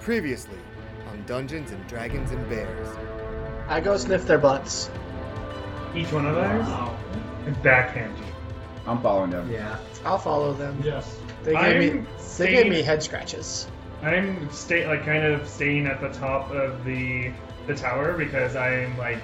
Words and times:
Previously 0.00 0.56
on 1.10 1.22
Dungeons 1.26 1.72
and 1.72 1.86
Dragons 1.86 2.30
and 2.30 2.48
Bears. 2.48 2.88
I 3.68 3.80
go 3.80 3.96
sniff 3.96 4.26
their 4.26 4.38
butts. 4.38 4.90
Each 5.94 6.10
one 6.10 6.26
of 6.26 6.36
ours? 6.38 6.66
And 7.46 7.62
backhand 7.62 8.16
you. 8.18 8.24
I'm 8.86 9.00
following 9.02 9.30
them. 9.30 9.50
Yeah, 9.50 9.76
I'll 10.04 10.18
follow 10.18 10.52
them. 10.54 10.80
Yes. 10.82 11.18
They 11.42 11.52
gave 11.52 11.78
me 11.78 11.90
I'm 12.00 12.06
they 12.38 12.50
gave 12.52 12.64
me 12.66 12.70
staying- 12.72 12.84
head 12.84 13.02
scratches. 13.02 13.68
I'm 14.02 14.50
stay 14.50 14.86
like 14.86 15.04
kind 15.04 15.24
of 15.24 15.46
staying 15.46 15.86
at 15.86 16.00
the 16.00 16.08
top 16.08 16.50
of 16.50 16.84
the 16.86 17.30
the 17.66 17.74
tower 17.74 18.14
because 18.14 18.56
I'm 18.56 18.96
like 18.96 19.18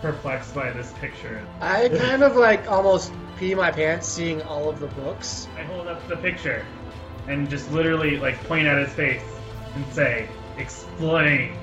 perplexed 0.00 0.54
by 0.54 0.70
this 0.70 0.90
picture. 0.94 1.46
I 1.60 1.90
kind 1.90 2.22
of 2.22 2.36
like 2.36 2.70
almost 2.70 3.12
pee 3.38 3.54
my 3.54 3.70
pants 3.70 4.08
seeing 4.08 4.40
all 4.42 4.70
of 4.70 4.80
the 4.80 4.86
books. 4.86 5.46
I 5.58 5.62
hold 5.64 5.86
up 5.88 6.06
the 6.08 6.16
picture 6.16 6.64
and 7.28 7.48
just 7.50 7.70
literally 7.70 8.16
like 8.16 8.42
point 8.44 8.66
at 8.66 8.78
his 8.78 8.92
face 8.94 9.22
and 9.74 9.92
say, 9.92 10.28
"Explain." 10.58 11.56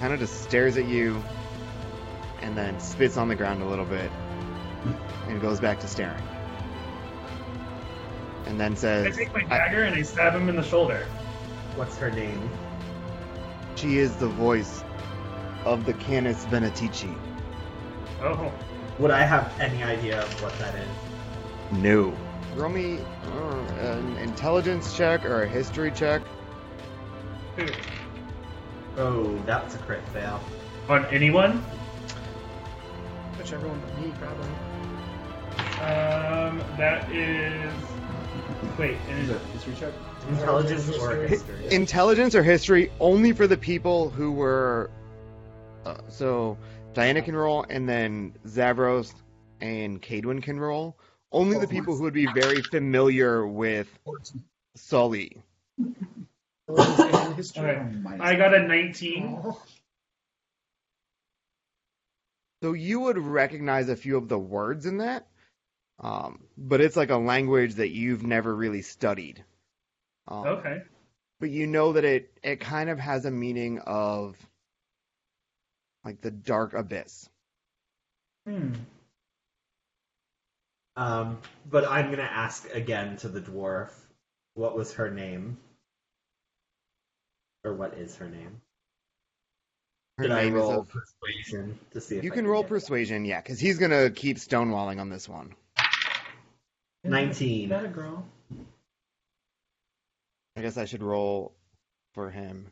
Kind 0.00 0.12
of 0.12 0.18
just 0.20 0.42
stares 0.42 0.76
at 0.76 0.86
you 0.86 1.22
and 2.42 2.56
then 2.58 2.78
spits 2.80 3.16
on 3.16 3.28
the 3.28 3.36
ground 3.36 3.62
a 3.62 3.66
little 3.66 3.84
bit 3.84 4.10
and 5.28 5.40
goes 5.40 5.60
back 5.60 5.78
to 5.80 5.86
staring. 5.88 6.22
And 8.46 8.58
then 8.58 8.74
says, 8.74 9.06
I 9.06 9.10
take 9.10 9.32
my 9.32 9.44
I- 9.48 9.58
dagger 9.58 9.84
and 9.84 9.94
I 9.94 10.02
stab 10.02 10.34
him 10.34 10.48
in 10.48 10.56
the 10.56 10.62
shoulder. 10.62 11.06
What's 11.76 11.96
her 11.98 12.10
name? 12.10 12.50
She 13.76 13.98
is 13.98 14.16
the 14.16 14.26
voice 14.28 14.82
of 15.64 15.86
the 15.86 15.94
Canis 15.94 16.44
Venatici. 16.46 17.16
Oh, 18.20 18.52
Would 18.98 19.10
I 19.12 19.22
have 19.22 19.58
any 19.60 19.82
idea 19.82 20.20
of 20.20 20.42
what 20.42 20.56
that 20.58 20.74
is? 20.74 20.88
No. 21.70 22.14
Roll 22.54 22.70
me 22.70 22.98
uh, 22.98 23.38
an 23.80 24.16
intelligence 24.18 24.94
check 24.96 25.24
or 25.24 25.42
a 25.42 25.48
history 25.48 25.90
check. 25.90 26.22
Oh, 28.96 29.38
that's 29.46 29.74
a 29.74 29.78
crit 29.78 30.06
fail. 30.08 30.40
On 30.88 31.04
anyone? 31.06 31.64
Whichever 33.38 33.66
one 33.68 33.80
but 33.80 33.98
me, 33.98 34.12
probably. 34.20 34.48
Um, 35.80 36.62
that 36.76 37.10
is. 37.10 37.72
Wait, 38.78 38.96
Is 39.10 39.28
is 39.28 39.30
it 39.30 39.40
history 39.52 39.74
check? 39.78 39.92
Intelligence 40.28 40.98
or 40.98 41.26
history? 41.26 41.68
Intelligence 41.70 42.34
or 42.34 42.42
history 42.42 42.92
only 43.00 43.32
for 43.32 43.46
the 43.46 43.56
people 43.56 44.10
who 44.10 44.32
were. 44.32 44.90
Uh, 45.84 45.96
so 46.08 46.58
Diana 46.92 47.22
can 47.22 47.34
roll, 47.34 47.64
and 47.68 47.88
then 47.88 48.34
Zavros 48.46 49.14
and 49.60 50.00
Cadwin 50.00 50.42
can 50.42 50.60
roll. 50.60 50.96
Only 51.32 51.58
the 51.58 51.66
people 51.66 51.96
who 51.96 52.02
would 52.02 52.14
be 52.14 52.26
very 52.26 52.62
familiar 52.62 53.46
with 53.46 53.88
Sully. 54.76 55.42
In. 55.78 56.26
Alright. 56.68 58.20
I 58.20 58.34
got 58.36 58.54
a 58.54 58.60
19. 58.60 59.40
Oh. 59.44 59.62
So 62.62 62.74
you 62.74 63.00
would 63.00 63.18
recognize 63.18 63.88
a 63.88 63.96
few 63.96 64.16
of 64.16 64.28
the 64.28 64.38
words 64.38 64.86
in 64.86 64.98
that, 64.98 65.26
um, 65.98 66.44
but 66.56 66.80
it's 66.80 66.96
like 66.96 67.10
a 67.10 67.16
language 67.16 67.74
that 67.74 67.90
you've 67.90 68.22
never 68.22 68.54
really 68.54 68.82
studied. 68.82 69.44
Um, 70.28 70.46
Okay. 70.46 70.82
But 71.40 71.50
you 71.50 71.66
know 71.66 71.94
that 71.94 72.04
it 72.04 72.30
it 72.44 72.60
kind 72.60 72.88
of 72.88 73.00
has 73.00 73.24
a 73.24 73.30
meaning 73.32 73.80
of 73.80 74.36
like 76.04 76.20
the 76.20 76.30
dark 76.30 76.72
abyss. 76.72 77.28
Hmm. 78.46 78.74
Um, 80.96 81.38
but 81.70 81.88
I'm 81.88 82.10
gonna 82.10 82.22
ask 82.22 82.68
again 82.74 83.16
to 83.18 83.28
the 83.28 83.40
dwarf. 83.40 83.90
What 84.54 84.76
was 84.76 84.92
her 84.94 85.10
name? 85.10 85.56
Or 87.64 87.74
what 87.74 87.94
is 87.94 88.16
her 88.16 88.28
name? 88.28 88.60
Her 90.18 90.24
Did 90.24 90.32
I 90.32 90.44
name 90.44 90.56
is 90.56 90.60
roll 90.60 90.80
a- 90.80 90.84
persuasion 90.84 91.78
to 91.92 92.00
see 92.00 92.16
if 92.18 92.24
You 92.24 92.32
I 92.32 92.34
can 92.34 92.46
roll 92.46 92.62
get 92.62 92.66
it? 92.66 92.68
persuasion, 92.74 93.24
yeah, 93.24 93.40
because 93.40 93.58
he's 93.58 93.78
gonna 93.78 94.10
keep 94.10 94.36
stonewalling 94.36 95.00
on 95.00 95.08
this 95.08 95.28
one. 95.28 95.54
Nineteen. 97.04 97.70
That 97.70 97.84
a 97.84 97.88
girl? 97.88 98.24
I 100.56 100.60
guess 100.60 100.76
I 100.76 100.84
should 100.84 101.02
roll 101.02 101.52
for 102.12 102.30
him. 102.30 102.70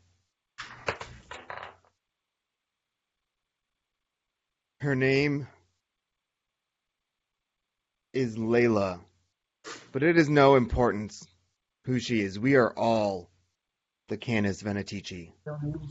Her 4.80 4.94
name 4.94 5.47
is 8.12 8.37
Layla, 8.37 9.00
but 9.93 10.03
it 10.03 10.19
is 10.19 10.28
no 10.28 10.56
importance 10.56 11.26
who 11.84 11.98
she 11.98 12.21
is. 12.21 12.38
We 12.38 12.56
are 12.56 12.72
all 12.76 13.31
the 14.09 14.16
Canis 14.16 14.62
Venatici. 14.62 15.32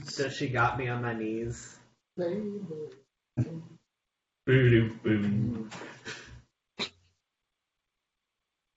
So 0.06 0.30
she 0.30 0.50
got 0.50 0.78
me 0.78 0.88
on 0.88 1.02
my 1.02 1.14
knees. 1.14 1.78
Boo-doo-boo. 4.46 5.70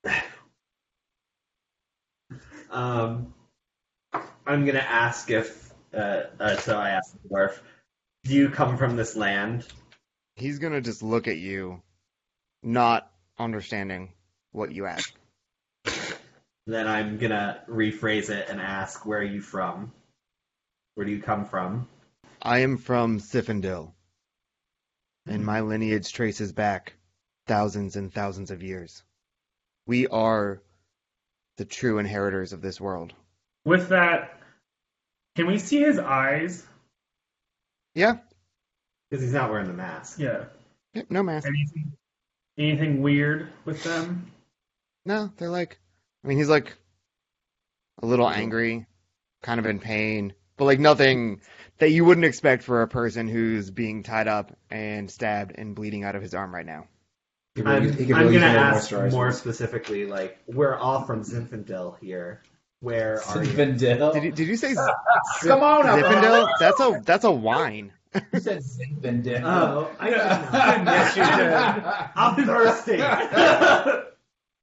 Um, 2.73 3.35
I'm 4.47 4.65
gonna 4.65 4.79
ask 4.79 5.31
if. 5.31 5.75
Uh, 5.93 6.23
uh, 6.41 6.57
so 6.57 6.79
I 6.79 6.91
asked 6.91 7.23
the 7.23 7.29
dwarf, 7.29 7.59
"Do 8.25 8.35
you 8.35 8.49
come 8.49 8.79
from 8.79 8.97
this 8.97 9.15
land?" 9.15 9.67
He's 10.37 10.59
gonna 10.59 10.81
just 10.81 11.03
look 11.03 11.29
at 11.29 11.37
you, 11.37 11.83
not 12.63 13.12
understanding 13.39 14.13
what 14.53 14.73
you 14.73 14.87
ask. 14.87 15.15
Then 16.67 16.87
I'm 16.87 17.19
gonna 17.19 17.65
rephrase 17.69 18.31
it 18.31 18.49
and 18.49 18.61
ask, 18.61 19.05
"Where 19.05 19.19
are 19.19 19.25
you 19.25 19.41
from? 19.41 19.93
Where 20.95 21.05
do 21.07 21.13
you 21.13 21.21
come 21.23 21.45
from?" 21.45 21.89
I 22.41 22.59
am 22.61 22.77
from 22.77 23.19
Sifendil, 23.19 23.93
and 25.27 25.45
my 25.45 25.61
lineage 25.61 26.13
traces 26.13 26.53
back 26.53 26.95
thousands 27.47 27.97
and 27.97 28.13
thousands 28.13 28.51
of 28.51 28.63
years. 28.63 29.03
We 29.87 30.07
are 30.07 30.63
the 31.57 31.65
true 31.65 31.99
inheritors 31.99 32.53
of 32.53 32.63
this 32.63 32.81
world. 32.81 33.13
With 33.65 33.89
that, 33.89 34.41
can 35.35 35.47
we 35.47 35.59
see 35.59 35.81
his 35.81 35.99
eyes? 35.99 36.67
Yeah, 37.95 38.19
Because 39.11 39.23
he's 39.23 39.35
not 39.35 39.51
wearing 39.51 39.67
the 39.67 39.73
mask. 39.75 40.19
Yeah. 40.19 40.47
yep, 40.95 41.11
no 41.11 41.23
mask. 41.23 41.47
Anything, 41.47 41.93
anything 42.59 43.03
weird 43.03 43.49
with 43.65 43.83
them? 43.85 44.31
No, 45.05 45.33
they're 45.37 45.49
like, 45.49 45.79
I 46.25 46.29
mean, 46.29 46.39
he's 46.39 46.49
like 46.49 46.77
a 48.03 48.07
little 48.07 48.29
angry, 48.29 48.87
kind 49.43 49.59
of 49.61 49.67
in 49.67 49.79
pain, 49.81 50.33
but 50.57 50.65
like 50.67 50.79
nothing 50.79 51.41
that 51.79 51.91
you 51.91 52.05
wouldn't 52.05 52.25
expect 52.25 52.63
for 52.63 52.83
a 52.83 52.89
person 52.89 53.29
who's 53.29 53.71
being 53.71 54.03
tied 54.03 54.29
up 54.29 54.57
and 54.71 55.11
stabbed 55.11 55.53
and 55.57 55.75
bleeding 55.75 56.05
out 56.05 56.15
of 56.15 56.23
his 56.23 56.35
arm 56.35 56.55
right 56.55 56.67
now. 56.67 56.87
He 57.55 57.63
I'm, 57.63 57.83
really- 57.85 58.13
I'm 58.15 58.33
gonna 58.33 58.33
use 58.33 58.43
a 58.43 58.47
little 58.47 59.03
ask 59.03 59.13
more 59.13 59.33
specifically, 59.33 60.07
like, 60.07 60.39
we're 60.47 60.77
all 60.77 61.05
from 61.05 61.23
Zinfandel 61.23 61.99
here. 62.01 62.43
Where 62.81 63.23
are 63.29 63.45
you? 63.45 63.51
Zinfandel. 63.53 64.13
Did 64.15 64.25
you, 64.25 64.33
did 64.33 64.49
you 64.49 64.57
say 64.57 64.75
Z- 64.75 64.81
Come 65.43 65.61
on, 65.63 65.85
Zinfandel? 65.85 66.49
That's 66.59 66.81
a 66.81 67.01
that's 67.05 67.25
a 67.25 67.31
wine. 67.31 67.93
You 68.15 68.41
said 68.41 68.59
Zinfandel. 68.63 69.43
Oh, 69.45 69.91
I 69.99 70.11
Yes, 70.85 71.17
you 71.17 71.25
did. 71.25 71.53
I'm 72.17 72.45
thirsty. 72.45 72.99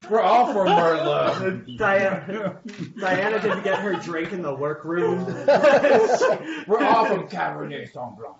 We're 0.08 0.20
all 0.20 0.46
from 0.52 0.66
Merlot. 0.68 1.76
Diana, 1.76 2.58
Diana 2.98 3.40
didn't 3.40 3.62
get 3.64 3.80
her 3.80 3.94
drink 3.96 4.32
in 4.32 4.42
the 4.42 4.54
workroom. 4.54 5.24
We're 6.66 6.82
all 6.84 7.04
from 7.06 7.28
Cabernet 7.28 7.92
Sauvignon. 7.92 8.34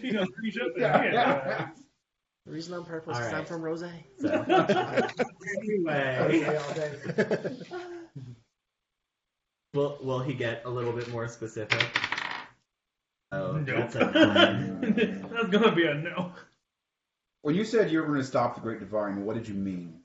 Pinot 0.00 0.28
Grigio, 0.42 0.66
yeah. 0.76 1.68
The 2.44 2.52
reason 2.52 2.74
I'm 2.74 2.84
purple 2.84 3.12
is 3.12 3.18
All 3.18 3.24
'cause 3.24 3.34
I'm 3.34 3.44
from 3.44 3.62
Rose. 3.62 3.84
So, 4.20 4.28
anyway, 5.62 6.46
will 9.74 9.98
will 10.02 10.20
he 10.20 10.34
get 10.34 10.62
a 10.64 10.70
little 10.70 10.92
bit 10.92 11.08
more 11.10 11.28
specific? 11.28 11.84
Oh, 13.36 13.52
Nope. 13.58 13.90
that's 13.90 13.94
a. 13.96 14.80
That's 15.36 15.48
gonna 15.50 15.74
be 15.74 15.86
a 15.86 15.94
no. 15.94 16.32
When 17.42 17.54
you 17.54 17.64
said 17.64 17.90
you 17.90 18.00
were 18.00 18.06
going 18.06 18.18
to 18.18 18.24
stop 18.24 18.54
the 18.54 18.60
Great 18.60 18.80
Divine, 18.80 19.24
what 19.24 19.36
did 19.36 19.46
you 19.46 19.54
mean? 19.54 20.00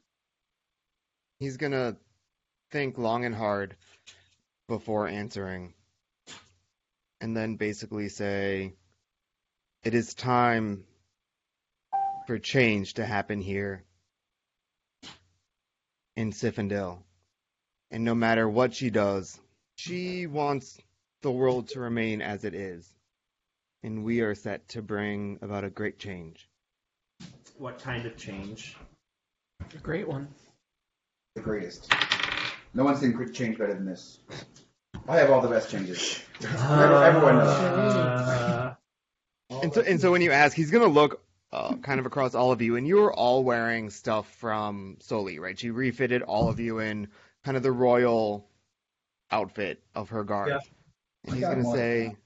He's 1.40 1.58
gonna 1.58 1.96
think 2.72 2.98
long 2.98 3.26
and 3.26 3.34
hard 3.34 3.76
before 4.68 5.08
answering, 5.08 5.74
and 7.20 7.36
then 7.36 7.56
basically 7.56 8.10
say, 8.10 8.74
"It 9.84 9.96
is 9.96 10.14
time 10.14 10.84
for 12.28 12.38
change 12.38 12.96
to 12.96 13.06
happen 13.06 13.42
here 13.42 13.84
in 16.16 16.32
Sifandil, 16.32 17.02
and 17.90 18.04
no 18.04 18.14
matter 18.14 18.48
what 18.48 18.76
she 18.76 18.90
does, 18.90 19.40
she 19.76 20.28
wants 20.28 20.78
the 21.22 21.32
world 21.32 21.70
to 21.70 21.80
remain 21.80 22.22
as 22.22 22.44
it 22.44 22.54
is, 22.54 22.94
and 23.84 24.04
we 24.04 24.22
are 24.22 24.36
set 24.36 24.68
to 24.70 24.82
bring 24.82 25.40
about 25.42 25.64
a 25.64 25.70
great 25.70 26.00
change." 26.00 26.48
What 27.58 27.80
kind 27.80 28.06
of 28.06 28.18
change? 28.18 28.76
A 29.74 29.78
great 29.78 30.08
one. 30.08 30.28
The 31.36 31.42
greatest. 31.42 31.92
No 32.74 32.84
one's 32.84 33.00
seen 33.00 33.12
great 33.12 33.34
change 33.34 33.58
better 33.58 33.74
than 33.74 33.86
this. 33.86 34.20
I 35.08 35.18
have 35.18 35.30
all 35.30 35.42
the 35.42 35.48
best 35.48 35.70
changes. 35.70 36.22
Everyone 36.42 37.38
knows. 37.38 37.48
Uh, 37.50 38.76
And 39.62 39.74
so, 39.74 39.82
and 39.82 40.00
so 40.00 40.12
when 40.12 40.22
you 40.22 40.32
ask, 40.32 40.56
he's 40.56 40.72
gonna 40.72 40.88
look 40.88 41.22
uh, 41.52 41.76
kind 41.78 42.00
of 42.00 42.06
across 42.06 42.34
all 42.34 42.52
of 42.52 42.62
you, 42.62 42.78
and 42.78 42.88
you're 42.88 43.14
all 43.14 43.44
wearing 43.44 43.90
stuff 43.90 44.28
from 44.36 44.98
Soli, 45.02 45.40
right? 45.40 45.60
She 45.60 45.70
refitted 45.70 46.22
all 46.22 46.50
of 46.50 46.60
you 46.60 46.80
in 46.80 47.10
kind 47.44 47.58
of 47.58 47.64
the 47.64 47.72
royal 47.72 48.48
outfit 49.30 49.84
of 49.94 50.10
her 50.10 50.24
guard. 50.24 50.50
Yeah. 50.50 50.60
And 51.26 51.36
he's 51.36 51.44
gonna 51.44 51.64
one. 51.64 51.76
say 51.76 52.06
I'm 52.06 52.12
still 52.12 52.18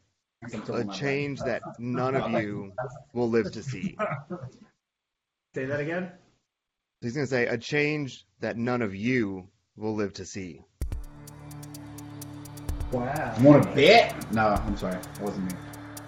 a 0.44 0.86
change 0.86 1.40
that 1.42 1.62
none 1.80 2.16
of 2.16 2.32
you 2.32 2.72
will 3.14 3.30
live 3.30 3.52
to 3.52 3.64
see. 3.64 3.98
say 5.54 5.66
that 5.66 5.80
again. 5.80 6.12
He's 7.02 7.14
gonna 7.14 7.28
say 7.28 7.48
a 7.48 7.58
change 7.58 8.26
that 8.40 8.58
none 8.58 8.82
of 8.82 8.96
you 8.96 9.48
will 9.76 9.96
live 9.96 10.14
to 10.14 10.26
see. 10.26 10.62
Wow. 12.92 13.36
You 13.40 13.46
want 13.46 13.66
a 13.66 13.76
bet? 13.76 14.32
No, 14.32 14.48
I'm 14.48 14.78
sorry. 14.78 14.94
That 14.94 15.22
wasn't 15.22 15.52
me. 15.52 15.60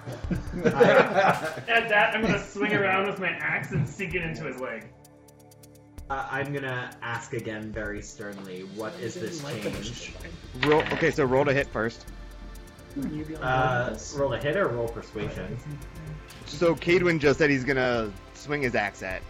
At 0.65 1.89
that, 1.89 2.15
I'm 2.15 2.21
gonna 2.21 2.44
swing 2.44 2.74
around 2.81 3.07
with 3.07 3.19
my 3.19 3.29
axe 3.29 3.71
and 3.71 3.88
sink 3.88 4.15
it 4.15 4.24
into 4.24 4.44
his 4.45 4.59
leg. 4.59 4.88
Uh, 6.09 6.25
I'm 6.31 6.53
gonna 6.53 6.91
ask 7.01 7.33
again 7.33 7.71
very 7.71 8.01
sternly. 8.01 8.62
What 8.75 8.94
is 9.01 9.15
this 9.15 9.44
change? 9.44 9.91
Roll. 10.65 10.81
Okay, 10.94 11.12
so 11.12 11.25
roll 11.25 11.44
to 11.44 11.53
hit 11.53 11.68
first. 11.68 12.06
You 13.11 13.25
be 13.25 13.35
on 13.35 13.44
Uh, 13.44 13.97
roll 14.15 14.33
a 14.33 14.38
hit 14.39 14.55
or 14.57 14.67
roll 14.67 14.88
persuasion? 14.88 15.57
So 16.45 16.75
Cadwin 16.75 17.19
just 17.19 17.39
said 17.39 17.49
he's 17.49 17.63
gonna 17.63 18.11
swing 18.33 18.61
his 18.61 18.75
axe 18.75 19.03
at 19.03 19.21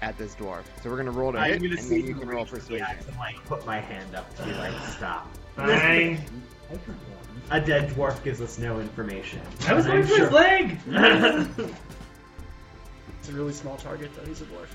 at 0.00 0.16
this 0.18 0.34
dwarf. 0.34 0.62
So 0.82 0.90
we're 0.90 0.96
gonna 0.96 1.10
roll 1.12 1.32
to 1.32 1.38
I'm 1.38 1.50
hit, 1.52 1.62
gonna 1.62 1.74
and 1.74 1.80
see 1.80 2.00
then 2.00 2.08
you 2.08 2.14
can 2.14 2.28
roll 2.28 2.44
persuasion. 2.46 2.78
Yeah, 2.88 2.96
I 2.98 3.02
can, 3.02 3.16
like 3.18 3.44
put 3.46 3.64
my 3.66 3.78
hand 3.80 4.14
up 4.14 4.34
to 4.36 4.44
be 4.44 4.52
like 4.52 4.72
stop. 4.96 5.28
Fine. 5.56 6.24
A 7.50 7.60
dead 7.60 7.90
dwarf 7.90 8.22
gives 8.24 8.40
us 8.40 8.58
no 8.58 8.80
information. 8.80 9.40
I 9.68 9.74
was 9.74 9.84
And 9.86 9.94
going 9.94 10.06
for 10.06 10.14
sure- 10.16 10.24
his 10.26 10.32
leg. 10.32 10.78
It's 13.20 13.28
a 13.28 13.32
really 13.34 13.52
small 13.52 13.76
target, 13.76 14.10
though. 14.16 14.24
He's 14.26 14.40
a 14.40 14.46
dwarf. 14.46 14.66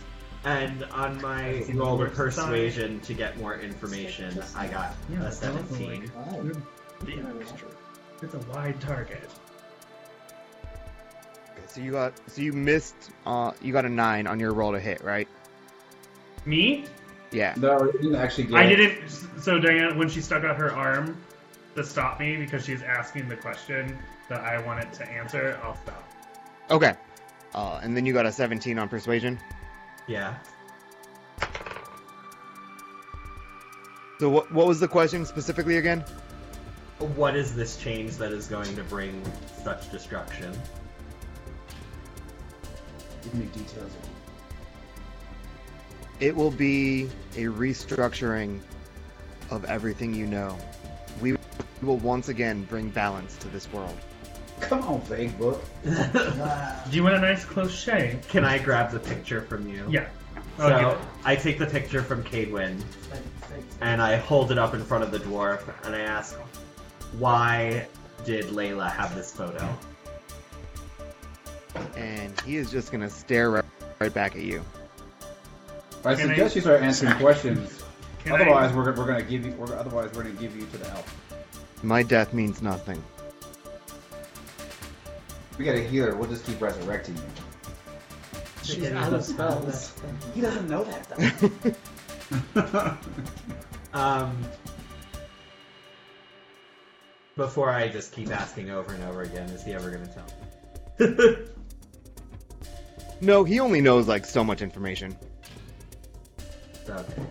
And 0.46 0.84
on 0.86 1.22
my 1.22 1.62
Seen 1.64 1.76
roll 1.76 1.94
of 2.02 2.14
dwarfs 2.14 2.38
persuasion 2.38 3.02
to 3.02 3.14
get 3.14 3.38
more 3.38 3.58
information, 3.60 4.42
I 4.56 4.68
got 4.68 4.96
Yeah, 5.10 5.18
a 5.18 5.24
that's 5.24 5.44
also, 5.46 5.58
17. 5.76 6.12
Yeah, 7.06 7.16
it's 8.22 8.34
a 8.34 8.40
wide 8.52 8.80
target. 8.82 9.30
Okay, 11.52 11.68
so 11.68 11.82
you 11.82 11.92
got 11.92 12.14
so 12.28 12.42
you 12.42 12.54
missed. 12.54 12.96
Uh, 13.26 13.52
you 13.62 13.74
got 13.74 13.86
a 13.86 13.90
nine 13.90 14.28
on 14.28 14.40
your 14.40 14.54
roll 14.54 14.72
to 14.72 14.80
hit, 14.80 15.04
right? 15.04 15.28
Me? 16.46 16.86
Yeah. 17.32 17.54
No, 17.58 17.84
it 17.84 17.94
didn't 17.94 18.16
actually 18.16 18.46
get. 18.46 18.56
I 18.56 18.68
didn't. 18.68 19.10
So 19.42 19.60
Diana, 19.60 19.96
when 19.98 20.10
she 20.10 20.22
stuck 20.22 20.44
out 20.44 20.56
her 20.58 20.72
arm 20.72 21.18
to 21.76 21.84
stop 21.84 22.20
me 22.20 22.38
because 22.38 22.66
she's 22.66 22.82
asking 22.82 23.28
the 23.30 23.36
question 23.36 23.98
that 24.30 24.42
I 24.42 24.60
wanted 24.66 24.92
to 24.94 25.10
answer, 25.10 25.60
I'll 25.64 25.76
stop. 25.76 26.04
Okay. 26.70 26.94
Uh, 27.54 27.80
and 27.82 27.96
then 27.96 28.06
you 28.06 28.14
got 28.14 28.26
a 28.26 28.32
17 28.32 28.78
on 28.78 28.90
persuasion. 28.90 29.40
Yeah. 30.08 30.36
So 34.20 34.30
what 34.30 34.52
what 34.52 34.68
was 34.68 34.80
the 34.80 34.88
question 34.88 35.26
specifically 35.26 35.78
again? 35.78 36.04
What 37.00 37.36
is 37.36 37.56
this 37.56 37.78
change 37.78 38.18
that 38.18 38.32
is 38.32 38.48
going 38.48 38.76
to 38.76 38.84
bring 38.84 39.22
such 39.64 39.92
destruction? 39.92 40.52
Give 43.24 43.36
me 43.36 43.46
details. 43.46 43.92
It 46.20 46.36
will 46.36 46.52
be 46.52 47.04
a 47.36 47.44
restructuring 47.44 48.62
of 49.52 49.64
everything 49.66 50.14
you 50.14 50.26
know. 50.26 50.58
We 51.22 51.36
will 51.84 51.98
once 51.98 52.30
again 52.30 52.64
bring 52.64 52.90
balance 52.90 53.38
to 53.38 53.48
this 53.50 53.72
world. 53.72 53.96
Come 54.60 54.82
on, 54.84 55.02
vague 55.02 55.38
book. 55.38 55.64
Do 55.84 55.92
you 56.92 57.04
want 57.04 57.16
a 57.16 57.20
nice 57.20 57.46
close 57.46 57.74
shave? 57.74 58.28
Can 58.28 58.44
I 58.44 58.58
grab 58.58 58.92
the 58.92 59.00
picture 59.00 59.42
from 59.42 59.70
you? 59.70 59.86
Yeah. 59.88 60.08
Oh, 60.60 60.68
I'll 60.68 60.96
So 60.96 61.02
I 61.24 61.36
take 61.36 61.60
the 61.60 61.68
picture 61.68 62.02
from 62.02 62.24
Cadwin 62.24 62.84
and 63.82 64.02
I 64.02 64.16
hold 64.16 64.52
it 64.52 64.58
up 64.58 64.74
in 64.74 64.84
front 64.84 65.04
of 65.04 65.12
the 65.12 65.20
dwarf 65.20 65.62
and 65.86 65.96
I 65.96 66.00
ask, 66.00 66.36
why 67.18 67.88
did 68.26 68.46
Layla 68.48 68.92
have 68.92 69.16
this 69.16 69.32
photo? 69.32 69.68
And 71.96 72.40
he 72.42 72.58
is 72.58 72.72
just 72.72 72.92
gonna 72.92 73.10
stare 73.10 73.52
right, 73.52 73.66
right 74.00 74.14
back 74.14 74.36
at 74.36 74.42
you. 74.42 74.64
I 76.06 76.16
Can 76.16 76.26
I- 76.26 76.28
suggest 76.30 76.56
you 76.56 76.62
start 76.62 76.82
answering 76.82 77.14
questions. 77.20 77.84
Can 78.24 78.34
I- 78.34 78.42
otherwise, 78.42 78.74
we're, 78.74 78.86
we're 78.86 79.06
going 79.06 79.24
to 79.24 79.30
give 79.30 79.46
you. 79.46 79.52
We're, 79.54 79.76
otherwise, 79.76 80.10
we're 80.14 80.24
going 80.24 80.36
to 80.36 80.42
give 80.42 80.56
you 80.56 80.66
to 80.68 80.78
the 80.78 80.90
elf. 80.92 81.16
My 81.84 82.02
death 82.04 82.34
means 82.34 82.62
nothing. 82.62 83.02
We 85.58 85.66
got 85.66 85.76
a 85.76 85.82
healer. 85.82 86.16
We'll 86.16 86.30
just 86.30 86.46
keep 86.46 86.62
resurrecting 86.62 87.16
you. 87.16 87.24
She's 88.64 88.92
out 88.92 89.14
of 89.14 89.24
spells. 89.24 89.94
He 90.34 90.42
doesn't 90.42 90.70
know 90.70 90.84
that 90.84 91.74
though. 92.54 92.98
Um, 93.94 94.38
before 97.38 97.70
I 97.70 97.88
just 97.88 98.12
keep 98.12 98.30
asking 98.32 98.70
over 98.72 98.94
and 98.94 99.04
over 99.06 99.22
again, 99.22 99.48
is 99.50 99.64
he 99.64 99.74
ever 99.74 99.90
going 99.92 100.06
to 100.06 100.14
tell 100.14 101.38
me? 101.38 101.46
no, 103.22 103.44
he 103.44 103.60
only 103.60 103.80
knows 103.80 104.08
like 104.08 104.26
so 104.26 104.44
much 104.44 104.62
information. 104.62 105.16
okay. 106.90 107.24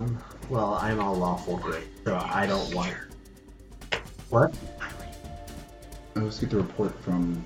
Um, 0.00 0.18
Well, 0.50 0.74
I'm 0.74 0.98
all 1.00 1.14
lawful 1.14 1.56
good, 1.58 1.84
so 2.04 2.16
I 2.16 2.46
don't 2.46 2.74
want. 2.74 2.92
What? 4.30 4.52
Let's 6.14 6.40
get 6.40 6.50
the 6.50 6.56
report 6.58 6.98
from 7.04 7.42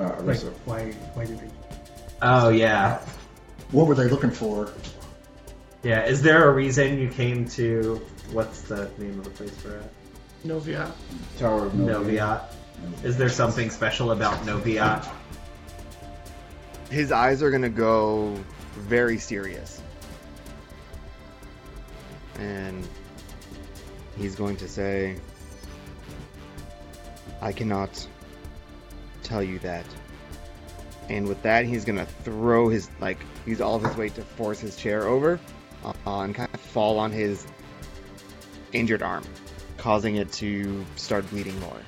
uh, 0.00 0.10
Arissa. 0.12 0.52
why? 0.64 0.92
Why 1.14 1.24
did 1.26 1.38
they? 1.40 1.50
Oh 2.22 2.48
yeah, 2.48 3.00
What 3.72 3.86
were 3.86 3.94
they 3.94 4.08
looking 4.08 4.30
for? 4.30 4.70
yeah. 5.82 6.04
Is 6.06 6.22
there 6.22 6.48
a 6.48 6.52
reason 6.52 6.98
you 6.98 7.08
came 7.08 7.46
to? 7.50 7.96
What's 8.32 8.62
the 8.62 8.90
name 8.98 9.18
of 9.18 9.24
the 9.24 9.30
place 9.30 9.52
we're 9.64 9.78
at? 9.78 9.90
Novia. 10.46 10.92
Tower 11.38 11.66
of 11.66 11.72
Noviat. 11.72 12.42
Is 13.02 13.16
there 13.16 13.28
something 13.28 13.70
special 13.70 14.12
about 14.12 14.34
Noviat? 14.46 15.06
His 16.90 17.10
eyes 17.12 17.42
are 17.42 17.50
gonna 17.50 17.68
go 17.68 18.36
very 18.74 19.18
serious. 19.18 19.82
And 22.38 22.86
he's 24.16 24.34
going 24.34 24.56
to 24.58 24.68
say, 24.68 25.16
I 27.40 27.52
cannot 27.52 28.06
tell 29.22 29.42
you 29.42 29.58
that. 29.60 29.84
And 31.08 31.26
with 31.28 31.42
that, 31.42 31.64
he's 31.64 31.84
gonna 31.84 32.06
throw 32.06 32.68
his, 32.68 32.90
like, 33.00 33.18
use 33.46 33.60
all 33.60 33.76
of 33.76 33.82
his 33.82 33.96
weight 33.96 34.14
to 34.16 34.22
force 34.22 34.60
his 34.60 34.76
chair 34.76 35.06
over 35.06 35.40
uh, 35.84 35.92
and 36.06 36.34
kind 36.34 36.52
of 36.52 36.60
fall 36.60 36.98
on 36.98 37.12
his 37.12 37.46
injured 38.72 39.02
arm, 39.02 39.24
causing 39.86 40.16
it 40.16 40.32
to 40.32 40.84
start 40.96 41.30
bleeding 41.30 41.56
more. 41.60 41.78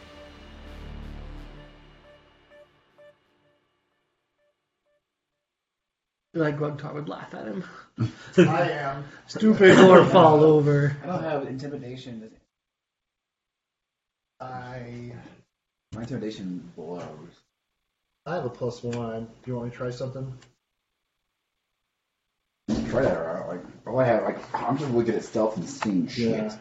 Like 6.32 6.56
Grugtar 6.56 6.94
would 6.94 7.08
laugh 7.08 7.34
at 7.34 7.46
him. 7.46 7.64
I 8.38 8.70
am. 8.70 9.04
Stupid 9.26 9.76
or 9.80 10.04
fall 10.04 10.44
over. 10.44 10.96
I 11.02 11.06
don't 11.06 11.24
have 11.24 11.48
intimidation. 11.48 12.30
I 14.40 15.12
My 15.92 16.02
intimidation 16.02 16.70
blows. 16.76 17.02
I 18.26 18.36
have 18.36 18.44
a 18.44 18.48
plus 18.48 18.80
one. 18.80 19.24
Do 19.24 19.50
you 19.50 19.56
want 19.56 19.66
me 19.66 19.70
to 19.72 19.76
try 19.76 19.90
something? 19.90 20.32
Try 22.90 23.02
that 23.02 23.16
out. 23.16 23.48
Like 23.48 23.64
all 23.88 23.98
I 23.98 24.04
have, 24.04 24.22
like 24.22 24.38
I'm 24.54 24.78
just 24.78 24.88
really 24.92 25.04
good 25.04 25.16
at 25.16 25.24
stealth 25.24 25.56
and 25.56 25.68
seeing 25.68 26.06
shit. 26.06 26.30
Yeah. 26.30 26.56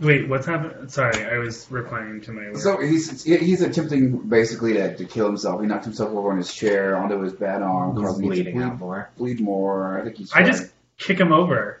Wait, 0.00 0.28
what's 0.28 0.46
happening? 0.46 0.88
Sorry, 0.88 1.24
I 1.24 1.38
was 1.38 1.70
replying 1.70 2.20
to 2.22 2.32
my. 2.32 2.58
So 2.58 2.80
he's 2.80 3.22
he's 3.24 3.62
attempting 3.62 4.28
basically 4.28 4.74
to, 4.74 4.96
to 4.96 5.04
kill 5.04 5.26
himself. 5.26 5.60
He 5.60 5.66
knocked 5.66 5.84
himself 5.84 6.10
over 6.10 6.30
on 6.30 6.38
his 6.38 6.52
chair 6.52 6.96
onto 6.96 7.20
his 7.20 7.32
bad 7.32 7.62
arm, 7.62 7.96
He's 7.96 8.04
causing 8.06 8.24
it 8.24 8.28
to 8.28 8.34
bleeding 8.34 8.54
bleed, 8.54 8.64
out 8.64 8.78
more. 8.78 9.10
bleed 9.16 9.40
more. 9.40 10.00
I 10.00 10.04
think 10.04 10.16
he's. 10.16 10.32
I 10.32 10.42
just 10.42 10.72
kick 10.98 11.18
him 11.18 11.32
over 11.32 11.80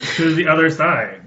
to 0.00 0.34
the 0.34 0.48
other 0.48 0.70
side. 0.70 1.22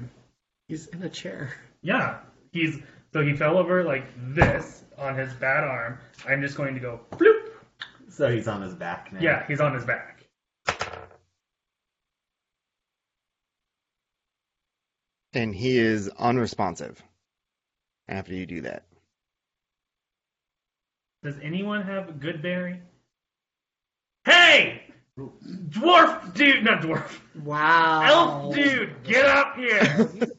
He's 0.67 0.88
in 0.88 1.03
a 1.03 1.10
chair. 1.10 1.53
Yeah, 1.81 2.19
he's 2.51 2.77
so 3.13 3.21
he 3.21 3.36
fell 3.36 3.57
over 3.57 3.83
like 3.83 4.05
this 4.33 4.83
on 4.98 5.15
his 5.15 5.33
bad 5.33 5.63
arm. 5.63 6.00
I'm 6.27 6.41
just 6.41 6.55
going 6.55 6.75
to 6.75 6.79
go 6.79 7.00
bloop. 7.12 7.50
So 8.10 8.29
he's 8.29 8.48
on 8.48 8.62
his 8.62 8.74
back 8.74 9.12
now. 9.12 9.19
Yeah, 9.21 9.45
he's 9.48 9.62
on 9.62 9.74
his 9.74 9.86
back. 9.86 10.20
And 15.33 15.55
he 15.55 15.77
is 15.77 16.09
unresponsive 16.09 17.01
after 18.07 18.33
you 18.33 18.45
do 18.45 18.61
that. 18.61 18.83
Does 21.23 21.35
anyone 21.41 21.83
have 21.83 22.09
a 22.09 22.13
good 22.13 22.41
berry? 22.41 22.79
Hey, 24.25 24.83
Dwarf 25.17 26.33
dude, 26.33 26.63
not 26.63 26.81
dwarf. 26.81 27.19
Wow. 27.43 28.01
Elf 28.03 28.55
dude, 28.55 29.03
get 29.03 29.25
up 29.25 29.55
here. 29.55 30.09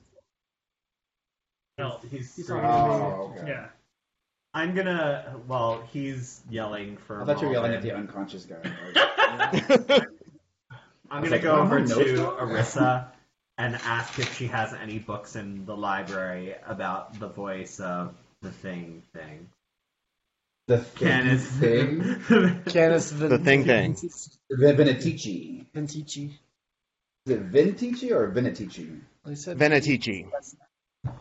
Elf. 1.79 2.05
He's 2.11 2.35
He's. 2.35 2.51
Oh, 2.51 3.35
okay. 3.37 3.49
Yeah. 3.49 3.67
I'm 4.55 4.75
gonna. 4.75 5.37
Well, 5.47 5.83
he's 5.93 6.43
yelling 6.51 6.97
for. 6.97 7.23
I 7.23 7.25
thought 7.25 7.41
you 7.41 7.49
were 7.49 7.53
yelling 7.55 7.73
at 7.75 7.83
the 7.83 7.93
unconscious 7.93 8.45
guy. 8.45 8.57
I'm 11.11 11.23
gonna 11.23 11.31
like, 11.31 11.43
go 11.43 11.57
"Oh, 11.57 11.61
over 11.63 11.81
to 11.81 11.87
stop." 11.89 12.41
Arissa 12.41 13.12
and 13.59 13.75
ask 13.77 14.19
if 14.19 14.37
she 14.37 14.47
has 14.47 14.73
any 14.73 14.99
books 14.99 15.37
in 15.37 15.65
the 15.67 15.77
library 15.77 16.55
about 16.67 17.19
the 17.19 17.29
voice 17.29 17.81
of 17.81 18.15
the 18.41 18.51
thing 18.51 19.03
thing. 19.13 19.49
the 20.69 20.79
thing. 20.79 21.09
Canis 21.09 21.47
thing. 21.47 22.63
Canis 22.67 23.11
The 23.11 23.39
thing 23.39 23.65
thing. 23.65 23.95
Vin- 24.51 24.77
Vinatici. 24.77 25.67
Ventici. 25.75 26.31
Is 27.27 27.33
it 27.33 27.53
Vinatici 27.53 28.11
or 28.11 28.31
Vinatici? 28.31 29.01
They 29.25 29.35
said 29.37 29.59
Venatici. 29.59 30.27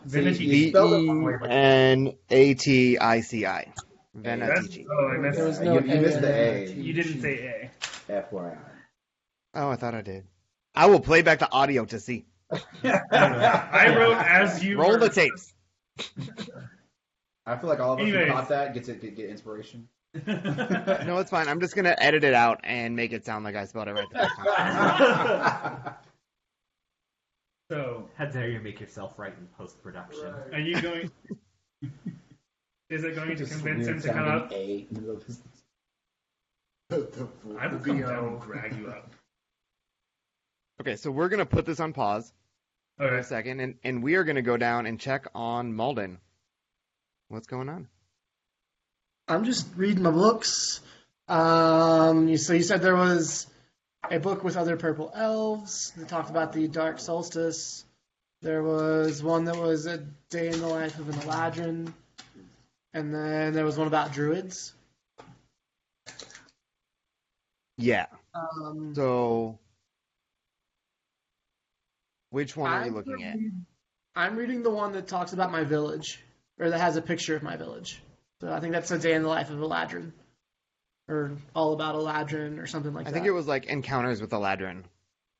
Vinatici. 0.08 0.40
You 0.40 0.48
V 0.50 0.68
spelled 0.70 0.92
it 0.94 1.00
E 1.02 1.08
wrong 1.08 1.22
way. 1.24 1.48
N 1.48 2.12
A 2.30 2.54
T 2.54 2.98
I 2.98 3.20
C 3.20 3.46
I. 3.46 3.72
That's, 4.14 4.66
Venatici. 4.66 4.86
oh, 4.90 5.08
I 5.08 5.16
missed 5.18 5.36
There 5.38 5.46
was 5.46 5.60
no 5.60 5.78
You- 5.78 5.94
you 5.94 6.00
missed 6.00 6.20
the 6.20 6.32
A. 6.32 6.64
A. 6.64 6.72
You 6.72 6.92
didn't 6.92 7.20
say 7.22 7.70
FYI. 8.08 8.58
Oh, 9.54 9.70
I 9.70 9.76
thought 9.76 9.94
I 9.94 10.00
did. 10.02 10.24
I 10.74 10.86
will 10.86 11.00
play 11.00 11.22
back 11.22 11.38
the 11.40 11.50
audio 11.50 11.84
to 11.86 12.00
see. 12.00 12.24
I 12.84 13.94
wrote 13.96 14.16
as 14.16 14.62
you 14.64 14.78
Roll 14.80 14.92
were. 14.92 14.98
the 14.98 15.08
tapes. 15.08 15.52
I 17.46 17.56
feel 17.56 17.68
like 17.68 17.80
all 17.80 17.94
of 17.94 17.98
us 17.98 18.02
Anyways. 18.04 18.26
who 18.28 18.32
caught 18.32 18.48
that 18.50 18.72
gets 18.74 18.88
it 18.88 19.00
get, 19.00 19.16
get 19.16 19.28
inspiration. 19.30 19.88
No, 20.26 21.18
it's 21.18 21.30
fine. 21.30 21.48
I'm 21.48 21.60
just 21.60 21.74
gonna 21.74 21.94
edit 21.98 22.22
it 22.24 22.34
out 22.34 22.60
and 22.64 22.94
make 22.94 23.12
it 23.12 23.24
sound 23.24 23.44
like 23.44 23.56
I 23.56 23.64
spelled 23.64 23.88
it 23.88 23.92
right 23.94 24.06
the 24.12 24.18
first 24.18 24.36
time. 24.36 25.94
So, 27.70 28.10
How 28.18 28.26
dare 28.26 28.50
you 28.50 28.60
make 28.60 28.80
yourself 28.80 29.18
right 29.18 29.32
in 29.38 29.46
post 29.56 29.82
production? 29.82 30.26
are 30.52 30.58
you 30.60 30.78
going? 30.82 31.10
Is 32.90 33.02
it 33.02 33.14
going 33.14 33.30
to 33.30 33.34
Just 33.34 33.52
convince 33.52 33.86
him 33.86 33.92
weird 33.94 34.02
to 34.02 34.08
come 34.08 34.16
sounding 34.26 34.42
up? 34.44 34.52
A 34.52 34.74
in 34.80 34.86
the 34.90 35.00
middle 35.00 35.16
of 35.16 35.22
his- 35.24 35.40
I 37.58 37.66
will 37.68 37.78
come 37.78 38.00
down 38.02 38.24
and 38.28 38.42
drag 38.42 38.76
you 38.76 38.88
up. 38.88 39.10
Okay, 40.82 40.96
so 40.96 41.12
we're 41.12 41.28
gonna 41.28 41.46
put 41.46 41.64
this 41.64 41.78
on 41.78 41.92
pause 41.92 42.32
for 42.96 43.16
a 43.16 43.22
second, 43.22 43.60
and, 43.60 43.76
and 43.84 44.02
we 44.02 44.16
are 44.16 44.24
gonna 44.24 44.42
go 44.42 44.56
down 44.56 44.86
and 44.86 44.98
check 44.98 45.28
on 45.32 45.72
Malden. 45.74 46.18
What's 47.28 47.46
going 47.46 47.68
on? 47.68 47.86
I'm 49.28 49.44
just 49.44 49.68
reading 49.76 50.02
my 50.02 50.10
books. 50.10 50.80
Um, 51.28 52.26
you, 52.26 52.36
so 52.36 52.52
you 52.52 52.64
said 52.64 52.82
there 52.82 52.96
was 52.96 53.46
a 54.10 54.18
book 54.18 54.42
with 54.42 54.56
other 54.56 54.76
purple 54.76 55.12
elves 55.14 55.92
that 55.96 56.08
talked 56.08 56.30
about 56.30 56.52
the 56.52 56.66
dark 56.66 56.98
solstice. 56.98 57.84
There 58.40 58.64
was 58.64 59.22
one 59.22 59.44
that 59.44 59.56
was 59.56 59.86
a 59.86 59.98
day 60.30 60.48
in 60.48 60.60
the 60.60 60.66
life 60.66 60.98
of 60.98 61.08
an 61.08 61.14
Eladrin, 61.14 61.92
and 62.92 63.14
then 63.14 63.52
there 63.52 63.64
was 63.64 63.78
one 63.78 63.86
about 63.86 64.12
druids. 64.12 64.72
Yeah. 67.78 68.06
Um, 68.34 68.96
So, 68.96 69.60
which 72.32 72.56
one 72.56 72.70
are 72.70 72.80
you 72.80 72.86
I'm 72.86 72.94
looking 72.94 73.24
at? 73.24 73.36
I'm 74.16 74.36
reading 74.36 74.62
the 74.62 74.70
one 74.70 74.92
that 74.92 75.06
talks 75.06 75.32
about 75.32 75.52
my 75.52 75.64
village, 75.64 76.20
or 76.58 76.70
that 76.70 76.80
has 76.80 76.96
a 76.96 77.02
picture 77.02 77.36
of 77.36 77.42
my 77.42 77.56
village. 77.56 78.02
So 78.40 78.52
I 78.52 78.58
think 78.58 78.72
that's 78.72 78.90
a 78.90 78.98
day 78.98 79.14
in 79.14 79.22
the 79.22 79.28
life 79.28 79.50
of 79.50 79.58
Eladrin, 79.58 80.12
or 81.08 81.36
all 81.54 81.72
about 81.74 81.94
Eladrin, 81.94 82.58
or 82.58 82.66
something 82.66 82.92
like 82.92 83.06
I 83.06 83.10
that. 83.10 83.16
I 83.16 83.20
think 83.20 83.26
it 83.26 83.32
was 83.32 83.46
like 83.46 83.66
Encounters 83.66 84.20
with 84.20 84.30
Eladrin. 84.30 84.82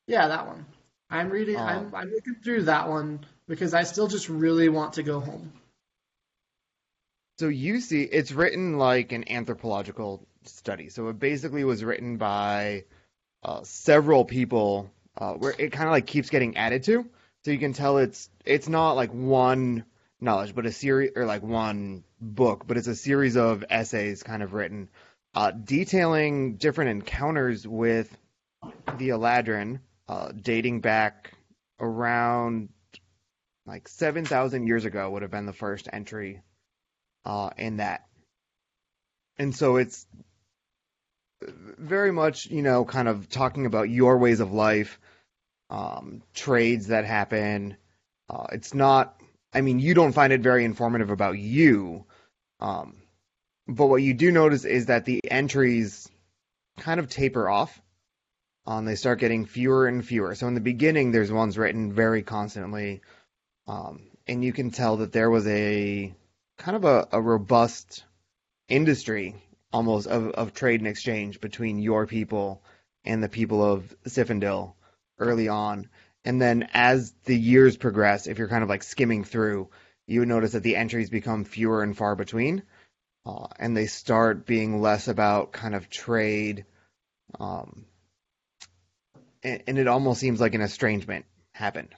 Yeah, 0.06 0.28
that 0.28 0.46
one. 0.46 0.66
I'm 1.10 1.30
reading. 1.30 1.56
Oh. 1.56 1.62
I'm 1.62 1.94
I'm 1.94 2.10
looking 2.10 2.36
through 2.42 2.64
that 2.64 2.88
one 2.88 3.26
because 3.48 3.74
I 3.74 3.82
still 3.82 4.06
just 4.06 4.28
really 4.28 4.68
want 4.68 4.94
to 4.94 5.02
go 5.02 5.20
home. 5.20 5.52
So 7.38 7.48
you 7.48 7.80
see, 7.80 8.02
it's 8.02 8.32
written 8.32 8.78
like 8.78 9.12
an 9.12 9.28
anthropological 9.30 10.26
study. 10.44 10.88
So 10.88 11.08
it 11.08 11.18
basically 11.18 11.64
was 11.64 11.82
written 11.82 12.16
by 12.16 12.84
uh, 13.42 13.60
several 13.64 14.24
people, 14.24 14.90
uh, 15.18 15.34
where 15.34 15.54
it 15.58 15.72
kind 15.72 15.88
of 15.88 15.92
like 15.92 16.06
keeps 16.06 16.30
getting 16.30 16.56
added 16.56 16.84
to. 16.84 17.06
So 17.44 17.50
you 17.50 17.58
can 17.58 17.72
tell 17.72 17.98
it's 17.98 18.30
it's 18.44 18.68
not 18.68 18.92
like 18.92 19.12
one 19.12 19.84
knowledge, 20.20 20.54
but 20.54 20.66
a 20.66 20.72
series 20.72 21.10
or 21.16 21.26
like 21.26 21.42
one 21.42 22.04
book, 22.20 22.66
but 22.66 22.76
it's 22.76 22.86
a 22.86 22.94
series 22.94 23.36
of 23.36 23.64
essays 23.68 24.22
kind 24.22 24.42
of 24.42 24.52
written, 24.52 24.88
uh, 25.34 25.50
detailing 25.50 26.56
different 26.56 26.90
encounters 26.90 27.66
with 27.66 28.16
the 28.98 29.08
Eladrin, 29.08 29.80
uh, 30.08 30.30
dating 30.30 30.80
back 30.80 31.32
around 31.80 32.68
like 33.66 33.88
seven 33.88 34.24
thousand 34.24 34.66
years 34.66 34.84
ago 34.84 35.10
would 35.10 35.22
have 35.22 35.30
been 35.30 35.46
the 35.46 35.52
first 35.52 35.88
entry 35.92 36.40
uh, 37.24 37.50
in 37.56 37.78
that. 37.78 38.06
And 39.38 39.54
so 39.54 39.76
it's 39.76 40.06
very 41.78 42.12
much, 42.12 42.46
you 42.46 42.62
know, 42.62 42.84
kind 42.84 43.08
of 43.08 43.28
talking 43.28 43.66
about 43.66 43.90
your 43.90 44.18
ways 44.18 44.40
of 44.40 44.52
life, 44.52 44.98
um, 45.70 46.22
trades 46.34 46.88
that 46.88 47.04
happen. 47.04 47.76
Uh, 48.28 48.46
it's 48.52 48.74
not, 48.74 49.20
I 49.52 49.60
mean, 49.60 49.78
you 49.78 49.94
don't 49.94 50.12
find 50.12 50.32
it 50.32 50.40
very 50.40 50.64
informative 50.64 51.10
about 51.10 51.38
you. 51.38 52.04
Um, 52.60 52.96
but 53.68 53.86
what 53.86 54.02
you 54.02 54.14
do 54.14 54.32
notice 54.32 54.64
is 54.64 54.86
that 54.86 55.04
the 55.04 55.20
entries 55.30 56.08
kind 56.78 57.00
of 57.00 57.08
taper 57.08 57.48
off. 57.48 57.80
Um, 58.66 58.84
they 58.84 58.94
start 58.94 59.18
getting 59.18 59.44
fewer 59.44 59.86
and 59.86 60.04
fewer. 60.06 60.34
So 60.34 60.46
in 60.46 60.54
the 60.54 60.60
beginning, 60.60 61.10
there's 61.10 61.32
ones 61.32 61.58
written 61.58 61.92
very 61.92 62.22
constantly. 62.22 63.00
Um, 63.66 64.02
and 64.26 64.44
you 64.44 64.52
can 64.52 64.70
tell 64.70 64.98
that 64.98 65.12
there 65.12 65.30
was 65.30 65.46
a 65.46 66.14
kind 66.58 66.76
of 66.76 66.84
a, 66.84 67.08
a 67.12 67.20
robust 67.20 68.04
industry 68.68 69.34
almost 69.72 70.06
of, 70.06 70.30
of 70.30 70.54
trade 70.54 70.80
and 70.80 70.88
exchange 70.88 71.40
between 71.40 71.78
your 71.78 72.06
people 72.06 72.62
and 73.04 73.22
the 73.22 73.28
people 73.28 73.64
of 73.64 73.94
Sifindil 74.04 74.74
early 75.18 75.48
on. 75.48 75.88
And 76.24 76.40
then 76.40 76.68
as 76.72 77.12
the 77.24 77.36
years 77.36 77.76
progress, 77.76 78.26
if 78.26 78.38
you're 78.38 78.48
kind 78.48 78.62
of 78.62 78.68
like 78.68 78.82
skimming 78.82 79.24
through, 79.24 79.68
you 80.06 80.20
would 80.20 80.28
notice 80.28 80.52
that 80.52 80.62
the 80.62 80.76
entries 80.76 81.10
become 81.10 81.44
fewer 81.44 81.82
and 81.82 81.96
far 81.96 82.14
between. 82.14 82.62
Uh, 83.24 83.46
and 83.58 83.76
they 83.76 83.86
start 83.86 84.46
being 84.46 84.80
less 84.80 85.08
about 85.08 85.52
kind 85.52 85.74
of 85.74 85.88
trade. 85.88 86.64
Um, 87.38 87.86
and, 89.42 89.62
and 89.66 89.78
it 89.78 89.88
almost 89.88 90.20
seems 90.20 90.40
like 90.40 90.54
an 90.54 90.60
estrangement 90.60 91.24
happened. 91.52 91.94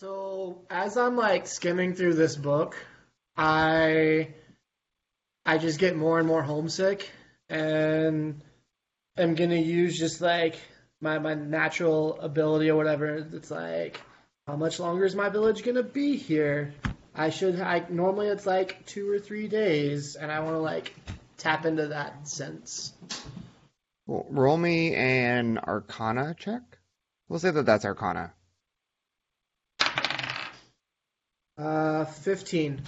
So 0.00 0.62
as 0.68 0.96
I'm 0.96 1.16
like 1.16 1.46
skimming 1.46 1.94
through 1.94 2.14
this 2.14 2.36
book, 2.36 2.76
I 3.36 4.28
I 5.46 5.58
just 5.58 5.78
get 5.78 5.96
more 5.96 6.18
and 6.18 6.26
more 6.26 6.42
homesick, 6.42 7.08
and 7.48 8.42
I'm 9.16 9.36
gonna 9.36 9.54
use 9.54 9.96
just 9.96 10.20
like 10.20 10.56
my 11.00 11.20
my 11.20 11.34
natural 11.34 12.20
ability 12.20 12.68
or 12.68 12.76
whatever. 12.76 13.14
It's 13.32 13.50
like, 13.50 14.00
how 14.48 14.56
much 14.56 14.80
longer 14.80 15.04
is 15.04 15.14
my 15.14 15.28
village 15.28 15.62
gonna 15.62 15.84
be 15.84 16.16
here? 16.16 16.74
I 17.14 17.30
should. 17.30 17.60
I 17.60 17.86
normally 17.88 18.26
it's 18.26 18.44
like 18.44 18.84
two 18.86 19.08
or 19.08 19.20
three 19.20 19.46
days, 19.46 20.16
and 20.16 20.32
I 20.32 20.40
want 20.40 20.56
to 20.56 20.60
like 20.60 20.92
tap 21.38 21.64
into 21.64 21.88
that 21.88 22.26
sense. 22.26 22.92
Well, 24.06 24.26
roll 24.28 24.56
me 24.56 24.94
an 24.94 25.58
Arcana 25.58 26.34
check. 26.36 26.62
We'll 27.28 27.38
say 27.38 27.52
that 27.52 27.66
that's 27.66 27.84
Arcana. 27.84 28.32
Uh, 31.56 32.04
fifteen. 32.04 32.82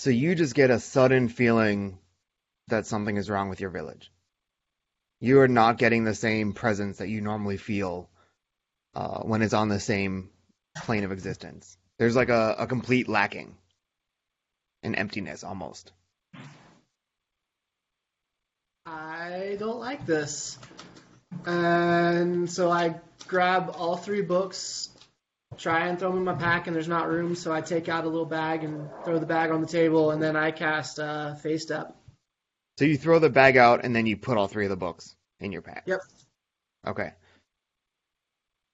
So 0.00 0.08
you 0.08 0.34
just 0.34 0.54
get 0.54 0.70
a 0.70 0.80
sudden 0.80 1.28
feeling 1.28 1.98
that 2.68 2.86
something 2.86 3.18
is 3.18 3.28
wrong 3.28 3.50
with 3.50 3.60
your 3.60 3.68
village. 3.68 4.10
You 5.20 5.40
are 5.40 5.46
not 5.46 5.76
getting 5.76 6.04
the 6.04 6.14
same 6.14 6.54
presence 6.54 6.96
that 6.96 7.10
you 7.10 7.20
normally 7.20 7.58
feel 7.58 8.08
uh, 8.94 9.18
when 9.18 9.42
it's 9.42 9.52
on 9.52 9.68
the 9.68 9.78
same 9.78 10.30
plane 10.74 11.04
of 11.04 11.12
existence. 11.12 11.76
There's 11.98 12.16
like 12.16 12.30
a, 12.30 12.56
a 12.60 12.66
complete 12.66 13.10
lacking, 13.10 13.58
an 14.82 14.94
emptiness 14.94 15.44
almost. 15.44 15.92
I 18.86 19.58
don't 19.58 19.80
like 19.80 20.06
this. 20.06 20.58
And 21.44 22.50
so 22.50 22.70
I 22.70 22.94
grab 23.28 23.74
all 23.76 23.98
three 23.98 24.22
books, 24.22 24.88
try 25.60 25.86
and 25.86 25.98
throw 25.98 26.08
them 26.10 26.18
in 26.18 26.24
my 26.24 26.34
pack, 26.34 26.66
and 26.66 26.74
there's 26.74 26.88
not 26.88 27.08
room, 27.08 27.34
so 27.36 27.52
I 27.52 27.60
take 27.60 27.88
out 27.88 28.04
a 28.04 28.08
little 28.08 28.26
bag 28.26 28.64
and 28.64 28.88
throw 29.04 29.18
the 29.18 29.26
bag 29.26 29.50
on 29.50 29.60
the 29.60 29.66
table, 29.66 30.10
and 30.10 30.22
then 30.22 30.36
I 30.36 30.50
cast 30.50 30.98
uh, 30.98 31.34
Fey 31.34 31.58
Step. 31.58 31.94
So 32.78 32.86
you 32.86 32.96
throw 32.96 33.18
the 33.18 33.28
bag 33.28 33.58
out 33.58 33.84
and 33.84 33.94
then 33.94 34.06
you 34.06 34.16
put 34.16 34.38
all 34.38 34.48
three 34.48 34.64
of 34.64 34.70
the 34.70 34.76
books 34.76 35.14
in 35.38 35.52
your 35.52 35.60
pack. 35.60 35.82
Yep. 35.84 36.00
Okay. 36.86 37.12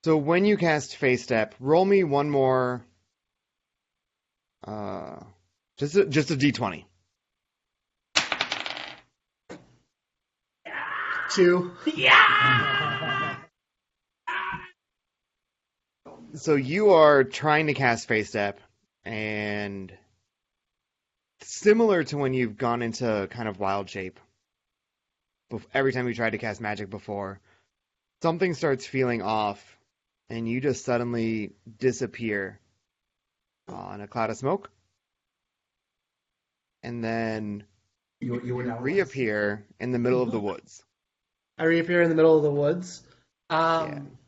So 0.05 0.17
when 0.17 0.45
you 0.45 0.57
cast 0.57 0.95
Fey 0.95 1.17
Step, 1.17 1.57
roll 1.59 1.85
me 1.85 2.05
one 2.05 2.31
more. 2.31 2.85
Uh, 4.65 5.17
just 5.77 5.97
a, 5.97 6.05
just 6.07 6.31
a 6.31 6.37
d20. 6.37 6.85
Two. 11.35 11.73
So 16.37 16.55
you 16.55 16.91
are 16.91 17.25
trying 17.25 17.69
to 17.69 17.75
cast 17.75 18.09
Fey 18.09 18.23
Step, 18.23 18.61
and 19.07 19.91
similar 21.41 22.05
to 22.05 22.19
when 22.19 22.35
you've 22.35 22.59
gone 22.59 22.83
into 22.83 23.27
kind 23.31 23.49
of 23.49 23.59
wild 23.59 23.89
shape, 23.89 24.21
every 25.73 25.93
time 25.93 26.07
you 26.07 26.15
tried 26.15 26.31
to 26.31 26.39
cast 26.39 26.61
magic 26.61 26.91
before, 26.91 27.41
something 28.21 28.53
starts 28.53 28.87
feeling 28.87 29.23
off, 29.23 29.79
and 30.29 30.47
you 30.47 30.61
just 30.61 30.85
suddenly 30.85 31.53
disappear 31.79 32.61
on 33.69 34.03
a 34.03 34.07
cloud 34.07 34.29
of 34.29 34.37
smoke. 34.37 34.71
And 36.83 37.03
then 37.03 37.65
You, 38.21 38.43
you 38.43 38.63
you 38.63 38.75
reappear 38.75 39.65
in 39.81 39.91
the 39.91 39.99
middle 39.99 40.23
of 40.23 40.33
the 40.33 40.41
woods. 40.41 40.85
I 41.57 41.65
reappear 41.65 42.03
in 42.03 42.11
the 42.11 42.15
middle 42.15 42.37
of 42.37 42.43
the 42.43 42.51
woods. 42.51 43.03
Um, 43.49 44.19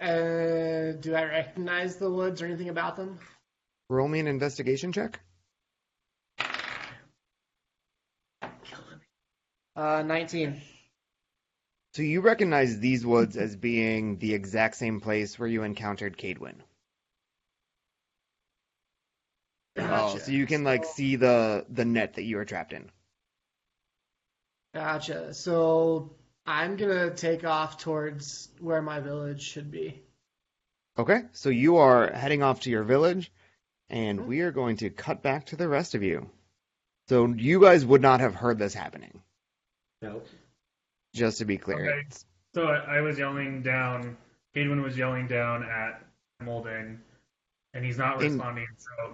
uh, 0.00 0.92
do 1.00 1.14
I 1.14 1.24
recognize 1.24 1.96
the 1.96 2.10
woods 2.10 2.42
or 2.42 2.46
anything 2.46 2.68
about 2.68 2.96
them? 2.96 3.18
Roll 3.88 4.08
me 4.08 4.20
an 4.20 4.26
investigation 4.26 4.92
check. 4.92 5.20
Uh, 9.74 10.02
19. 10.02 10.60
So 11.94 12.02
you 12.02 12.20
recognize 12.20 12.78
these 12.78 13.04
woods 13.04 13.36
as 13.36 13.56
being 13.56 14.18
the 14.18 14.34
exact 14.34 14.76
same 14.76 15.00
place 15.00 15.38
where 15.38 15.48
you 15.48 15.62
encountered 15.62 16.16
Cadwin. 16.16 16.62
Oh, 19.76 20.18
so 20.18 20.30
you 20.30 20.46
can 20.46 20.64
like 20.64 20.84
see 20.84 21.16
the 21.16 21.64
the 21.68 21.84
net 21.84 22.14
that 22.14 22.24
you 22.24 22.36
were 22.36 22.44
trapped 22.44 22.72
in. 22.72 22.90
Gotcha. 24.74 25.32
So 25.34 26.17
I'm 26.48 26.76
gonna 26.76 27.10
take 27.10 27.44
off 27.44 27.76
towards 27.76 28.48
where 28.58 28.80
my 28.80 29.00
village 29.00 29.42
should 29.42 29.70
be. 29.70 30.00
Okay, 30.96 31.20
so 31.32 31.50
you 31.50 31.76
are 31.76 32.10
heading 32.10 32.42
off 32.42 32.60
to 32.60 32.70
your 32.70 32.84
village, 32.84 33.30
and 33.90 34.18
mm-hmm. 34.18 34.28
we 34.28 34.40
are 34.40 34.50
going 34.50 34.78
to 34.78 34.88
cut 34.88 35.22
back 35.22 35.44
to 35.46 35.56
the 35.56 35.68
rest 35.68 35.94
of 35.94 36.02
you. 36.02 36.30
So 37.10 37.26
you 37.26 37.60
guys 37.60 37.84
would 37.84 38.00
not 38.00 38.20
have 38.20 38.34
heard 38.34 38.58
this 38.58 38.72
happening, 38.72 39.20
Nope. 40.00 40.26
just 41.14 41.36
to 41.38 41.44
be 41.44 41.58
clear. 41.58 41.90
Okay. 41.90 42.08
So 42.54 42.64
I, 42.64 42.96
I 42.96 43.00
was 43.02 43.18
yelling 43.18 43.62
down. 43.62 44.16
Cadwin 44.54 44.82
was 44.82 44.96
yelling 44.96 45.26
down 45.26 45.64
at 45.64 46.02
Molden, 46.42 46.96
and 47.74 47.84
he's 47.84 47.98
not 47.98 48.22
In- 48.22 48.32
responding. 48.32 48.68
So 48.78 49.12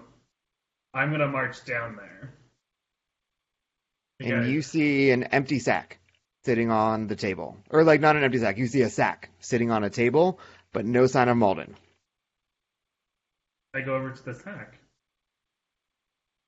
I'm 0.94 1.10
gonna 1.10 1.26
march 1.26 1.64
down 1.64 1.96
there. 1.96 2.32
And 4.20 4.46
you 4.46 4.62
see 4.62 5.10
an 5.10 5.24
empty 5.24 5.58
sack 5.58 5.98
sitting 6.44 6.70
on 6.70 7.06
the 7.06 7.16
table, 7.16 7.56
or 7.70 7.84
like 7.84 8.00
not 8.00 8.16
an 8.16 8.24
empty 8.24 8.38
sack. 8.38 8.58
You 8.58 8.66
see 8.66 8.82
a 8.82 8.90
sack 8.90 9.30
sitting 9.40 9.70
on 9.70 9.84
a 9.84 9.90
table, 9.90 10.38
but 10.72 10.84
no 10.84 11.06
sign 11.06 11.28
of 11.28 11.36
Malden. 11.36 11.74
I 13.74 13.80
go 13.80 13.96
over 13.96 14.10
to 14.10 14.24
the 14.24 14.34
sack. 14.34 14.78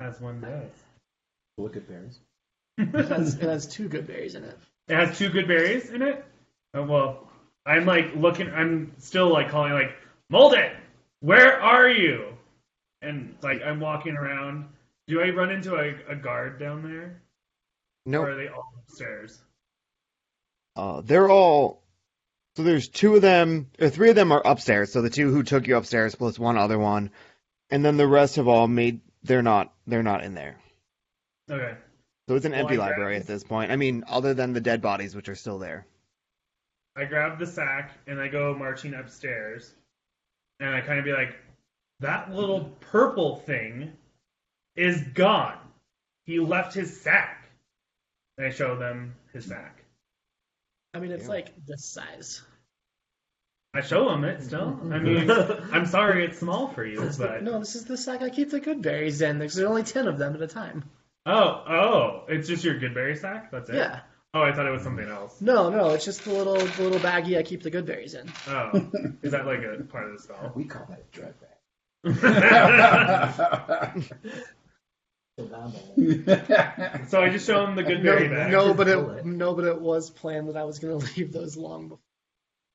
As 0.01 0.21
one 0.21 0.41
does. 0.41 0.71
Look 1.59 1.77
at 1.77 1.89
berries. 1.89 2.19
It 2.79 3.09
has, 3.09 3.35
it 3.35 3.43
has 3.43 3.67
two 3.67 3.89
good 3.89 4.07
berries 4.07 4.35
in 4.35 4.45
it. 4.45 4.59
It 4.89 4.95
has 4.95 5.17
two 5.17 5.31
good 5.31 5.49
berries 5.49 5.91
in 5.91 6.03
it. 6.03 6.25
Oh 6.75 6.83
well, 6.85 7.29
I'm 7.65 7.87
like 7.87 8.15
looking. 8.15 8.51
I'm 8.51 8.93
still 8.99 9.33
like 9.33 9.49
calling 9.49 9.73
like 9.73 9.93
Molden, 10.31 10.75
where 11.21 11.61
are 11.61 11.89
you? 11.89 12.27
And 13.03 13.35
like 13.43 13.63
I'm 13.63 13.81
walking 13.81 14.17
around. 14.17 14.67
Do 15.09 15.23
I 15.23 15.31
run 15.31 15.51
into 15.51 15.77
a, 15.77 16.13
a 16.13 16.17
guard 16.17 16.59
down 16.59 16.83
there, 16.83 17.23
No, 18.05 18.23
or 18.23 18.33
are 18.33 18.35
they 18.35 18.49
all 18.49 18.73
upstairs? 18.83 19.41
Uh, 20.77 21.01
they're 21.01 21.31
all. 21.31 21.83
So 22.57 22.63
there's 22.63 22.89
two 22.89 23.17
of 23.17 23.23
them, 23.23 23.69
or 23.81 23.91
three 23.91 24.11
of 24.11 24.17
them 24.17 24.33
are 24.33 24.43
upstairs. 24.47 24.93
So 24.93 25.03
the 25.03 25.11
two 25.11 25.31
who 25.31 25.43
took 25.43 25.67
you 25.67 25.77
upstairs 25.77 26.15
plus 26.15 26.39
one 26.39 26.57
other 26.57 26.79
one, 26.79 27.11
and 27.71 27.85
then 27.85 27.97
the 27.97 28.07
rest 28.07 28.37
have 28.37 28.49
all 28.49 28.69
made. 28.69 29.01
They're 29.23 29.43
not. 29.43 29.73
They're 29.87 30.03
not 30.03 30.23
in 30.23 30.35
there. 30.35 30.59
Okay. 31.51 31.75
So 32.29 32.35
it's 32.35 32.45
an 32.45 32.53
Well, 32.53 32.63
empty 32.63 32.77
library 32.77 33.17
at 33.17 33.27
this 33.27 33.45
point. 33.45 33.71
I 33.71 33.77
mean, 33.77 34.05
other 34.09 34.35
than 34.35 34.53
the 34.53 34.61
dead 34.61 34.83
bodies, 34.83 35.15
which 35.15 35.29
are 35.29 35.35
still 35.35 35.59
there. 35.59 35.87
I 36.97 37.05
grab 37.05 37.39
the 37.39 37.47
sack 37.47 37.93
and 38.07 38.21
I 38.21 38.29
go 38.29 38.55
marching 38.55 38.95
upstairs, 38.95 39.75
and 40.61 40.75
I 40.75 40.81
kind 40.81 40.99
of 40.99 41.05
be 41.05 41.13
like, 41.13 41.37
"That 42.01 42.33
little 42.33 42.77
purple 42.81 43.37
thing 43.37 43.93
is 44.77 45.01
gone. 45.15 45.59
He 46.25 46.39
left 46.39 46.75
his 46.75 47.01
sack." 47.01 47.49
And 48.39 48.47
I 48.47 48.51
show 48.51 48.77
them 48.77 49.15
his 49.33 49.45
sack. 49.47 49.83
I 50.97 51.01
mean, 51.01 51.11
it's 51.13 51.25
Yeah. 51.25 51.29
like 51.31 51.67
this 51.67 51.85
size. 51.85 52.43
I 53.75 53.83
show 53.83 54.09
them 54.09 54.25
it 54.25 54.43
still. 54.43 54.73
Mm-hmm. 54.73 54.93
I 54.93 54.99
mean, 54.99 55.31
I'm 55.73 55.85
sorry 55.87 56.25
it's 56.25 56.39
small 56.39 56.69
for 56.69 56.85
you, 56.85 57.11
but 57.19 57.43
No, 57.43 57.59
this 57.59 57.75
is 57.77 57.85
the 57.85 57.99
sack 57.99 58.23
I 58.23 58.31
keep 58.31 58.51
the 58.51 58.61
good 58.61 58.81
berries 58.81 59.21
in. 59.21 59.39
There's 59.39 59.59
only 59.59 59.83
ten 59.83 60.09
of 60.09 60.17
them 60.19 60.35
at 60.35 60.41
a 60.43 60.47
time. 60.47 60.85
oh, 61.27 61.65
oh, 61.69 62.25
it's 62.29 62.49
just 62.49 62.65
your 62.65 62.79
good 62.79 62.95
berry 62.95 63.17
sack. 63.17 63.51
That's 63.51 63.69
it. 63.69 63.77
Yeah. 63.77 64.01
Oh, 64.33 64.41
I 64.43 64.53
thought 64.53 64.67
it 64.67 64.71
was 64.71 64.83
something 64.83 65.07
else. 65.09 65.39
No, 65.41 65.69
no, 65.71 65.91
it's 65.91 66.05
just 66.07 66.25
the 66.25 66.33
little 66.33 66.57
the 66.57 66.83
little 66.83 66.99
baggie 66.99 67.37
I 67.39 67.43
keep 67.43 67.63
the 67.63 67.71
good 67.71 67.85
berries 67.87 68.15
in. 68.15 68.31
Oh, 68.49 68.71
is 69.23 69.33
that 69.33 69.45
like 69.47 69.61
a 69.63 69.83
part 69.85 70.07
of 70.11 70.17
the 70.17 70.23
spell? 70.23 70.53
We 70.57 70.65
call 70.65 70.87
that 70.89 71.01
a 71.01 71.05
drug 71.15 71.35
bag. 71.41 71.51
So 75.39 75.45
down 75.47 75.75
there. 75.97 77.05
so 77.09 77.21
I 77.23 77.29
just 77.31 77.47
show 77.47 77.67
him 77.67 77.77
the 77.77 77.83
good 77.83 78.03
No, 78.03 78.17
bag. 78.19 78.51
no, 78.51 78.73
but 78.73 78.89
it 78.89 79.25
no, 79.27 79.53
but 79.55 79.65
it 79.67 79.81
was 79.81 80.09
planned 80.11 80.49
that 80.49 80.57
I 80.57 80.65
was 80.65 80.79
gonna 80.79 80.97
leave 81.17 81.33
those 81.33 81.57
long 81.57 81.89
before 81.89 81.99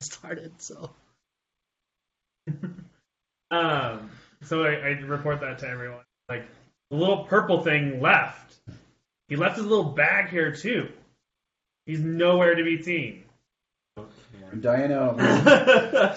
I 0.02 0.04
started. 0.06 0.62
So 0.62 0.92
Um, 3.52 4.10
so 4.44 4.64
I, 4.64 4.76
I 4.76 4.90
report 5.02 5.42
that 5.42 5.60
to 5.60 5.68
everyone. 5.68 6.06
Like, 6.30 6.46
the 6.90 6.96
little 6.96 7.26
purple 7.26 7.62
thing 7.64 8.00
left. 8.00 8.56
He 9.28 9.36
left 9.36 9.58
his 9.58 9.66
little 9.66 9.84
bag 9.92 10.30
here 10.30 10.56
too. 10.56 10.88
He's 11.86 12.00
nowhere 12.00 12.56
to 12.56 12.64
be 12.64 12.82
seen. 12.82 13.24
Diana, 14.62 15.16
I'm, 15.18 16.16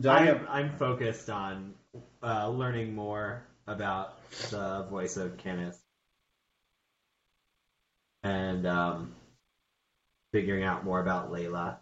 Diana, 0.00 0.46
I'm 0.50 0.76
focused 0.78 1.30
on 1.30 1.74
uh, 2.24 2.48
learning 2.48 2.94
more 2.94 3.42
about 3.66 4.16
the 4.50 4.86
voice 4.90 5.16
of 5.16 5.36
Canis 5.38 5.78
and 8.22 8.66
um, 8.66 9.14
figuring 10.32 10.64
out 10.64 10.84
more 10.84 11.00
about 11.00 11.30
Layla. 11.32 11.76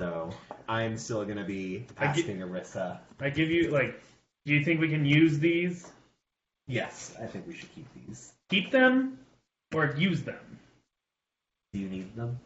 So 0.00 0.30
I'm 0.68 0.96
still 0.96 1.24
gonna 1.24 1.44
be 1.44 1.86
I 1.98 2.06
get- 2.06 2.18
asking 2.18 2.38
Arissa. 2.38 2.98
I 3.20 3.30
give 3.30 3.50
you 3.50 3.70
like, 3.70 4.00
do 4.44 4.52
you 4.54 4.64
think 4.64 4.80
we 4.80 4.88
can 4.88 5.04
use 5.04 5.38
these? 5.38 5.90
Yes, 6.66 7.14
I 7.20 7.26
think 7.26 7.46
we 7.46 7.54
should 7.54 7.74
keep 7.74 7.86
these. 8.06 8.32
Keep 8.50 8.70
them 8.70 9.18
or 9.74 9.94
use 9.96 10.22
them? 10.22 10.58
Do 11.72 11.78
you 11.80 11.88
need 11.88 12.14
them? 12.14 12.38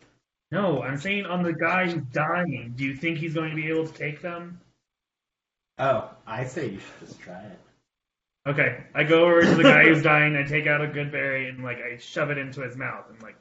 No, 0.51 0.83
I'm 0.83 0.99
saying 0.99 1.27
on 1.27 1.43
the 1.43 1.53
guy 1.53 1.87
who's 1.91 2.03
dying. 2.13 2.75
Do 2.77 2.85
you 2.85 2.95
think 2.95 3.19
he's 3.19 3.35
going 3.35 3.51
to 3.51 3.57
be 3.57 3.69
able 3.69 3.87
to 3.87 3.93
take 3.93 4.21
them? 4.23 4.61
Oh, 5.79 6.11
I 6.27 6.45
say 6.45 6.71
you 6.71 6.79
should 6.79 7.09
just 7.09 7.21
try 7.21 7.41
it. 7.41 7.59
Okay, 8.47 8.85
I 8.95 9.05
go 9.05 9.25
over 9.25 9.43
to 9.43 9.55
the 9.55 9.63
guy 9.63 9.85
who's 9.85 10.03
dying. 10.03 10.37
I 10.37 10.43
take 10.43 10.67
out 10.67 10.81
a 10.81 10.89
good 10.89 11.13
berry 11.13 11.49
and 11.49 11.63
like 11.63 11.79
I 11.79 11.97
shove 11.99 12.31
it 12.31 12.39
into 12.39 12.61
his 12.61 12.77
mouth 12.77 13.05
and 13.11 13.23
like 13.23 13.37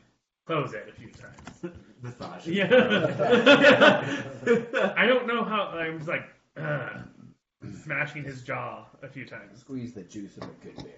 close 0.46 0.74
it 0.74 0.88
a 0.90 0.94
few 0.94 1.10
times. 1.10 1.76
Massage. 2.02 2.48
Yeah. 2.48 2.68
I 4.96 5.06
don't 5.06 5.28
know 5.28 5.44
how. 5.44 5.70
I'm 5.74 5.98
just 5.98 6.10
like 6.10 6.24
uh, 6.58 6.90
smashing 7.84 8.24
his 8.24 8.44
jaw 8.44 8.86
a 9.02 9.08
few 9.08 9.26
times. 9.26 9.60
squeeze 9.60 9.94
the 9.94 10.04
juice 10.04 10.38
of 10.38 10.44
a 10.44 10.66
good 10.66 10.76
berry. 10.78 10.98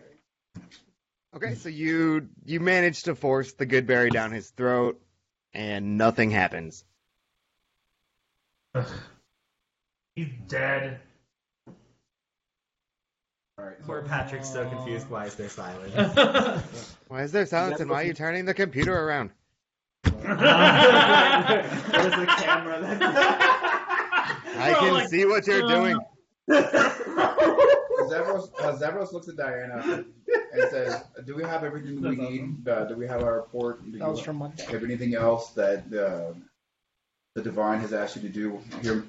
Okay, 1.36 1.56
so 1.56 1.70
you 1.70 2.30
you 2.46 2.60
manage 2.60 3.04
to 3.04 3.16
force 3.16 3.54
the 3.54 3.66
good 3.66 3.88
berry 3.88 4.10
down 4.10 4.32
his 4.32 4.50
throat, 4.52 5.02
and 5.54 5.98
nothing 5.98 6.30
happens. 6.30 6.84
He's 10.16 10.30
dead. 10.48 11.00
All 13.64 13.70
right. 13.70 13.82
Poor 13.86 14.02
Patrick's 14.02 14.52
so 14.52 14.68
confused. 14.68 15.10
Why 15.10 15.26
is 15.26 15.36
there 15.36 15.48
silence? 15.48 15.96
Why 17.08 17.24
is 17.24 17.32
there 17.32 17.46
silence, 17.46 17.80
and 17.80 17.90
why 17.90 18.02
are 18.02 18.06
you 18.06 18.14
turning 18.14 18.44
the 18.44 18.54
computer 18.54 18.94
around? 18.94 19.30
There's 20.04 20.26
a 20.26 20.30
camera. 22.26 22.82
I 23.00 24.66
We're 24.68 24.76
all 24.76 24.82
can 24.82 24.94
like, 24.96 25.08
see 25.08 25.26
what 25.26 25.48
you're 25.48 25.66
doing. 25.66 25.98
Zavros, 26.50 28.50
uh, 28.60 28.78
Zavros 28.78 29.14
looks 29.14 29.30
at 29.30 29.38
Diana 29.38 30.04
and 30.54 30.70
says, 30.70 31.02
"Do 31.26 31.36
we 31.36 31.44
have 31.44 31.64
everything 31.64 32.02
we 32.02 32.18
That's 32.18 32.30
need? 32.30 32.68
Uh, 32.68 32.84
do 32.84 32.98
we 32.98 33.08
have 33.08 33.24
our 33.24 33.36
report? 33.36 33.90
Do 33.90 33.98
that 34.00 34.10
was 34.10 34.20
you 34.20 34.26
from 34.26 34.36
Monday. 34.38 34.66
have 34.66 34.84
anything 34.84 35.16
else 35.16 35.52
that 35.52 35.86
uh, 35.94 36.34
the 37.36 37.42
divine 37.42 37.80
has 37.80 37.94
asked 37.94 38.18
you 38.18 38.24
to 38.24 38.30
do 38.30 38.60
here?" 38.82 39.06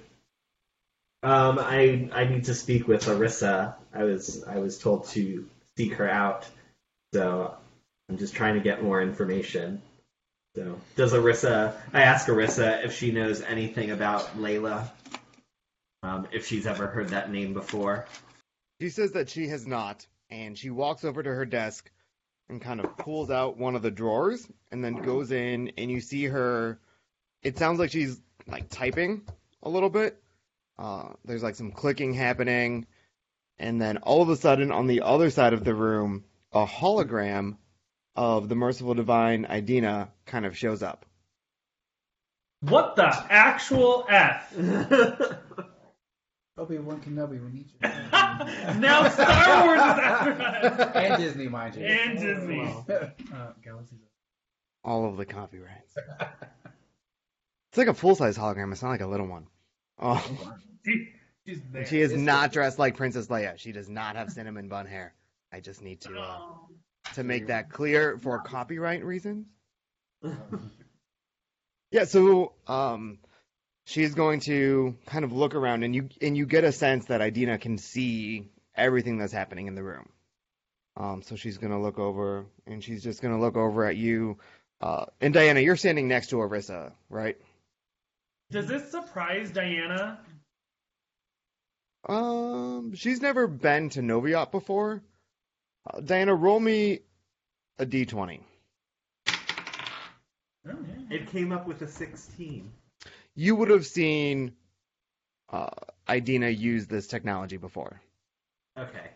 Um, 1.24 1.58
I 1.58 2.10
I 2.12 2.24
need 2.26 2.44
to 2.44 2.54
speak 2.54 2.86
with 2.86 3.06
Larissa. 3.06 3.76
I 3.94 4.04
was 4.04 4.44
I 4.44 4.58
was 4.58 4.78
told 4.78 5.08
to 5.08 5.48
seek 5.76 5.94
her 5.94 6.08
out, 6.08 6.46
so 7.14 7.54
I'm 8.08 8.18
just 8.18 8.34
trying 8.34 8.54
to 8.54 8.60
get 8.60 8.82
more 8.82 9.00
information. 9.00 9.80
So, 10.54 10.78
does 10.96 11.12
Arissa? 11.12 11.74
I 11.92 12.02
ask 12.02 12.28
Arissa 12.28 12.84
if 12.84 12.92
she 12.92 13.10
knows 13.10 13.40
anything 13.40 13.90
about 13.90 14.36
Layla. 14.36 14.88
Um, 16.02 16.28
if 16.30 16.46
she's 16.46 16.66
ever 16.66 16.86
heard 16.86 17.08
that 17.08 17.32
name 17.32 17.54
before. 17.54 18.06
She 18.80 18.90
says 18.90 19.12
that 19.12 19.30
she 19.30 19.48
has 19.48 19.66
not, 19.66 20.06
and 20.28 20.58
she 20.58 20.68
walks 20.68 21.04
over 21.04 21.22
to 21.22 21.30
her 21.30 21.46
desk 21.46 21.90
and 22.50 22.60
kind 22.60 22.80
of 22.80 22.98
pulls 22.98 23.30
out 23.30 23.56
one 23.56 23.74
of 23.74 23.82
the 23.82 23.90
drawers 23.90 24.46
and 24.70 24.84
then 24.84 24.96
goes 24.96 25.32
in 25.32 25.72
and 25.78 25.90
you 25.90 26.00
see 26.00 26.26
her 26.26 26.78
it 27.42 27.58
sounds 27.58 27.78
like 27.78 27.90
she's 27.90 28.20
like 28.46 28.68
typing 28.68 29.22
a 29.62 29.68
little 29.70 29.90
bit. 29.90 30.22
Uh, 30.78 31.10
there's 31.24 31.42
like 31.42 31.54
some 31.54 31.72
clicking 31.72 32.14
happening, 32.14 32.86
and 33.58 33.80
then 33.80 33.98
all 33.98 34.22
of 34.22 34.28
a 34.28 34.36
sudden 34.36 34.72
on 34.72 34.86
the 34.86 35.02
other 35.02 35.30
side 35.30 35.52
of 35.52 35.64
the 35.64 35.74
room, 35.74 36.24
a 36.52 36.66
hologram 36.66 37.56
of 38.16 38.48
the 38.48 38.54
merciful 38.54 38.94
divine 38.94 39.46
Idina 39.50 40.10
kind 40.26 40.46
of 40.46 40.56
shows 40.56 40.82
up. 40.82 41.06
What 42.60 42.96
the 42.96 43.06
actual 43.28 44.06
F? 44.08 44.54
Obi 46.56 46.78
Wan 46.78 47.00
Kenobi, 47.00 47.44
we 47.44 47.50
need 47.50 47.66
you. 47.68 47.78
now 47.82 49.08
Star 49.08 49.66
Wars 49.66 49.80
is 49.80 49.84
after 49.84 50.32
us. 50.40 50.92
and 50.94 51.22
Disney, 51.22 51.48
mind 51.48 51.74
you. 51.74 51.84
And 51.84 52.18
Disney. 52.18 52.58
Wow. 52.58 52.86
Uh, 52.88 53.52
Galaxy's 53.62 53.98
All 54.84 55.08
of 55.08 55.16
the 55.16 55.26
copyrights. 55.26 55.96
It's 57.70 57.78
like 57.78 57.88
a 57.88 57.94
full 57.94 58.14
size 58.14 58.38
hologram. 58.38 58.70
It's 58.70 58.82
not 58.82 58.90
like 58.90 59.00
a 59.00 59.06
little 59.06 59.26
one. 59.26 59.48
Oh, 59.98 60.26
She, 60.84 61.08
she 61.86 62.00
is 62.00 62.12
not 62.12 62.52
dressed 62.52 62.78
like 62.78 62.96
Princess 62.96 63.28
Leia. 63.28 63.58
She 63.58 63.72
does 63.72 63.88
not 63.88 64.16
have 64.16 64.30
cinnamon 64.30 64.68
bun 64.68 64.86
hair. 64.86 65.14
I 65.52 65.60
just 65.60 65.82
need 65.82 66.00
to 66.02 66.18
uh, 66.18 66.38
to 67.14 67.22
make 67.22 67.46
that 67.48 67.70
clear 67.70 68.18
for 68.18 68.40
copyright 68.40 69.04
reasons. 69.04 69.46
Yeah, 71.90 72.06
so 72.06 72.54
um, 72.66 73.18
she's 73.84 74.14
going 74.16 74.40
to 74.40 74.96
kind 75.06 75.24
of 75.24 75.32
look 75.32 75.54
around, 75.54 75.84
and 75.84 75.94
you 75.94 76.08
and 76.20 76.36
you 76.36 76.44
get 76.44 76.64
a 76.64 76.72
sense 76.72 77.04
that 77.04 77.20
Idina 77.20 77.56
can 77.56 77.78
see 77.78 78.48
everything 78.74 79.16
that's 79.18 79.32
happening 79.32 79.68
in 79.68 79.76
the 79.76 79.82
room. 79.84 80.08
Um, 80.96 81.22
so 81.22 81.36
she's 81.36 81.58
gonna 81.58 81.80
look 81.80 82.00
over, 82.00 82.46
and 82.66 82.82
she's 82.82 83.00
just 83.04 83.22
gonna 83.22 83.38
look 83.40 83.56
over 83.56 83.84
at 83.84 83.96
you. 83.96 84.38
Uh, 84.80 85.04
and 85.20 85.32
Diana, 85.32 85.60
you're 85.60 85.76
standing 85.76 86.08
next 86.08 86.30
to 86.30 86.36
Arissa, 86.36 86.90
right? 87.08 87.36
Does 88.50 88.66
this 88.66 88.90
surprise 88.90 89.50
Diana? 89.50 90.20
Um, 92.08 92.94
she's 92.94 93.20
never 93.20 93.46
been 93.46 93.88
to 93.90 94.00
Noviot 94.00 94.50
before. 94.50 95.02
Uh, 95.90 96.00
Diana, 96.00 96.34
roll 96.34 96.60
me 96.60 97.00
a 97.78 97.86
d20. 97.86 98.40
Oh, 100.66 100.76
it 101.10 101.30
came 101.30 101.52
up 101.52 101.66
with 101.66 101.82
a 101.82 101.88
16. 101.88 102.70
You 103.34 103.56
would 103.56 103.70
have 103.70 103.86
seen 103.86 104.52
uh, 105.50 105.70
Idina 106.10 106.48
use 106.48 106.86
this 106.86 107.06
technology 107.06 107.56
before. 107.56 108.00
Okay. 108.78 109.10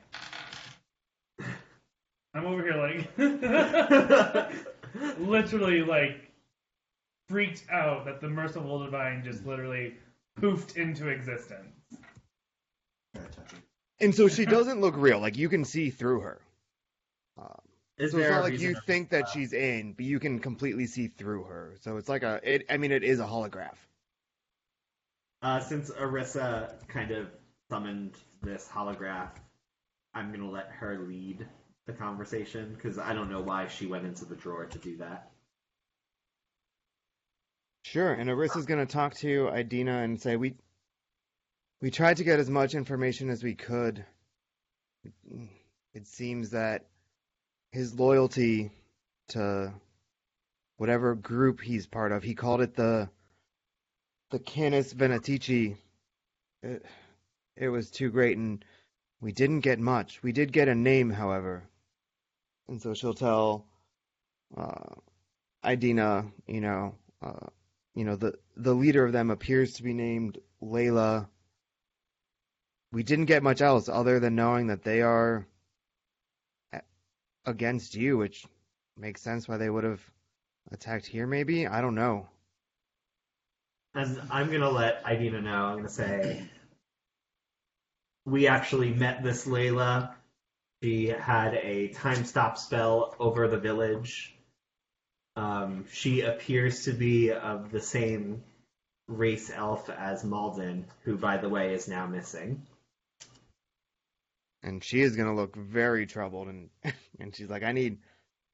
I'm 2.35 2.47
over 2.47 2.62
here 2.62 2.77
like 2.77 4.53
literally 5.19 5.83
like 5.83 6.28
freaked 7.29 7.64
out 7.71 8.05
that 8.07 8.21
the 8.21 8.29
merciful 8.29 8.85
divine 8.85 9.23
just 9.25 9.45
literally 9.45 9.95
poofed 10.41 10.77
into 10.77 11.09
existence. 11.09 11.75
And 14.01 14.14
so 14.14 14.29
she 14.29 14.47
doesn't 14.47 14.81
look 14.81 14.95
real. 14.97 15.19
Like 15.21 15.37
you 15.37 15.49
can 15.49 15.64
see 15.64 15.91
through 15.91 16.21
her. 16.21 16.41
Um, 17.37 17.61
Is 17.99 18.12
so 18.12 18.19
it's 18.19 18.31
not 18.31 18.43
like 18.45 18.59
you 18.59 18.77
think 18.87 19.11
that 19.11 19.29
she's 19.29 19.53
in, 19.53 19.93
but 19.93 20.05
you 20.05 20.21
can 20.21 20.38
completely 20.38 20.87
see 20.87 21.09
through 21.09 21.45
her. 21.45 21.75
So 21.81 21.97
it's 21.97 22.09
like 22.09 22.23
a. 22.23 22.41
It, 22.43 22.67
I 22.71 22.77
mean, 22.77 22.93
it 22.93 23.03
is 23.03 23.21
a 23.21 23.25
holograph. 23.25 23.77
Uh, 25.43 25.61
since 25.61 25.91
Arissa 25.91 26.75
kind 26.88 27.11
of 27.11 27.29
summoned 27.71 28.17
this 28.43 28.69
holograph, 28.73 29.31
I'm 30.14 30.33
gonna 30.33 30.51
let 30.51 30.69
her 30.69 30.99
lead 30.99 31.47
the 31.87 31.93
conversation 31.93 32.75
because 32.75 32.99
I 32.99 33.14
don't 33.14 33.31
know 33.31 33.41
why 33.41 33.67
she 33.69 33.87
went 33.87 34.05
into 34.05 34.25
the 34.25 34.37
drawer 34.37 34.67
to 34.67 34.79
do 34.79 34.97
that. 34.99 35.31
Sure. 37.90 38.12
And 38.12 38.29
Arissa's 38.29 38.66
gonna 38.66 38.85
talk 38.85 39.14
to 39.16 39.48
Idina 39.48 40.03
and 40.03 40.20
say 40.20 40.37
we. 40.37 40.55
We 41.81 41.90
tried 41.90 42.18
to 42.18 42.24
get 42.24 42.38
as 42.38 42.51
much 42.51 42.74
information 42.74 43.31
as 43.31 43.42
we 43.42 43.55
could. 43.55 44.05
It 45.94 46.07
seems 46.07 46.51
that 46.51 46.85
his 47.70 47.94
loyalty 47.94 48.72
to 49.29 49.72
whatever 50.77 51.14
group 51.14 51.62
he's 51.62 51.87
part 51.87 52.12
of, 52.12 52.22
he 52.22 52.35
called 52.35 52.61
it 52.61 52.74
the 52.74 53.09
the 54.31 54.38
Canis 54.38 54.92
Venatici. 54.92 55.77
It, 56.62 56.85
it 57.57 57.68
was 57.68 57.90
too 57.90 58.11
great, 58.11 58.37
and 58.37 58.62
we 59.22 59.33
didn't 59.33 59.61
get 59.61 59.79
much. 59.79 60.22
We 60.22 60.33
did 60.33 60.53
get 60.53 60.68
a 60.68 60.74
name, 60.74 61.09
however, 61.09 61.62
and 62.68 62.83
so 62.83 62.92
she'll 62.92 63.14
tell 63.14 63.64
uh, 64.57 64.94
Idina, 65.66 66.27
you 66.46 66.61
know, 66.61 66.94
uh, 67.22 67.46
you 67.94 68.05
know, 68.05 68.16
the 68.16 68.35
the 68.57 68.74
leader 68.74 69.05
of 69.05 69.12
them 69.12 69.31
appears 69.31 69.74
to 69.74 69.83
be 69.83 69.92
named 69.92 70.38
Layla. 70.62 71.29
We 72.92 73.03
didn't 73.03 73.27
get 73.27 73.42
much 73.42 73.61
else 73.61 73.88
other 73.88 74.18
than 74.20 74.35
knowing 74.35 74.68
that 74.68 74.83
they 74.83 75.03
are 75.03 75.46
against 77.44 77.94
you, 77.94 78.18
which 78.18 78.46
makes 78.96 79.22
sense 79.22 79.48
why 79.48 79.57
they 79.57 79.70
would 79.70 79.85
have 79.85 80.01
attacked 80.70 81.07
here. 81.07 81.27
Maybe 81.27 81.66
I 81.66 81.81
don't 81.81 81.94
know. 81.94 82.29
And 83.94 84.20
I'm 84.31 84.51
gonna 84.53 84.70
let 84.70 85.03
Idina 85.11 85.40
know. 85.40 85.64
I'm 85.64 85.77
gonna 85.77 85.88
say 85.88 86.48
we 88.24 88.46
actually 88.46 88.92
met 88.92 89.22
this 89.22 89.46
Layla. 89.46 90.14
She 90.83 91.07
had 91.07 91.55
a 91.55 91.88
time 91.88 92.24
stop 92.24 92.59
spell 92.59 93.16
over 93.18 93.48
the 93.48 93.59
village. 93.59 94.38
Um, 95.38 95.85
she 95.92 96.22
appears 96.22 96.85
to 96.85 96.92
be 96.92 97.31
of 97.33 97.70
the 97.70 97.81
same 97.81 98.42
race 99.09 99.51
elf 99.55 99.88
as 99.90 100.24
Malden, 100.24 100.87
who, 101.05 101.16
by 101.16 101.38
the 101.38 101.48
way, 101.48 101.74
is 101.74 101.88
now 101.88 102.07
missing. 102.07 102.62
and 104.62 104.83
she 104.83 105.01
is 105.01 105.16
gonna 105.16 105.35
look 105.35 105.57
very 105.57 106.07
troubled 106.07 106.48
and 106.48 106.70
and 107.20 107.35
she's 107.35 107.48
like 107.51 107.62
i 107.62 107.72
need 107.72 107.98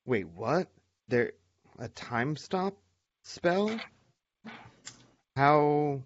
wait 0.06 0.28
what? 0.28 0.68
There 1.08 1.32
a 1.78 1.88
time 1.88 2.36
stop 2.36 2.76
spell? 3.22 3.80
How 5.36 6.02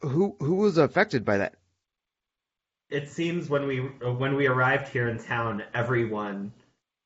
who 0.00 0.36
who 0.40 0.56
was 0.56 0.78
affected 0.78 1.24
by 1.24 1.38
that? 1.38 1.54
It 2.90 3.08
seems 3.08 3.48
when 3.48 3.66
we 3.66 3.78
when 3.80 4.36
we 4.36 4.46
arrived 4.46 4.88
here 4.88 5.08
in 5.08 5.18
town, 5.18 5.62
everyone, 5.74 6.52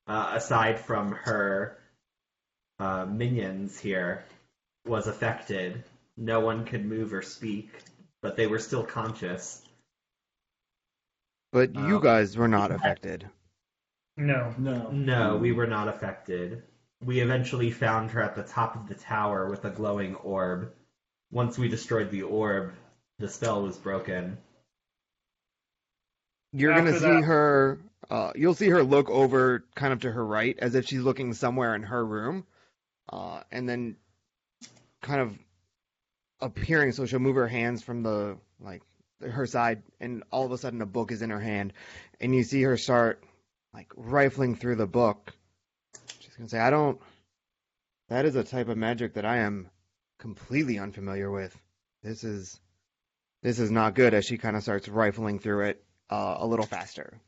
uh, 0.09 0.31
aside 0.33 0.79
from 0.79 1.11
her 1.11 1.77
uh, 2.79 3.05
minions 3.05 3.79
here, 3.79 4.25
was 4.85 5.07
affected. 5.07 5.83
No 6.17 6.39
one 6.41 6.65
could 6.65 6.83
move 6.85 7.13
or 7.13 7.21
speak, 7.21 7.69
but 8.21 8.35
they 8.35 8.47
were 8.47 8.59
still 8.59 8.83
conscious. 8.83 9.61
but 11.51 11.73
you 11.75 11.97
Um, 11.97 12.01
guys 12.01 12.35
were 12.37 12.47
not 12.47 12.71
affected 12.71 13.29
No. 14.17 14.53
No. 14.57 14.91
No, 14.91 15.37
we 15.37 15.51
were 15.51 15.67
not 15.67 15.87
affected. 15.87 16.63
We 17.01 17.21
eventually 17.21 17.71
found 17.71 18.11
her 18.11 18.21
at 18.21 18.35
the 18.35 18.43
top 18.43 18.75
of 18.75 18.87
the 18.89 18.95
tower 18.95 19.49
with 19.49 19.63
a 19.63 19.69
glowing 19.69 20.15
orb. 20.15 20.73
Once 21.31 21.57
we 21.57 21.69
destroyed 21.69 22.11
the 22.11 22.23
orb, 22.23 22.73
the 23.19 23.29
spell 23.29 23.61
was 23.63 23.77
broken. 23.77 24.37
you're 26.51 26.73
gonna 26.73 26.93
see 26.93 26.99
that- 26.99 27.23
her 27.23 27.79
uh 28.09 28.31
you'll 28.35 28.53
see 28.53 28.69
her 28.69 28.83
look 28.83 29.09
over 29.09 29.65
kind 29.75 29.93
of 29.93 30.01
to 30.01 30.11
her 30.11 30.25
right 30.25 30.57
as 30.59 30.75
if 30.75 30.85
she's 30.85 31.01
looking 31.01 31.33
somewhere 31.33 31.75
in 31.75 31.83
her 31.83 32.05
room. 32.05 32.45
Uh 33.11 33.41
and 33.51 33.67
then 33.67 33.95
kind 35.01 35.21
of 35.21 35.37
appearing 36.41 36.91
so 36.91 37.05
she'll 37.05 37.19
move 37.19 37.35
her 37.35 37.47
hands 37.47 37.83
from 37.83 38.03
the 38.03 38.37
like 38.59 38.81
her 39.21 39.45
side 39.45 39.83
and 39.99 40.23
all 40.31 40.45
of 40.45 40.51
a 40.51 40.57
sudden 40.57 40.81
a 40.81 40.85
book 40.85 41.11
is 41.11 41.21
in 41.21 41.29
her 41.29 41.39
hand. 41.39 41.73
And 42.19 42.33
you 42.33 42.43
see 42.43 42.61
her 42.63 42.77
start 42.77 43.23
like 43.73 43.91
rifling 43.95 44.55
through 44.55 44.75
the 44.75 44.87
book. 44.87 45.33
She's 46.19 46.35
gonna 46.35 46.49
say 46.49 46.59
i 46.59 46.69
don't 46.69 46.99
that 48.09 48.25
is 48.25 48.35
a 48.35 48.43
type 48.43 48.69
of 48.69 48.77
magic 48.77 49.13
that 49.13 49.25
i 49.25 49.37
am 49.37 49.69
completely 50.19 50.79
unfamiliar 50.79 51.31
with. 51.31 51.57
This 52.03 52.23
is 52.23 52.59
this 53.41 53.59
is 53.59 53.71
not 53.71 53.95
good 53.95 54.13
as 54.13 54.25
she 54.25 54.37
kind 54.37 54.55
of 54.55 54.63
starts 54.63 54.87
rifling 54.87 55.39
through 55.39 55.65
it 55.65 55.83
uh, 56.09 56.37
a 56.39 56.47
little 56.47 56.65
faster 56.65 57.19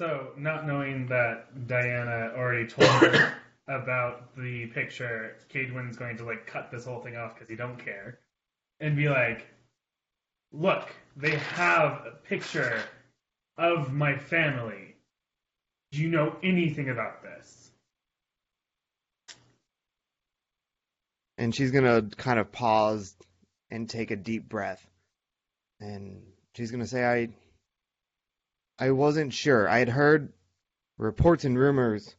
So, 0.00 0.32
not 0.34 0.66
knowing 0.66 1.08
that 1.08 1.68
Diana 1.68 2.32
already 2.34 2.66
told 2.66 2.88
her 2.88 3.34
about 3.68 4.34
the 4.34 4.64
picture, 4.68 5.36
Cadwin's 5.50 5.98
going 5.98 6.16
to 6.16 6.24
like 6.24 6.46
cut 6.46 6.70
this 6.70 6.86
whole 6.86 7.02
thing 7.02 7.16
off 7.16 7.34
because 7.34 7.50
he 7.50 7.54
don't 7.54 7.78
care, 7.78 8.18
and 8.80 8.96
be 8.96 9.10
like, 9.10 9.46
"Look, 10.52 10.88
they 11.18 11.36
have 11.36 12.06
a 12.06 12.12
picture 12.12 12.82
of 13.58 13.92
my 13.92 14.16
family. 14.16 14.96
Do 15.92 16.00
you 16.00 16.08
know 16.08 16.34
anything 16.42 16.88
about 16.88 17.22
this? 17.22 17.70
And 21.36 21.54
she's 21.54 21.72
gonna 21.72 22.08
kind 22.16 22.38
of 22.38 22.50
pause 22.50 23.14
and 23.70 23.86
take 23.86 24.10
a 24.10 24.16
deep 24.16 24.48
breath. 24.48 24.82
And 25.78 26.22
she's 26.54 26.70
gonna 26.70 26.86
say, 26.86 27.04
I 27.04 27.28
I 28.80 28.92
wasn't 28.92 29.34
sure. 29.34 29.68
I 29.68 29.78
had 29.78 29.90
heard 29.90 30.32
reports 30.96 31.44
and 31.44 31.58
rumors 31.58 32.16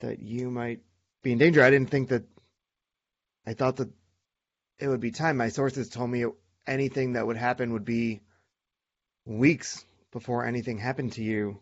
that 0.00 0.20
you 0.20 0.50
might 0.50 0.80
be 1.22 1.32
in 1.32 1.38
danger. 1.38 1.62
I 1.62 1.70
didn't 1.70 1.90
think 1.90 2.10
that 2.10 2.24
I 3.46 3.54
thought 3.54 3.76
that 3.76 3.88
it 4.78 4.88
would 4.88 5.00
be 5.00 5.10
time. 5.10 5.38
My 5.38 5.48
sources 5.48 5.88
told 5.88 6.10
me 6.10 6.26
anything 6.66 7.14
that 7.14 7.26
would 7.26 7.38
happen 7.38 7.72
would 7.72 7.84
be 7.86 8.20
weeks 9.24 9.84
before 10.12 10.44
anything 10.44 10.76
happened 10.76 11.12
to 11.12 11.22
you. 11.22 11.60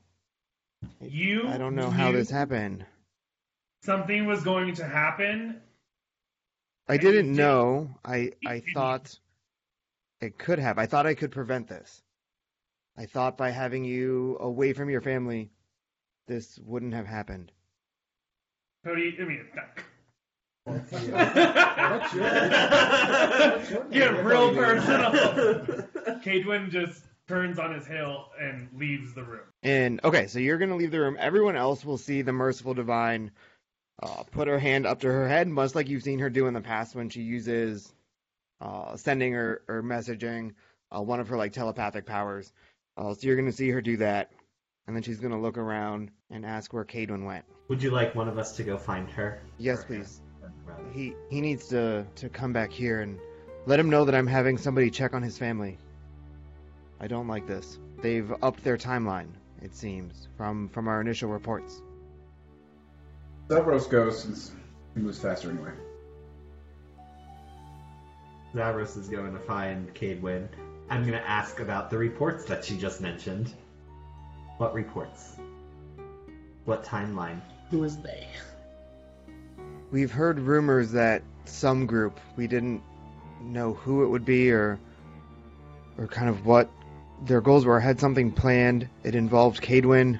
You 1.00 1.46
I 1.46 1.56
don't 1.56 1.76
know 1.76 1.90
how 1.90 2.11
this 2.11 2.30
happened. 2.30 2.85
Something 3.83 4.26
was 4.26 4.42
going 4.42 4.74
to 4.76 4.85
happen. 4.85 5.61
I 6.88 6.96
didn't 6.96 7.33
know. 7.33 7.94
I 8.04 8.33
I 8.44 8.62
thought 8.74 9.16
it 10.20 10.38
could 10.38 10.59
have. 10.59 10.78
I 10.78 10.87
thought 10.87 11.06
I 11.06 11.14
could 11.14 11.30
prevent 11.30 11.68
this. 11.68 12.02
I 13.00 13.06
thought 13.06 13.38
by 13.38 13.48
having 13.48 13.82
you 13.82 14.36
away 14.40 14.74
from 14.74 14.90
your 14.90 15.00
family, 15.00 15.50
this 16.28 16.58
wouldn't 16.58 16.92
have 16.92 17.06
happened. 17.06 17.50
Cody, 18.84 19.16
I 19.18 19.24
mean, 19.24 19.46
What's 20.64 20.92
your- 21.02 21.16
get 23.90 24.22
real 24.22 24.54
personal. 24.54 25.12
Cadwin 26.22 26.70
just 26.70 27.02
turns 27.26 27.58
on 27.58 27.74
his 27.74 27.86
heel 27.86 28.26
and 28.38 28.68
leaves 28.76 29.14
the 29.14 29.24
room. 29.24 29.46
And 29.62 30.00
okay, 30.04 30.26
so 30.26 30.38
you're 30.38 30.58
gonna 30.58 30.76
leave 30.76 30.90
the 30.90 31.00
room. 31.00 31.16
Everyone 31.18 31.56
else 31.56 31.82
will 31.82 31.96
see 31.96 32.20
the 32.20 32.34
merciful 32.34 32.74
divine 32.74 33.30
uh, 34.02 34.24
put 34.24 34.46
her 34.46 34.58
hand 34.58 34.84
up 34.84 35.00
to 35.00 35.06
her 35.06 35.26
head, 35.26 35.48
much 35.48 35.74
like 35.74 35.88
you've 35.88 36.02
seen 36.02 36.18
her 36.18 36.28
do 36.28 36.48
in 36.48 36.52
the 36.52 36.60
past 36.60 36.94
when 36.94 37.08
she 37.08 37.22
uses 37.22 37.94
uh, 38.60 38.94
sending 38.96 39.36
or, 39.36 39.62
or 39.68 39.82
messaging, 39.82 40.52
uh, 40.94 41.00
one 41.00 41.18
of 41.18 41.28
her 41.28 41.38
like 41.38 41.54
telepathic 41.54 42.04
powers. 42.04 42.52
Uh, 43.00 43.14
so 43.14 43.26
you're 43.26 43.36
gonna 43.36 43.50
see 43.50 43.70
her 43.70 43.80
do 43.80 43.96
that, 43.96 44.30
and 44.86 44.94
then 44.94 45.02
she's 45.02 45.20
gonna 45.20 45.40
look 45.40 45.56
around 45.56 46.10
and 46.30 46.44
ask 46.44 46.72
where 46.74 46.84
Cadwin 46.84 47.24
went. 47.24 47.44
Would 47.68 47.82
you 47.82 47.90
like 47.90 48.14
one 48.14 48.28
of 48.28 48.36
us 48.36 48.54
to 48.56 48.62
go 48.62 48.76
find 48.76 49.08
her? 49.10 49.40
Yes, 49.56 49.84
please. 49.84 50.20
He 50.92 51.14
he 51.30 51.40
needs 51.40 51.66
to 51.68 52.04
to 52.16 52.28
come 52.28 52.52
back 52.52 52.70
here 52.70 53.00
and 53.00 53.18
let 53.64 53.80
him 53.80 53.88
know 53.88 54.04
that 54.04 54.14
I'm 54.14 54.26
having 54.26 54.58
somebody 54.58 54.90
check 54.90 55.14
on 55.14 55.22
his 55.22 55.38
family. 55.38 55.78
I 57.00 57.06
don't 57.06 57.26
like 57.26 57.46
this. 57.46 57.78
They've 58.02 58.30
upped 58.42 58.62
their 58.62 58.76
timeline, 58.76 59.28
it 59.62 59.74
seems, 59.74 60.28
from 60.36 60.68
from 60.68 60.86
our 60.86 61.00
initial 61.00 61.30
reports. 61.30 61.80
Zavros 63.48 63.88
goes 63.88 64.22
since 64.22 64.52
he 64.94 65.00
moves 65.00 65.18
faster 65.18 65.50
anyway. 65.50 65.72
Zavros 68.54 68.98
is 68.98 69.08
going 69.08 69.32
to 69.32 69.40
find 69.40 69.94
Cadwin. 69.94 70.48
I'm 70.90 71.03
going 71.03 71.12
to 71.12 71.29
ask 71.29 71.61
about 71.61 71.88
the 71.88 71.96
reports 71.96 72.44
that 72.46 72.64
she 72.64 72.76
just 72.76 73.00
mentioned. 73.00 73.55
What 74.59 74.74
reports? 74.74 75.37
What 76.64 76.85
timeline? 76.85 77.40
Who 77.70 77.85
is 77.85 77.96
they? 77.98 78.26
We've 79.92 80.11
heard 80.11 80.40
rumors 80.40 80.90
that 80.92 81.22
some 81.44 81.87
group, 81.87 82.18
we 82.37 82.48
didn't 82.48 82.83
know 83.40 83.74
who 83.74 84.05
it 84.05 84.09
would 84.09 84.24
be 84.24 84.50
or 84.50 84.79
or 85.96 86.07
kind 86.07 86.29
of 86.29 86.44
what 86.44 86.68
their 87.22 87.40
goals 87.40 87.64
were, 87.64 87.79
had 87.79 88.00
something 88.00 88.33
planned. 88.33 88.88
It 89.05 89.14
involved 89.14 89.62
Cadwin. 89.62 90.18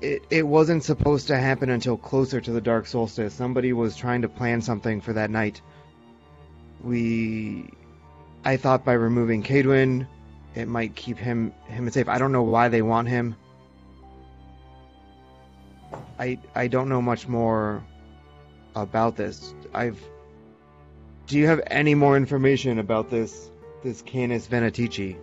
It 0.00 0.24
it 0.30 0.42
wasn't 0.46 0.82
supposed 0.82 1.28
to 1.28 1.36
happen 1.36 1.70
until 1.70 1.96
closer 1.96 2.40
to 2.40 2.50
the 2.50 2.60
dark 2.60 2.86
solstice. 2.86 3.32
Somebody 3.32 3.72
was 3.72 3.96
trying 3.96 4.22
to 4.22 4.28
plan 4.28 4.60
something 4.60 5.00
for 5.00 5.12
that 5.12 5.30
night. 5.30 5.62
We 6.82 7.70
I 8.44 8.56
thought 8.56 8.84
by 8.84 8.92
removing 8.92 9.42
Cadwin 9.42 10.06
it 10.54 10.68
might 10.68 10.94
keep 10.94 11.18
him 11.18 11.52
him 11.66 11.90
safe. 11.90 12.08
I 12.08 12.18
don't 12.18 12.32
know 12.32 12.42
why 12.42 12.68
they 12.68 12.82
want 12.82 13.08
him. 13.08 13.36
I 16.18 16.38
I 16.54 16.68
don't 16.68 16.88
know 16.88 17.02
much 17.02 17.26
more 17.26 17.82
about 18.76 19.16
this. 19.16 19.54
I've 19.72 20.00
Do 21.26 21.38
you 21.38 21.46
have 21.46 21.60
any 21.68 21.94
more 21.94 22.16
information 22.16 22.78
about 22.78 23.10
this 23.10 23.50
this 23.82 24.02
Canis 24.02 24.46
Venatici? 24.46 25.16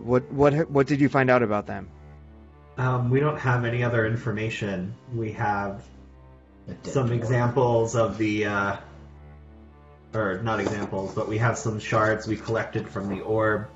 What 0.00 0.30
what 0.30 0.70
what 0.70 0.86
did 0.86 1.00
you 1.00 1.08
find 1.08 1.30
out 1.30 1.42
about 1.42 1.66
them? 1.66 1.88
Um, 2.78 3.10
we 3.10 3.20
don't 3.20 3.38
have 3.38 3.64
any 3.64 3.82
other 3.82 4.06
information. 4.06 4.94
We 5.14 5.32
have 5.32 5.82
some 6.82 7.08
dwarf. 7.08 7.12
examples 7.12 7.96
of 7.96 8.18
the, 8.18 8.46
uh, 8.46 8.76
or 10.16 10.42
not 10.42 10.60
examples, 10.60 11.14
but 11.14 11.28
we 11.28 11.38
have 11.38 11.58
some 11.58 11.78
shards 11.78 12.26
we 12.26 12.36
collected 12.36 12.88
from 12.88 13.08
the 13.08 13.20
orb. 13.20 13.68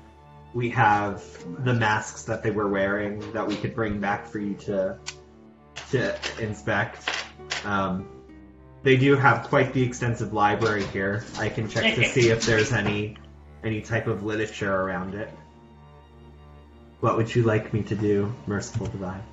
We 0.53 0.69
have 0.71 1.23
the 1.63 1.73
masks 1.73 2.23
that 2.23 2.43
they 2.43 2.51
were 2.51 2.67
wearing 2.67 3.31
that 3.33 3.47
we 3.47 3.55
could 3.55 3.73
bring 3.73 3.99
back 3.99 4.27
for 4.27 4.39
you 4.39 4.55
to 4.55 4.97
to 5.91 6.15
inspect. 6.39 7.09
Um, 7.63 8.07
they 8.83 8.97
do 8.97 9.15
have 9.15 9.47
quite 9.47 9.73
the 9.73 9.83
extensive 9.83 10.33
library 10.33 10.85
here. 10.85 11.23
I 11.37 11.49
can 11.49 11.69
check 11.69 11.95
to 11.95 12.05
see 12.05 12.29
if 12.29 12.45
there's 12.45 12.73
any 12.73 13.17
any 13.63 13.81
type 13.81 14.07
of 14.07 14.23
literature 14.23 14.73
around 14.73 15.13
it. 15.13 15.29
What 16.99 17.17
would 17.17 17.33
you 17.33 17.43
like 17.43 17.73
me 17.73 17.83
to 17.83 17.95
do, 17.95 18.33
Merciful 18.47 18.87
Divine? 18.87 19.23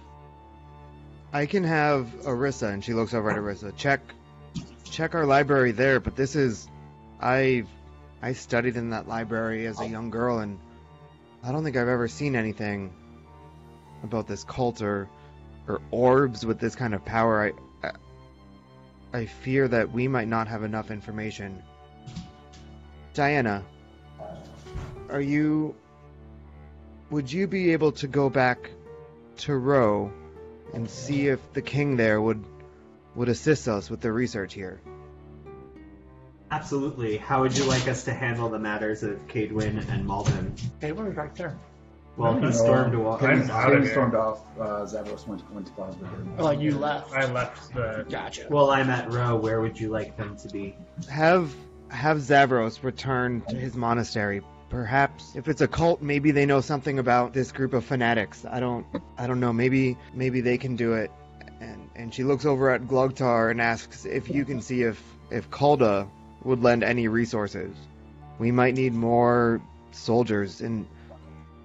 I 1.32 1.46
can 1.46 1.64
have 1.64 2.06
Arissa, 2.24 2.72
and 2.72 2.84
she 2.84 2.94
looks 2.94 3.12
over 3.12 3.30
at 3.30 3.36
Arissa. 3.36 3.76
Check 3.76 4.00
check 4.84 5.14
our 5.14 5.26
library 5.26 5.72
there, 5.72 6.00
but 6.00 6.16
this 6.16 6.34
is 6.34 6.68
I 7.20 7.64
I 8.22 8.32
studied 8.32 8.76
in 8.76 8.90
that 8.90 9.08
library 9.08 9.66
as 9.66 9.78
a 9.80 9.84
oh. 9.84 9.86
young 9.86 10.10
girl, 10.10 10.38
and 10.38 10.58
I 11.42 11.52
don't 11.52 11.64
think 11.64 11.76
I've 11.76 11.88
ever 11.88 12.08
seen 12.08 12.36
anything 12.36 12.92
about 14.02 14.26
this 14.26 14.44
cult 14.44 14.82
or 14.82 15.08
or 15.66 15.80
orbs 15.90 16.46
with 16.46 16.58
this 16.58 16.74
kind 16.74 16.94
of 16.94 17.04
power. 17.04 17.52
I 17.82 17.88
I, 19.12 19.20
I 19.20 19.26
fear 19.26 19.68
that 19.68 19.92
we 19.92 20.08
might 20.08 20.28
not 20.28 20.48
have 20.48 20.62
enough 20.62 20.90
information. 20.90 21.62
Diana, 23.14 23.64
are 25.10 25.20
you? 25.20 25.74
Would 27.10 27.32
you 27.32 27.46
be 27.46 27.72
able 27.72 27.92
to 27.92 28.06
go 28.06 28.28
back 28.28 28.70
to 29.38 29.56
Roe 29.56 30.12
and 30.74 30.88
see 30.88 31.28
if 31.28 31.52
the 31.52 31.62
king 31.62 31.96
there 31.96 32.20
would 32.20 32.44
would 33.14 33.28
assist 33.28 33.66
us 33.66 33.90
with 33.90 34.00
the 34.00 34.12
research 34.12 34.54
here? 34.54 34.80
Absolutely. 36.50 37.16
How 37.18 37.42
would 37.42 37.56
you 37.56 37.64
like 37.64 37.88
us 37.88 38.04
to 38.04 38.14
handle 38.14 38.48
the 38.48 38.58
matters 38.58 39.02
of 39.02 39.26
Cadwin 39.28 39.78
and 39.90 40.06
Malden? 40.06 40.54
Hey, 40.80 40.92
we're 40.92 41.10
right 41.10 41.34
there. 41.34 41.58
Well, 42.16 42.40
he 42.40 42.52
stormed 42.52 42.94
a 42.94 42.98
walk. 42.98 43.22
I'm 43.22 43.38
Hayden- 43.42 43.50
out 43.50 43.58
of 43.58 43.68
Hayden 43.68 43.82
here. 43.84 43.92
stormed 43.92 44.14
off. 44.16 44.40
Uh, 44.58 44.64
Zavros 44.86 45.26
went 45.28 45.48
went 45.52 45.66
to 45.66 45.72
pause 45.74 45.96
with 45.96 46.10
him. 46.10 46.32
Oh, 46.38 46.50
you 46.50 46.76
left. 46.76 47.12
I 47.12 47.30
left 47.30 47.72
the. 47.74 48.04
Gotcha. 48.08 48.46
Well, 48.50 48.70
I'm 48.70 48.90
at 48.90 49.12
Row. 49.12 49.36
Where 49.36 49.60
would 49.60 49.78
you 49.78 49.88
like 49.90 50.16
them 50.16 50.36
to 50.38 50.48
be? 50.48 50.74
Have 51.08 51.54
have 51.90 52.18
Zavros 52.18 52.82
return 52.82 53.42
to 53.48 53.54
his 53.56 53.76
monastery. 53.76 54.42
Perhaps 54.68 55.36
if 55.36 55.46
it's 55.48 55.60
a 55.60 55.68
cult, 55.68 56.02
maybe 56.02 56.32
they 56.32 56.44
know 56.44 56.60
something 56.60 56.98
about 56.98 57.32
this 57.32 57.52
group 57.52 57.72
of 57.72 57.84
fanatics. 57.84 58.44
I 58.44 58.58
don't 58.58 58.84
I 59.16 59.26
don't 59.28 59.38
know. 59.38 59.52
Maybe 59.52 59.96
maybe 60.12 60.40
they 60.40 60.58
can 60.58 60.74
do 60.74 60.94
it. 60.94 61.12
And 61.60 61.88
and 61.94 62.12
she 62.12 62.24
looks 62.24 62.44
over 62.44 62.70
at 62.70 62.82
Glugtar 62.82 63.50
and 63.52 63.60
asks 63.60 64.04
if 64.06 64.28
you 64.28 64.44
can 64.44 64.60
see 64.60 64.82
if 64.82 65.00
if 65.30 65.48
Kalda 65.50 66.08
would 66.44 66.62
lend 66.62 66.82
any 66.82 67.08
resources. 67.08 67.74
We 68.38 68.50
might 68.50 68.74
need 68.74 68.94
more 68.94 69.60
soldiers 69.90 70.60
in 70.60 70.86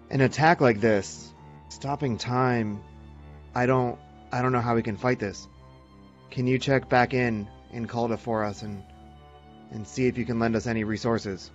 an 0.10 0.22
attack 0.22 0.62
like 0.62 0.80
this. 0.80 1.32
Stopping 1.70 2.18
time. 2.18 2.84
I 3.56 3.66
don't 3.66 4.00
I 4.32 4.42
don't 4.42 4.52
know 4.52 4.62
how 4.62 4.76
we 4.76 4.84
can 4.84 4.98
fight 4.98 5.20
this. 5.20 5.48
Can 6.32 6.48
you 6.48 6.58
check 6.58 6.90
back 6.90 7.14
in 7.14 7.48
in 7.72 7.88
Kalda 7.88 8.18
for 8.18 8.44
us 8.44 8.62
and 8.62 8.84
and 9.72 9.88
see 9.88 10.08
if 10.08 10.18
you 10.18 10.26
can 10.26 10.40
lend 10.40 10.56
us 10.56 10.68
any 10.68 10.84
resources? 10.84 11.52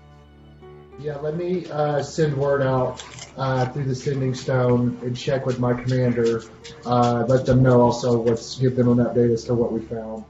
Yeah, 1.01 1.17
let 1.19 1.37
me 1.37 1.65
uh, 1.71 2.03
send 2.03 2.37
word 2.37 2.63
out 2.63 3.05
uh, 3.37 3.67
through 3.67 3.85
the 3.85 3.95
sending 3.95 4.35
stone 4.35 4.99
and 5.03 5.17
check 5.17 5.47
with 5.47 5.61
my 5.61 5.73
commander. 5.73 6.43
Uh, 6.85 7.25
let 7.29 7.47
them 7.47 7.63
know 7.63 7.81
also 7.81 8.19
what's 8.19 8.59
give 8.59 8.75
them 8.75 8.89
an 8.89 8.99
update 8.99 9.33
as 9.33 9.45
to 9.45 9.55
what 9.55 9.73
we 9.73 9.81
found. 9.81 10.25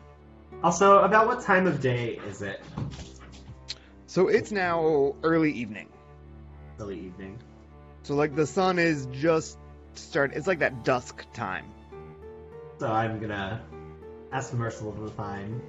Also, 0.62 0.98
about 1.00 1.26
what 1.28 1.42
time 1.42 1.66
of 1.66 1.80
day 1.80 2.18
is 2.28 2.42
it? 2.42 2.60
So 4.06 4.28
it's 4.28 4.50
now 4.50 5.14
early 5.22 5.52
evening. 5.52 5.88
Early 6.80 6.98
evening. 6.98 7.38
So 8.02 8.14
like 8.14 8.34
the 8.34 8.46
sun 8.46 8.78
is 8.78 9.06
just 9.12 9.58
start. 9.94 10.32
It's 10.34 10.46
like 10.46 10.60
that 10.60 10.84
dusk 10.84 11.24
time. 11.32 11.66
So 12.78 12.88
I'm 12.90 13.20
gonna 13.20 13.62
ask 14.32 14.52
Merciful 14.52 14.92
Divine. 14.92 15.60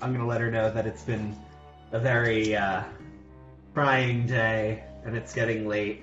I'm 0.00 0.12
gonna 0.12 0.26
let 0.26 0.40
her 0.40 0.50
know 0.50 0.72
that 0.72 0.86
it's 0.86 1.02
been 1.02 1.36
a 1.92 1.98
very 1.98 2.56
uh, 2.56 2.84
trying 3.74 4.26
day 4.26 4.84
and 5.04 5.16
it's 5.16 5.34
getting 5.34 5.66
late. 5.68 6.02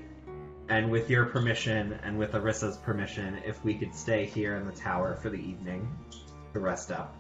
and 0.69 0.89
with 0.89 1.10
your 1.10 1.26
permission 1.26 1.99
and 2.04 2.17
with 2.17 2.34
Arissa's 2.36 2.78
permission, 2.78 3.38
if 3.45 3.63
we 3.65 3.73
could 3.73 3.93
stay 3.93 4.26
here 4.26 4.56
in 4.56 4.65
the 4.65 4.71
tower 4.71 5.15
for 5.15 5.30
the 5.30 5.38
evening 5.38 5.88
to 6.54 6.60
rest 6.60 6.89
up, 6.91 7.15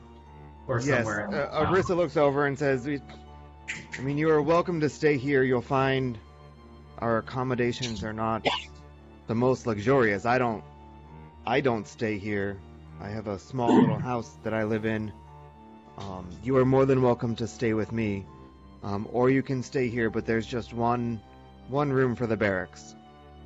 or 0.67 0.79
Yes. 0.79 1.05
somewhere. 1.05 1.25
in 1.27 1.33
Uh. 1.33 1.71
Arissa 1.71 1.95
looks 1.95 2.17
over 2.17 2.45
and 2.45 2.57
says, 2.57 2.87
"I 2.87 4.01
mean, 4.01 4.17
you 4.17 4.29
are 4.29 4.41
welcome 4.41 4.79
to 4.81 4.89
stay 4.89 5.17
here. 5.17 5.43
You'll 5.43 5.61
find 5.61 6.17
our 6.99 7.17
accommodations 7.17 8.03
are 8.03 8.13
not 8.13 8.45
the 9.27 9.35
most 9.35 9.67
luxurious. 9.67 10.25
I 10.25 10.37
don't, 10.37 10.63
I 11.45 11.59
don't 11.61 11.87
stay 11.87 12.17
here. 12.17 12.57
I 13.01 13.09
have 13.09 13.27
a 13.27 13.39
small 13.39 13.67
little 13.81 13.99
house 13.99 14.29
that 14.43 14.53
I 14.53 14.63
live 14.63 14.85
in. 14.85 15.11
Um, 15.97 16.27
you 16.43 16.57
are 16.57 16.65
more 16.65 16.85
than 16.85 17.01
welcome 17.01 17.35
to 17.37 17.47
stay 17.47 17.73
with 17.73 17.91
me, 17.91 18.25
um, 18.83 19.07
or 19.11 19.29
you 19.29 19.43
can 19.43 19.61
stay 19.63 19.89
here. 19.89 20.09
But 20.09 20.25
there's 20.25 20.45
just 20.47 20.73
one, 20.73 21.19
one 21.67 21.91
room 21.91 22.15
for 22.15 22.25
the 22.27 22.37
barracks, 22.37 22.95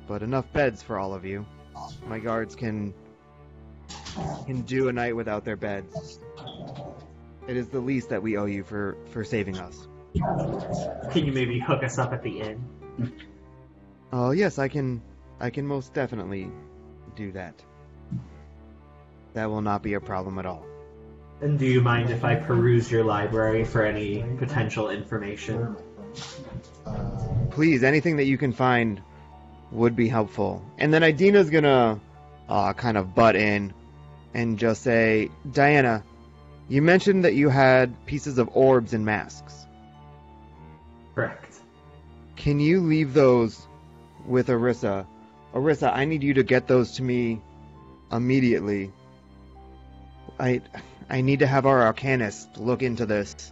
but 0.06 0.22
enough 0.22 0.50
beds 0.52 0.82
for 0.82 0.98
all 0.98 1.14
of 1.14 1.24
you. 1.24 1.44
My 2.06 2.18
guards 2.18 2.54
can." 2.54 2.94
Can 4.46 4.62
do 4.62 4.88
a 4.88 4.92
night 4.92 5.14
without 5.14 5.44
their 5.44 5.56
beds. 5.56 6.18
It 7.48 7.56
is 7.56 7.68
the 7.68 7.80
least 7.80 8.10
that 8.10 8.22
we 8.22 8.36
owe 8.36 8.44
you 8.44 8.62
for 8.62 8.96
for 9.10 9.24
saving 9.24 9.58
us. 9.58 9.88
Can 11.10 11.24
you 11.24 11.32
maybe 11.32 11.58
hook 11.58 11.82
us 11.82 11.98
up 11.98 12.12
at 12.12 12.22
the 12.22 12.40
inn? 12.40 12.62
Oh 14.12 14.30
yes, 14.32 14.58
I 14.58 14.68
can. 14.68 15.02
I 15.40 15.50
can 15.50 15.66
most 15.66 15.94
definitely 15.94 16.50
do 17.16 17.32
that. 17.32 17.54
That 19.32 19.46
will 19.46 19.62
not 19.62 19.82
be 19.82 19.94
a 19.94 20.00
problem 20.00 20.38
at 20.38 20.44
all. 20.46 20.66
And 21.40 21.58
do 21.58 21.64
you 21.66 21.80
mind 21.80 22.10
if 22.10 22.24
I 22.24 22.34
peruse 22.34 22.90
your 22.90 23.04
library 23.04 23.64
for 23.64 23.84
any 23.84 24.24
potential 24.38 24.90
information? 24.90 25.76
Uh, 26.84 26.94
Please, 27.50 27.82
anything 27.82 28.16
that 28.16 28.24
you 28.24 28.36
can 28.36 28.52
find 28.52 29.00
would 29.70 29.94
be 29.94 30.08
helpful. 30.08 30.62
And 30.78 30.92
then 30.92 31.02
Idina's 31.02 31.48
gonna 31.48 32.00
uh, 32.48 32.72
kind 32.74 32.96
of 32.96 33.14
butt 33.14 33.36
in 33.36 33.72
and 34.34 34.58
just 34.58 34.82
say, 34.82 35.30
Diana, 35.50 36.02
you 36.68 36.82
mentioned 36.82 37.24
that 37.24 37.34
you 37.34 37.48
had 37.48 37.94
pieces 38.06 38.38
of 38.38 38.50
orbs 38.52 38.92
and 38.92 39.04
masks. 39.04 39.66
Correct. 41.14 41.60
Can 42.36 42.60
you 42.60 42.80
leave 42.80 43.14
those 43.14 43.66
with 44.26 44.48
Arissa? 44.48 45.06
Arissa, 45.54 45.92
I 45.92 46.04
need 46.04 46.22
you 46.22 46.34
to 46.34 46.42
get 46.42 46.66
those 46.66 46.92
to 46.92 47.02
me 47.02 47.40
immediately. 48.12 48.92
I 50.38 50.60
I 51.10 51.22
need 51.22 51.38
to 51.38 51.46
have 51.46 51.64
our 51.64 51.92
arcanist 51.92 52.58
look 52.58 52.82
into 52.82 53.06
this. 53.06 53.50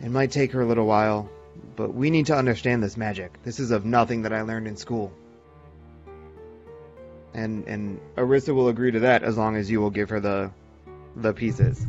It 0.00 0.10
might 0.10 0.30
take 0.30 0.52
her 0.52 0.62
a 0.62 0.66
little 0.66 0.86
while, 0.86 1.28
but 1.76 1.94
we 1.94 2.10
need 2.10 2.26
to 2.26 2.36
understand 2.36 2.82
this 2.82 2.96
magic. 2.96 3.42
This 3.44 3.60
is 3.60 3.70
of 3.70 3.84
nothing 3.84 4.22
that 4.22 4.32
I 4.32 4.42
learned 4.42 4.66
in 4.66 4.76
school. 4.76 5.12
And 7.34 7.66
and 7.68 8.00
Arissa 8.16 8.54
will 8.54 8.68
agree 8.68 8.92
to 8.92 9.00
that 9.00 9.22
as 9.22 9.36
long 9.36 9.56
as 9.56 9.70
you 9.70 9.80
will 9.80 9.90
give 9.90 10.08
her 10.08 10.20
the 10.20 10.50
the 11.16 11.34
pieces. 11.34 11.84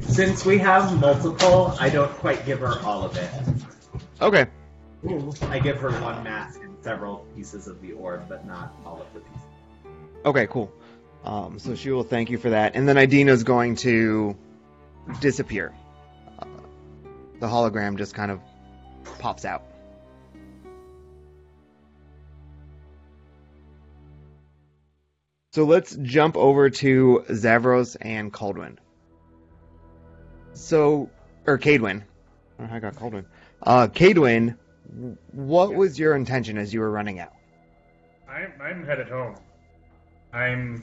Since 0.00 0.44
we 0.44 0.58
have 0.58 0.98
multiple, 1.00 1.76
I 1.78 1.88
don't 1.88 2.10
quite 2.12 2.44
give 2.44 2.60
her 2.60 2.80
all 2.82 3.04
of 3.04 3.16
it. 3.16 3.30
Okay. 4.20 4.46
I 5.50 5.58
give 5.58 5.78
her 5.78 5.90
one 6.00 6.24
mask 6.24 6.60
and 6.62 6.76
several 6.82 7.26
pieces 7.36 7.68
of 7.68 7.80
the 7.80 7.92
orb, 7.92 8.28
but 8.28 8.46
not 8.46 8.74
all 8.84 9.00
of 9.00 9.12
the 9.14 9.20
pieces. 9.20 9.42
Okay, 10.24 10.46
cool. 10.48 10.72
Um, 11.24 11.58
so 11.58 11.74
she 11.74 11.90
will 11.90 12.04
thank 12.04 12.30
you 12.30 12.38
for 12.38 12.50
that, 12.50 12.74
and 12.74 12.88
then 12.88 12.96
Idina's 12.96 13.44
going 13.44 13.76
to 13.76 14.36
disappear. 15.20 15.74
Uh, 16.38 16.46
the 17.40 17.46
hologram 17.46 17.96
just 17.96 18.14
kind 18.14 18.30
of 18.30 18.40
pops 19.18 19.44
out. 19.44 19.62
So 25.52 25.64
let's 25.64 25.96
jump 25.96 26.36
over 26.36 26.70
to 26.70 27.24
Zavros 27.28 27.96
and 28.00 28.32
Caldwin. 28.32 28.78
So, 30.54 31.08
or 31.46 31.58
Cadwin. 31.58 32.02
Oh, 32.60 32.68
I 32.70 32.78
got 32.78 32.96
Caldwin. 32.96 33.24
Uh, 33.62 33.88
Cadwin, 33.88 34.56
what 35.32 35.74
was 35.74 35.98
your 35.98 36.14
intention 36.16 36.58
as 36.58 36.72
you 36.72 36.80
were 36.80 36.90
running 36.90 37.18
out? 37.18 37.32
I'm 38.28 38.52
I'm 38.60 38.84
headed 38.84 39.08
home. 39.08 39.36
I'm 40.32 40.82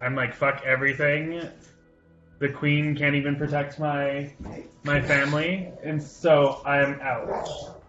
I'm 0.00 0.14
like 0.14 0.34
fuck 0.34 0.62
everything. 0.64 1.42
The 2.38 2.48
queen 2.48 2.96
can't 2.96 3.14
even 3.14 3.36
protect 3.36 3.78
my 3.78 4.32
my 4.84 5.00
family, 5.00 5.70
and 5.82 6.02
so 6.02 6.60
I'm 6.64 7.00
out. 7.00 7.80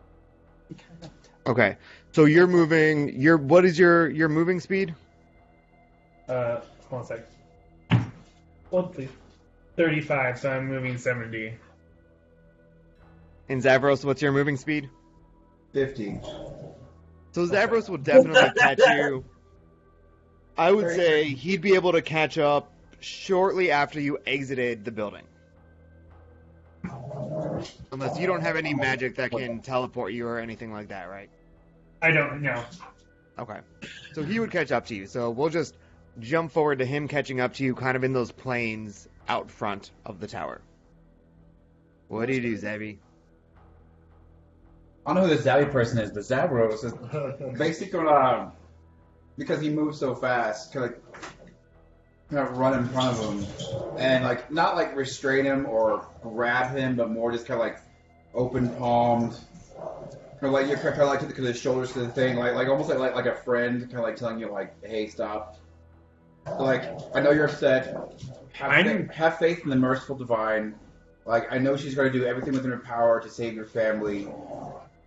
Okay. 1.47 1.77
So 2.11 2.25
you're 2.25 2.47
moving. 2.47 3.19
Your 3.19 3.37
what 3.37 3.65
is 3.65 3.77
your 3.77 4.09
your 4.09 4.29
moving 4.29 4.59
speed? 4.59 4.93
Uh, 6.29 6.61
hold 6.89 6.99
on 6.99 7.01
a 7.01 7.05
sec. 7.05 8.09
Hold 8.69 8.93
please. 8.93 9.09
Thirty-five, 9.75 10.39
so 10.39 10.51
I'm 10.51 10.67
moving 10.67 10.97
seventy. 10.97 11.53
And 13.49 13.61
Zavros, 13.61 14.05
what's 14.05 14.21
your 14.21 14.31
moving 14.31 14.57
speed? 14.57 14.89
Fifty. 15.73 16.19
So 17.31 17.47
Zavros 17.47 17.89
will 17.89 17.97
definitely 17.97 18.51
catch 18.57 18.79
you. 18.79 19.25
I 20.57 20.71
would 20.71 20.89
say 20.95 21.25
he'd 21.25 21.61
be 21.61 21.73
able 21.73 21.93
to 21.93 22.01
catch 22.01 22.37
up 22.37 22.71
shortly 22.99 23.71
after 23.71 23.99
you 23.99 24.19
exited 24.25 24.85
the 24.85 24.91
building. 24.91 25.23
Unless 27.91 28.19
you 28.19 28.27
don't 28.27 28.41
have 28.41 28.55
any 28.55 28.73
magic 28.73 29.15
that 29.15 29.31
can 29.31 29.61
teleport 29.61 30.13
you 30.13 30.27
or 30.27 30.39
anything 30.39 30.71
like 30.71 30.89
that, 30.89 31.09
right? 31.09 31.29
I 32.01 32.11
don't 32.11 32.41
know. 32.41 32.63
Okay. 33.39 33.59
So 34.13 34.23
he 34.23 34.39
would 34.39 34.51
catch 34.51 34.71
up 34.71 34.85
to 34.87 34.95
you. 34.95 35.07
So 35.07 35.31
we'll 35.31 35.49
just 35.49 35.75
jump 36.19 36.51
forward 36.51 36.79
to 36.79 36.85
him 36.85 37.07
catching 37.07 37.39
up 37.39 37.53
to 37.55 37.63
you 37.63 37.73
kind 37.73 37.95
of 37.95 38.03
in 38.03 38.13
those 38.13 38.31
plains 38.31 39.07
out 39.27 39.49
front 39.49 39.91
of 40.05 40.19
the 40.19 40.27
tower. 40.27 40.61
What 42.07 42.27
do 42.27 42.33
you 42.33 42.41
do, 42.41 42.57
Zabi? 42.57 42.97
I 45.05 45.13
don't 45.13 45.23
know 45.23 45.29
who 45.29 45.35
the 45.35 45.49
Zabi 45.49 45.71
person 45.71 45.99
is, 45.99 46.11
but 46.11 46.21
Zavros 46.21 46.83
is 46.85 47.57
basically 47.57 47.91
gonna, 47.91 48.51
because 49.37 49.59
he 49.61 49.69
moves 49.69 49.99
so 49.99 50.15
fast, 50.15 50.73
kind 50.73 50.93
of, 50.93 50.95
kind 52.29 52.47
of 52.47 52.57
run 52.57 52.77
in 52.79 52.87
front 52.87 53.17
of 53.17 53.23
him, 53.25 53.97
and 53.97 54.23
like 54.23 54.49
not 54.51 54.75
like 54.75 54.95
restrain 54.95 55.45
him 55.45 55.65
or 55.65 56.05
grab 56.21 56.75
him, 56.75 56.95
but 56.95 57.09
more 57.09 57.31
just 57.31 57.45
kind 57.45 57.59
of 57.59 57.65
like 57.65 57.79
open 58.33 58.69
palmed, 58.75 59.35
kind 59.73 60.43
of 60.43 60.51
like 60.51 60.67
you're 60.67 60.77
kind 60.77 61.01
of 61.01 61.07
like 61.09 61.19
to 61.19 61.25
the, 61.25 61.33
to 61.33 61.41
the 61.41 61.53
shoulders 61.53 61.91
to 61.93 61.99
the 61.99 62.09
thing, 62.09 62.37
like 62.37 62.53
like 62.53 62.67
almost 62.69 62.89
like 62.89 62.99
like, 62.99 63.15
like 63.15 63.25
a 63.25 63.35
friend, 63.35 63.81
kind 63.81 63.95
of 63.95 64.03
like 64.03 64.15
telling 64.15 64.39
you 64.39 64.49
like, 64.49 64.73
hey, 64.85 65.07
stop. 65.07 65.57
Like 66.59 66.83
I 67.13 67.19
know 67.21 67.31
you're 67.31 67.45
upset. 67.45 67.95
Have, 68.53 68.71
I'm- 68.71 69.07
fa- 69.07 69.13
have 69.13 69.37
faith 69.39 69.61
in 69.63 69.69
the 69.69 69.75
merciful 69.75 70.15
divine. 70.15 70.75
Like 71.25 71.51
I 71.51 71.57
know 71.57 71.77
she's 71.77 71.95
going 71.95 72.11
to 72.11 72.17
do 72.19 72.25
everything 72.25 72.53
within 72.53 72.71
her 72.71 72.79
power 72.79 73.21
to 73.21 73.29
save 73.29 73.53
your 73.53 73.65
family. 73.65 74.27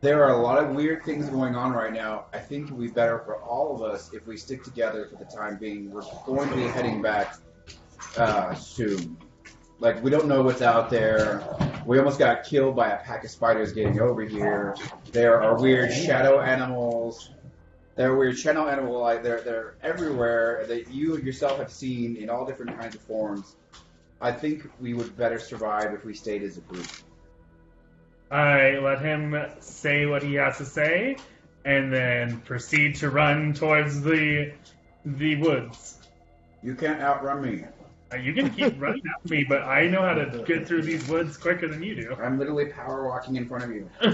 There 0.01 0.23
are 0.25 0.39
a 0.39 0.43
lot 0.43 0.63
of 0.63 0.75
weird 0.75 1.05
things 1.05 1.29
going 1.29 1.57
on 1.57 1.73
right 1.73 1.93
now. 1.93 2.27
I 2.33 2.39
think 2.39 2.69
it 2.69 2.73
would 2.75 2.87
be 2.89 2.93
better 2.93 3.19
for 3.21 3.37
all 3.43 3.75
of 3.75 3.83
us 3.83 4.13
if 4.13 4.27
we 4.27 4.37
stick 4.37 4.63
together 4.63 5.07
for 5.07 5.17
the 5.17 5.25
time 5.25 5.57
being. 5.59 5.91
We're 5.91 6.03
going 6.27 6.49
to 6.51 6.55
be 6.55 6.63
heading 6.69 7.01
back 7.01 7.37
uh, 8.17 8.55
soon. 8.55 9.17
Like, 9.79 10.03
we 10.03 10.11
don't 10.11 10.27
know 10.27 10.43
what's 10.43 10.63
out 10.63 10.91
there. 10.91 11.43
We 11.87 11.99
almost 11.99 12.19
got 12.19 12.45
killed 12.45 12.77
by 12.77 12.89
a 12.91 12.99
pack 12.99 13.25
of 13.25 13.31
spiders 13.31 13.73
getting 13.73 14.01
over 14.01 14.23
here. 14.23 14.75
There 15.13 15.43
are 15.43 15.61
weird 15.61 15.93
shadow 15.93 16.41
animals. 16.41 17.31
There 17.97 18.13
are 18.13 18.17
weird 18.17 18.39
animals. 18.47 19.01
Like, 19.01 19.23
they're, 19.23 19.41
they're 19.41 19.75
everywhere 19.83 20.67
that 20.69 20.93
you 20.93 21.17
yourself 21.17 21.59
have 21.59 21.73
seen 21.73 22.17
in 22.17 22.29
all 22.29 22.45
different 22.47 22.79
kinds 22.79 22.95
of 22.95 23.01
forms. 23.03 23.57
I 24.21 24.33
think 24.33 24.69
we 24.81 24.95
would 24.95 25.17
better 25.17 25.39
survive 25.39 25.93
if 25.95 26.05
we 26.05 26.15
stayed 26.15 26.43
as 26.43 26.57
a 26.59 26.61
group. 26.61 26.87
I 28.31 28.79
let 28.79 29.01
him 29.01 29.37
say 29.61 30.07
what 30.07 30.23
he 30.23 30.35
has 30.35 30.59
to 30.59 30.65
say, 30.65 31.17
and 31.65 31.93
then 31.93 32.41
proceed 32.41 32.97
to 32.97 33.11
run 33.11 33.55
towards 33.55 34.03
the 34.03 34.53
the 35.05 35.37
woods. 35.37 35.99
You 36.63 36.75
can't 36.75 37.01
outrun 37.01 37.43
me. 37.43 37.65
Uh, 38.13 38.17
You 38.17 38.35
can 38.35 38.51
keep 38.51 38.81
running 38.81 39.03
after 39.17 39.29
me, 39.35 39.45
but 39.45 39.63
I 39.63 39.87
know 39.87 40.03
how 40.03 40.15
to 40.15 40.43
get 40.45 40.67
through 40.67 40.83
these 40.83 41.07
woods 41.09 41.37
quicker 41.37 41.69
than 41.69 41.83
you 41.83 41.95
do. 41.95 42.17
I'm 42.21 42.39
literally 42.39 42.67
power 42.67 43.07
walking 43.07 43.37
in 43.37 43.47
front 43.47 43.65
of 43.65 43.71
you. 43.71 43.89
you 44.03 44.11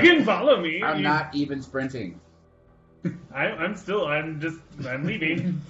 can 0.00 0.24
follow 0.24 0.60
me. 0.60 0.82
I'm 0.82 0.98
You- 0.98 1.02
not 1.02 1.34
even 1.34 1.62
sprinting. 1.62 2.20
I, 3.34 3.46
I'm 3.46 3.76
still. 3.76 4.06
I'm 4.06 4.40
just. 4.40 4.58
I'm 4.86 5.04
leaving. 5.04 5.60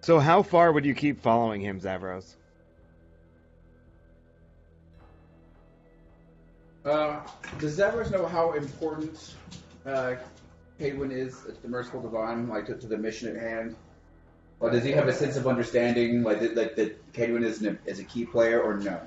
So 0.00 0.18
how 0.18 0.42
far 0.42 0.72
would 0.72 0.86
you 0.86 0.94
keep 0.94 1.20
following 1.20 1.60
him, 1.60 1.80
Zavros? 1.80 2.36
Uh, 6.84 7.20
does 7.58 7.78
Zavros 7.78 8.10
know 8.10 8.24
how 8.24 8.52
important 8.52 9.34
uh, 9.84 10.14
Cadwin 10.78 11.10
is 11.10 11.38
to 11.42 11.52
the 11.60 11.68
Merciful 11.68 12.00
Divine, 12.00 12.48
like 12.48 12.64
to, 12.66 12.76
to 12.76 12.86
the 12.86 12.96
mission 12.96 13.36
at 13.36 13.42
hand? 13.42 13.76
Or 14.60 14.70
does 14.70 14.82
he 14.82 14.92
have 14.92 15.06
a 15.06 15.12
sense 15.12 15.36
of 15.36 15.46
understanding, 15.46 16.22
like 16.22 16.40
that, 16.40 16.56
like, 16.56 16.76
that 16.76 17.12
Cadwin 17.12 17.44
is, 17.44 17.60
an, 17.62 17.78
is 17.84 17.98
a 17.98 18.04
key 18.04 18.24
player, 18.24 18.62
or 18.62 18.78
no? 18.78 19.00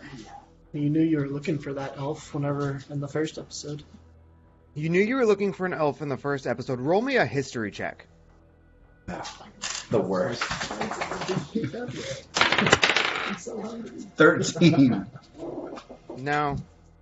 You 0.74 0.90
knew 0.90 1.02
you 1.02 1.18
were 1.18 1.28
looking 1.28 1.58
for 1.58 1.74
that 1.74 1.98
elf 1.98 2.34
whenever 2.34 2.80
in 2.90 3.00
the 3.00 3.08
first 3.08 3.38
episode. 3.38 3.84
You 4.74 4.90
knew 4.90 5.02
you 5.02 5.16
were 5.16 5.26
looking 5.26 5.52
for 5.52 5.66
an 5.66 5.74
elf 5.74 6.02
in 6.02 6.08
the 6.08 6.18
first 6.18 6.48
episode. 6.48 6.80
Roll 6.80 7.02
me 7.02 7.18
a 7.18 7.26
history 7.26 7.72
check. 7.72 8.08
The 9.90 10.00
worst. 10.00 10.44
I'm 13.32 13.38
so 13.38 13.62
hungry. 13.62 13.92
Thirteen. 14.16 15.06
No, 16.18 16.56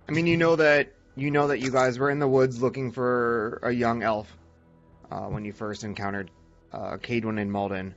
I 0.08 0.12
mean 0.12 0.26
you 0.26 0.36
know 0.36 0.56
that 0.56 0.92
you 1.14 1.30
know 1.30 1.48
that 1.48 1.60
you 1.60 1.70
guys 1.70 1.98
were 1.98 2.10
in 2.10 2.18
the 2.18 2.26
woods 2.26 2.60
looking 2.60 2.90
for 2.90 3.60
a 3.62 3.70
young 3.70 4.02
elf 4.02 4.26
uh, 5.10 5.26
when 5.26 5.44
you 5.44 5.52
first 5.52 5.84
encountered 5.84 6.30
uh, 6.72 6.96
Cadwin 6.96 7.38
and 7.38 7.52
Malden, 7.52 7.94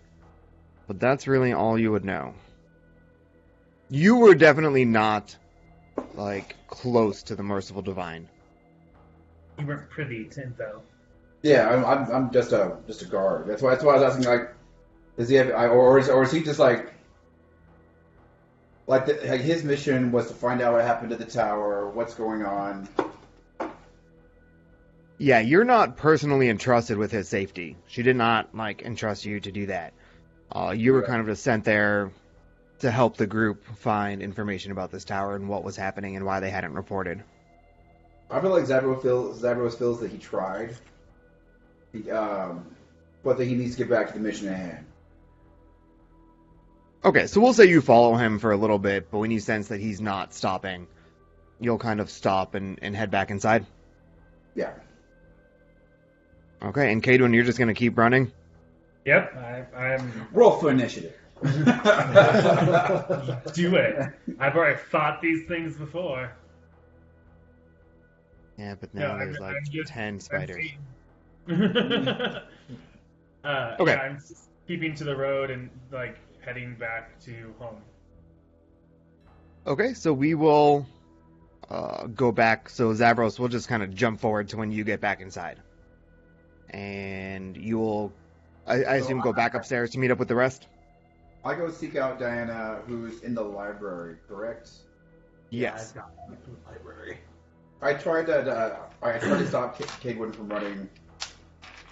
but 0.88 0.99
that's 0.99 1.28
really 1.28 1.53
all 1.53 1.80
you 1.80 1.91
would 1.91 2.05
know. 2.05 2.36
You 3.89 4.17
were 4.17 4.36
definitely 4.36 4.86
not 4.86 5.36
like 6.15 6.55
close 6.67 7.24
to 7.24 7.36
the 7.36 7.43
merciful 7.43 7.82
divine. 7.82 8.30
You 9.60 9.66
weren't 9.68 9.89
privy 9.89 10.26
to 10.26 10.43
info. 10.43 10.82
Yeah, 11.41 11.70
I'm, 11.70 11.86
I'm, 11.86 12.12
I'm 12.12 12.32
just 12.32 12.51
a 12.54 12.78
just 12.88 13.01
a 13.01 13.06
guard. 13.06 13.47
That's 13.47 13.62
why 13.62 13.72
that's 13.72 13.84
why 13.84 13.93
I 13.95 13.99
was 13.99 14.16
asking. 14.16 14.26
Like, 14.26 14.54
does 15.18 15.30
he 15.30 15.36
have, 15.36 15.49
I- 15.51 15.68
or 15.68 15.99
is, 15.99 16.10
or 16.10 16.24
is 16.24 16.32
he 16.32 16.41
just 16.41 16.60
like, 16.60 16.93
like, 18.88 19.06
the, 19.06 19.14
like 19.28 19.41
his 19.41 19.64
mission 19.64 20.12
was 20.12 20.28
to 20.28 20.34
find 20.34 20.62
out 20.62 20.74
what 20.74 20.84
happened 20.86 21.10
to 21.12 21.16
the 21.18 21.26
tower, 21.26 21.89
what's 21.89 22.14
going 22.16 22.43
on. 22.43 22.88
Yeah, 25.18 25.39
you're 25.39 25.64
not 25.64 25.95
personally 25.97 26.49
entrusted 26.49 26.97
with 26.97 27.12
his 27.12 27.30
safety. 27.30 27.78
She 27.88 28.04
did 28.04 28.16
not 28.16 28.56
like 28.56 28.82
entrust 28.82 29.26
you 29.26 29.39
to 29.41 29.51
do 29.51 29.68
that. 29.68 29.93
Uh, 30.54 30.72
you 30.76 30.93
were 30.93 30.99
Right. 30.99 31.08
kind 31.08 31.22
of 31.22 31.28
just 31.28 31.43
sent 31.43 31.64
there 31.64 32.12
to 32.80 32.91
help 32.91 33.16
the 33.16 33.28
group 33.28 33.64
find 33.78 34.22
information 34.22 34.72
about 34.72 34.91
this 34.91 35.06
tower 35.06 35.36
and 35.36 35.47
what 35.47 35.64
was 35.64 35.76
happening 35.78 36.16
and 36.16 36.26
why 36.26 36.39
they 36.39 36.49
hadn't 36.49 36.74
reported. 36.74 37.24
I 38.34 38.41
feel 38.41 38.49
like 38.49 38.63
Zavros 38.63 39.03
feels 39.03 39.41
Zavros 39.43 39.77
feels 39.77 39.99
that 39.99 40.09
he 40.09 40.17
tried, 40.17 40.75
he, 41.91 42.09
um, 42.09 42.65
but 43.23 43.38
that 43.38 43.45
he 43.45 43.53
needs 43.53 43.73
to 43.73 43.77
get 43.77 43.91
back 43.91 44.07
to 44.07 44.13
the 44.13 44.19
mission 44.19 44.47
at 44.47 44.57
hand. 44.57 44.86
Okay, 47.05 47.27
so 47.27 47.39
we'll 47.39 47.53
say 47.53 47.65
you 47.65 47.79
follow 47.79 48.15
him 48.15 48.39
for 48.39 48.51
a 48.51 48.57
little 48.57 48.79
bit, 48.79 49.11
but 49.11 49.19
when 49.19 49.29
you 49.29 49.39
sense 49.39 49.67
that 49.67 49.79
he's 49.79 50.01
not 50.01 50.34
stopping, 50.34 50.88
you'll 51.59 51.77
kind 51.77 51.99
of 51.99 52.09
stop 52.09 52.55
and, 52.55 52.79
and 52.81 52.95
head 52.95 53.11
back 53.11 53.29
inside. 53.29 53.67
Yeah. 54.55 54.73
Okay, 56.63 56.91
and 56.91 57.03
Cadwin, 57.03 57.36
you're 57.36 57.43
just 57.43 57.59
gonna 57.59 57.75
keep 57.75 57.99
running. 57.99 58.31
Yep, 59.05 59.36
I, 59.36 59.65
I'm. 59.77 60.27
Roll 60.31 60.57
for 60.59 60.71
initiative. 60.71 61.13
Do 61.43 61.49
it. 63.75 64.09
I've 64.39 64.55
already 64.55 64.79
fought 64.89 65.21
these 65.21 65.45
things 65.47 65.75
before. 65.75 66.31
Yeah, 68.58 68.76
but 68.80 68.93
No, 68.93 69.01
now 69.08 69.10
I'm- 69.16 69.20
there's 69.20 69.39
like 69.39 69.56
I'm 69.56 69.64
just- 69.66 69.88
ten 69.91 70.14
I'm 70.16 70.20
spiders. 70.20 70.56
seeing- 70.58 70.80
uh, 73.43 73.76
Okay. 73.80 73.91
Yeah, 73.93 73.99
I'm 74.01 74.16
just 74.20 74.49
keeping 74.68 74.95
to 74.95 75.04
the 75.04 75.16
road 75.16 75.49
and 75.49 75.70
like 75.91 76.18
heading 76.41 76.76
back 76.76 77.20
to 77.22 77.54
home. 77.60 77.82
Okay, 79.66 79.93
so 79.93 80.14
we 80.14 80.36
will 80.36 80.86
uh, 81.70 82.08
go 82.08 82.32
back. 82.32 82.70
So 82.70 82.93
Zavros, 82.93 83.39
we'll 83.39 83.49
just 83.49 83.68
kind 83.68 83.82
of 83.84 83.93
jump 83.93 84.20
forward 84.20 84.49
to 84.49 84.58
when 84.58 84.72
you 84.72 84.84
get 84.84 84.99
back 85.01 85.22
inside, 85.22 85.60
and 86.70 87.56
you 87.58 87.78
will, 87.80 88.14
I, 88.68 88.74
I 88.86 88.99
So 88.99 89.06
assume, 89.06 89.22
go 89.22 89.34
back 89.34 89.56
I- 89.56 89.58
upstairs 89.60 89.89
to 89.91 89.99
meet 89.99 90.12
up 90.12 90.20
with 90.20 90.28
the 90.28 90.36
rest. 90.36 90.68
I 91.45 91.56
go 91.56 91.70
seek 91.70 91.97
out 91.97 92.20
Diana, 92.20 92.80
who's 92.88 93.20
in 93.22 93.34
the 93.36 93.41
library. 93.41 94.16
Correct. 94.30 94.70
Yes. 95.49 95.89
I've 95.89 95.95
got 95.95 96.12
one 96.28 96.38
from 96.38 96.54
the 96.56 96.72
library. 96.72 97.18
I 97.84 97.93
tried 97.93 98.27
to. 98.27 98.39
Uh, 98.49 98.77
I 99.01 99.17
tried 99.19 99.39
to 99.39 99.47
stop 99.47 99.77
K- 99.77 100.13
from 100.13 100.47
running. 100.47 100.89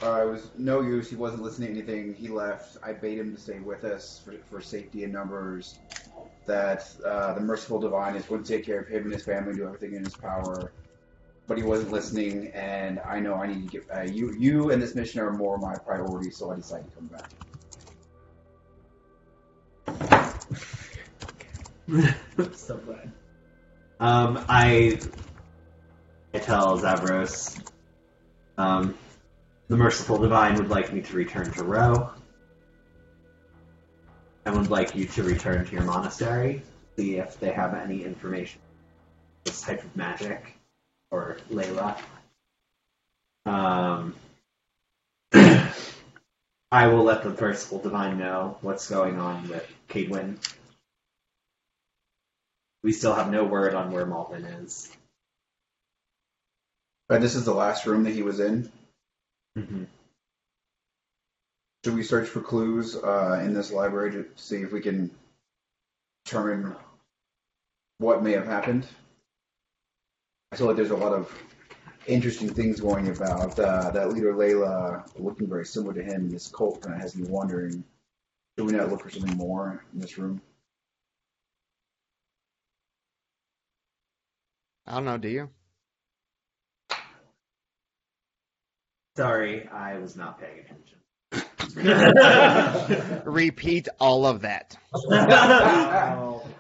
Uh, 0.02 0.24
it 0.26 0.32
was 0.32 0.50
no 0.58 0.82
use. 0.82 1.10
He 1.10 1.16
wasn't 1.18 1.44
listening 1.44 1.76
to 1.76 1.80
anything. 1.80 2.16
He 2.16 2.30
left. 2.30 2.78
I 2.82 2.94
bade 2.94 3.20
him 3.20 3.36
to 3.36 3.42
stay 3.42 3.60
with 3.60 3.84
us 3.84 4.22
for, 4.24 4.34
for 4.50 4.62
safety 4.62 5.04
in 5.04 5.12
numbers. 5.12 5.80
That 6.46 6.90
uh, 7.06 7.34
the 7.34 7.42
merciful 7.42 7.80
divine 7.80 8.16
is 8.16 8.26
going 8.26 8.42
to 8.44 8.58
take 8.58 8.66
care 8.66 8.80
of 8.80 8.88
him 8.88 9.04
and 9.04 9.12
his 9.12 9.24
family, 9.24 9.54
do 9.54 9.66
everything 9.66 9.94
in 9.94 10.04
his 10.04 10.16
power. 10.16 10.72
But 11.48 11.58
he 11.58 11.64
wasn't 11.64 11.92
listening, 11.92 12.48
and 12.54 13.00
I 13.06 13.20
know 13.20 13.36
I 13.36 13.48
need 13.48 13.70
to 13.70 13.80
get 13.80 13.86
uh, 13.94 14.02
you. 14.04 14.34
You 14.34 14.72
and 14.72 14.82
this 14.82 14.96
mission 14.96 15.20
are 15.20 15.32
more 15.32 15.58
my 15.58 15.76
priority, 15.76 16.32
so 16.32 16.52
I 16.52 16.56
decided 16.56 16.86
to 16.90 16.96
come 16.96 17.08
back. 17.08 17.30
so 22.56 22.78
glad. 22.78 23.12
Um, 24.00 24.44
I 24.48 24.98
I 26.34 26.40
tell 26.40 26.78
Zavros, 26.78 27.62
um, 28.58 28.98
the 29.68 29.76
merciful 29.76 30.18
divine 30.18 30.56
would 30.56 30.70
like 30.70 30.94
me 30.94 31.02
to 31.02 31.16
return 31.16 31.52
to 31.52 31.64
Row. 31.64 32.10
I 34.46 34.52
would 34.52 34.70
like 34.70 34.96
you 34.96 35.06
to 35.06 35.24
return 35.24 35.66
to 35.66 35.72
your 35.72 35.84
monastery, 35.84 36.62
see 36.96 37.18
if 37.18 37.40
they 37.40 37.52
have 37.52 37.74
any 37.74 38.04
information 38.04 38.62
on 38.62 39.42
this 39.44 39.62
type 39.62 39.84
of 39.84 39.96
magic 39.96 40.56
or 41.12 41.38
Layla. 41.52 41.98
Um, 43.46 44.16
I 45.34 46.88
will 46.88 47.04
let 47.04 47.24
the 47.24 47.30
merciful 47.30 47.80
divine 47.80 48.18
know 48.18 48.58
what's 48.62 48.90
going 48.90 49.20
on 49.20 49.50
with 49.50 49.70
Cadwin. 49.90 50.40
We 52.84 52.94
still 52.94 53.14
have 53.14 53.30
no 53.30 53.44
word 53.44 53.76
on 53.76 53.92
where 53.92 54.06
Malvin 54.06 54.46
is. 54.46 54.92
And 57.12 57.22
this 57.22 57.36
is 57.36 57.44
the 57.44 57.54
last 57.54 57.86
room 57.86 58.06
that 58.06 58.14
he 58.14 58.22
was 58.22 58.40
in. 58.40 58.72
Mm-hmm. 59.58 59.84
Should 61.84 61.96
we 61.96 62.04
search 62.04 62.30
for 62.30 62.40
clues 62.40 62.96
uh, 62.96 63.42
in 63.44 63.54
this 63.54 63.70
library 63.70 64.12
to 64.12 64.26
see 64.38 64.62
if 64.62 64.72
we 64.72 64.80
can 64.80 65.12
determine 66.24 66.74
what 67.98 68.24
may 68.24 68.32
have 68.32 68.46
happened? 68.46 68.88
I 70.54 70.56
feel 70.56 70.68
like 70.68 70.78
there's 70.78 70.92
a 70.92 70.96
lot 70.96 71.12
of 71.12 71.30
interesting 72.08 72.54
things 72.54 72.80
going 72.80 73.10
about. 73.10 73.60
Uh, 73.60 73.92
that 73.92 74.14
leader 74.14 74.34
Layla 74.34 75.04
looking 75.20 75.50
very 75.50 75.66
similar 75.66 75.94
to 75.94 76.04
him. 76.04 76.30
This 76.30 76.48
cult 76.48 76.80
kind 76.80 76.96
of 76.96 77.02
has 77.02 77.14
me 77.14 77.28
wondering: 77.28 77.84
Should 78.58 78.68
we 78.68 78.72
not 78.72 78.90
look 78.90 79.02
for 79.02 79.10
something 79.10 79.36
more 79.36 79.84
in 79.94 80.00
this 80.00 80.18
room? 80.18 80.42
I 84.88 84.94
don't 84.94 85.06
know. 85.06 85.18
Do 85.18 85.28
you? 85.28 85.50
Sorry, 89.18 89.68
I 89.68 89.98
was 89.98 90.16
not 90.16 90.40
paying 90.40 90.60
attention. 90.60 90.98
Repeat 93.26 93.88
all 94.00 94.26
of 94.26 94.42
that. 94.42 94.78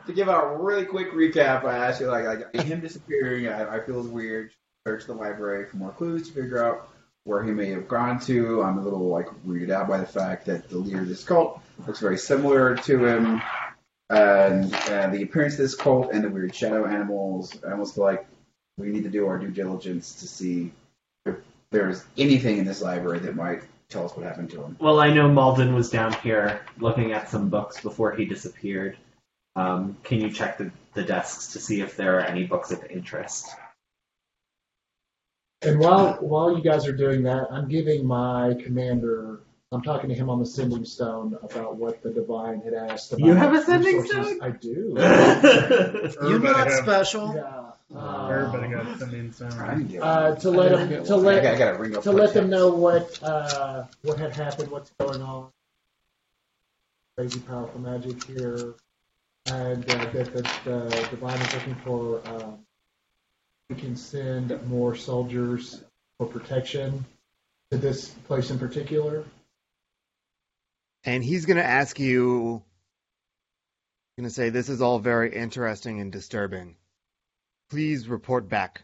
to 0.06 0.14
give 0.14 0.28
a 0.28 0.58
really 0.58 0.86
quick 0.86 1.12
recap, 1.12 1.64
I 1.66 1.78
asked 1.78 2.02
you 2.02 2.08
like, 2.08 2.26
like 2.26 2.66
him 2.66 2.82
disappearing. 2.82 3.47
I, 3.47 3.78
I 3.78 3.80
feel 3.86 3.99
is 3.99 4.08
weird. 4.08 4.52
Search 4.86 5.06
the 5.06 5.14
library 5.14 5.66
for 5.68 5.78
more 5.78 5.91
clues 5.91 6.28
to 6.28 6.34
figure 6.34 6.64
out 6.66 6.89
where 7.24 7.43
he 7.43 7.52
may 7.52 7.70
have 7.70 7.88
gone 7.88 8.20
to. 8.22 8.64
I'm 8.64 8.78
a 8.78 8.82
little 8.82 9.08
like 9.08 9.28
weirded 9.45 9.70
out 9.70 9.88
by 9.88 9.99
the 9.99 10.06
fact 10.06 10.45
that 10.47 10.70
the 10.70 10.78
leader 10.78 11.02
of 11.02 11.08
this 11.08 11.24
cult 11.24 11.62
looks 11.86 11.99
very 11.99 12.18
similar 12.18 12.76
to 12.76 13.06
him, 13.06 13.41
and 14.10 14.74
uh, 14.74 15.08
the 15.08 15.24
appearance 15.24 15.54
of 15.54 15.60
this 15.60 15.76
cult 15.76 16.12
and 16.12 16.24
the 16.24 16.30
weird 16.30 16.56
shadow 16.56 16.86
animals. 16.86 17.58
I 17.66 17.72
almost 17.72 17.95
feel 17.95 18.04
like 18.06 18.26
we 18.78 18.89
need 18.89 19.04
to 19.04 19.10
do 19.10 19.28
our 19.28 19.38
due 19.38 19.52
diligence 19.52 20.16
to 20.22 20.28
see 20.28 20.72
if 21.26 21.36
there's 21.72 22.03
anything 22.17 22.57
in 22.57 22.65
this 22.65 22.82
library 22.82 23.19
that 23.19 23.36
might 23.36 23.63
tell 23.89 24.05
us 24.05 24.15
what 24.15 24.26
happened 24.26 24.49
to 24.51 24.63
him. 24.63 24.78
Well, 24.80 24.99
I 24.99 25.13
know 25.13 25.28
Malden 25.30 25.74
was 25.74 25.89
down 25.89 26.13
here 26.13 26.61
looking 26.80 27.13
at 27.13 27.30
some 27.30 27.49
books 27.49 27.82
before 27.82 28.13
he 28.13 28.26
disappeared. 28.26 28.97
Um, 29.55 29.97
can 30.03 30.22
you 30.22 30.32
check 30.32 30.57
the, 30.57 30.72
the 30.93 31.03
desks 31.03 31.53
to 31.53 31.59
see 31.59 31.82
if 31.82 31.97
there 31.97 32.17
are 32.17 32.22
any 32.22 32.45
books 32.45 32.72
of 32.72 32.84
interest? 32.89 33.49
And 35.63 35.80
while 35.80 36.13
while 36.15 36.57
you 36.57 36.63
guys 36.63 36.88
are 36.88 36.95
doing 36.95 37.24
that, 37.24 37.47
I'm 37.51 37.67
giving 37.67 38.05
my 38.05 38.55
commander. 38.63 39.41
I'm 39.72 39.82
talking 39.84 40.09
to 40.09 40.15
him 40.15 40.30
on 40.30 40.39
the 40.39 40.45
sending 40.45 40.84
stone 40.86 41.38
about 41.43 41.76
what 41.76 42.01
the 42.01 42.09
divine 42.11 42.61
had 42.61 42.74
asked. 42.74 43.13
About 43.13 43.26
You 43.26 43.34
have 43.34 43.53
a 43.53 43.63
sending 43.63 44.01
resources. 44.01 44.38
stone? 44.38 44.41
I 44.41 44.49
do. 44.51 44.93
You're 46.28 46.36
Everybody 46.36 46.69
not 46.69 46.72
special. 46.72 47.36
Yeah. 47.36 47.70
Everybody 47.93 48.73
Uh, 48.73 48.83
got 48.83 48.99
something 48.99 49.27
I 49.27 49.31
sound. 49.31 49.79
need 49.79 49.87
to 49.87 49.93
get 49.93 50.01
uh, 50.03 50.35
to 50.35 50.49
let 50.49 50.73
I 50.73 51.03
to 51.03 51.15
let 51.17 51.43
gotta, 51.43 51.55
I 51.55 51.59
gotta 51.59 51.77
ring 51.77 51.97
up 51.97 52.03
to 52.03 52.11
let 52.11 52.33
them 52.33 52.49
know 52.49 52.69
what 52.69 53.21
uh, 53.21 53.83
what 54.03 54.17
had 54.17 54.33
happened, 54.33 54.71
what's 54.71 54.91
going 54.99 55.21
on. 55.21 55.49
Crazy 57.17 57.39
powerful 57.41 57.81
magic 57.81 58.23
here, 58.23 58.75
and 59.47 59.83
uh, 59.91 60.05
that 60.13 60.33
the, 60.33 60.41
the 60.63 61.07
divine 61.09 61.39
is 61.41 61.53
looking 61.53 61.75
for. 61.75 62.21
Um, 62.27 62.59
we 63.69 63.75
can 63.75 63.95
send 63.95 64.67
more 64.67 64.95
soldiers 64.95 65.81
for 66.17 66.27
protection 66.27 67.05
to 67.71 67.77
this 67.77 68.09
place 68.09 68.51
in 68.51 68.59
particular. 68.59 69.23
And 71.05 71.23
he's 71.23 71.45
going 71.45 71.57
to 71.57 71.65
ask 71.65 71.97
you, 71.97 72.61
going 74.17 74.27
to 74.27 74.33
say, 74.33 74.49
this 74.49 74.67
is 74.67 74.81
all 74.81 74.99
very 74.99 75.33
interesting 75.33 76.01
and 76.01 76.11
disturbing. 76.11 76.75
Please 77.72 78.09
report 78.09 78.49
back 78.49 78.84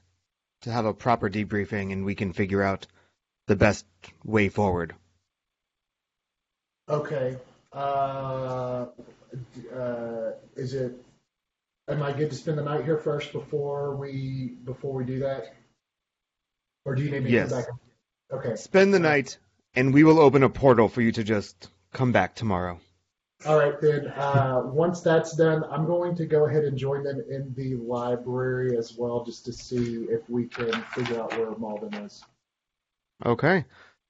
to 0.62 0.72
have 0.72 0.86
a 0.86 0.94
proper 0.94 1.30
debriefing 1.30 1.92
and 1.92 2.06
we 2.06 2.16
can 2.16 2.32
figure 2.32 2.64
out 2.64 2.88
the 3.48 3.56
best 3.58 3.86
way 4.24 4.48
forward. 4.48 4.96
Okay. 6.88 7.36
Uh, 7.74 8.86
uh, 9.76 10.32
is 10.56 10.74
it? 10.74 10.94
Am 11.90 12.02
I 12.02 12.14
good 12.14 12.30
to 12.30 12.36
spend 12.38 12.58
the 12.58 12.64
night 12.64 12.86
here 12.86 12.98
first 12.98 13.34
before 13.34 13.94
we 13.98 14.54
before 14.64 14.94
we 14.94 15.04
do 15.04 15.20
that, 15.20 15.54
or 16.86 16.96
do 16.96 17.04
you 17.04 17.12
need 17.12 17.26
me 17.26 17.32
Yes. 17.32 17.50
to 17.50 17.56
come 17.56 17.64
back? 18.32 18.40
Okay. 18.40 18.56
Spend 18.56 18.94
the 18.94 19.00
night, 19.00 19.38
and 19.76 19.94
we 19.94 20.06
will 20.06 20.18
open 20.20 20.44
a 20.44 20.50
portal 20.50 20.88
for 20.88 21.02
you 21.02 21.12
to 21.12 21.26
just 21.26 21.70
come 21.92 22.14
back 22.14 22.36
tomorrow. 22.36 22.80
All 23.46 23.58
right 23.58 23.80
then. 23.80 24.08
Uh, 24.08 24.62
once 24.66 25.02
that's 25.02 25.36
done, 25.36 25.64
I'm 25.70 25.86
going 25.86 26.16
to 26.16 26.26
go 26.26 26.46
ahead 26.48 26.64
and 26.64 26.78
join 26.78 27.04
them 27.04 27.24
in 27.30 27.54
the 27.56 27.76
library 27.76 28.78
as 28.78 28.96
well, 28.98 29.24
just 29.24 29.46
to 29.46 29.54
see 29.54 30.06
if 30.10 30.28
we 30.30 30.48
can 30.48 30.72
figure 30.96 31.22
out 31.22 31.38
where 31.38 31.56
Malden 31.56 31.94
is. 31.94 32.24
Okay. 33.26 33.66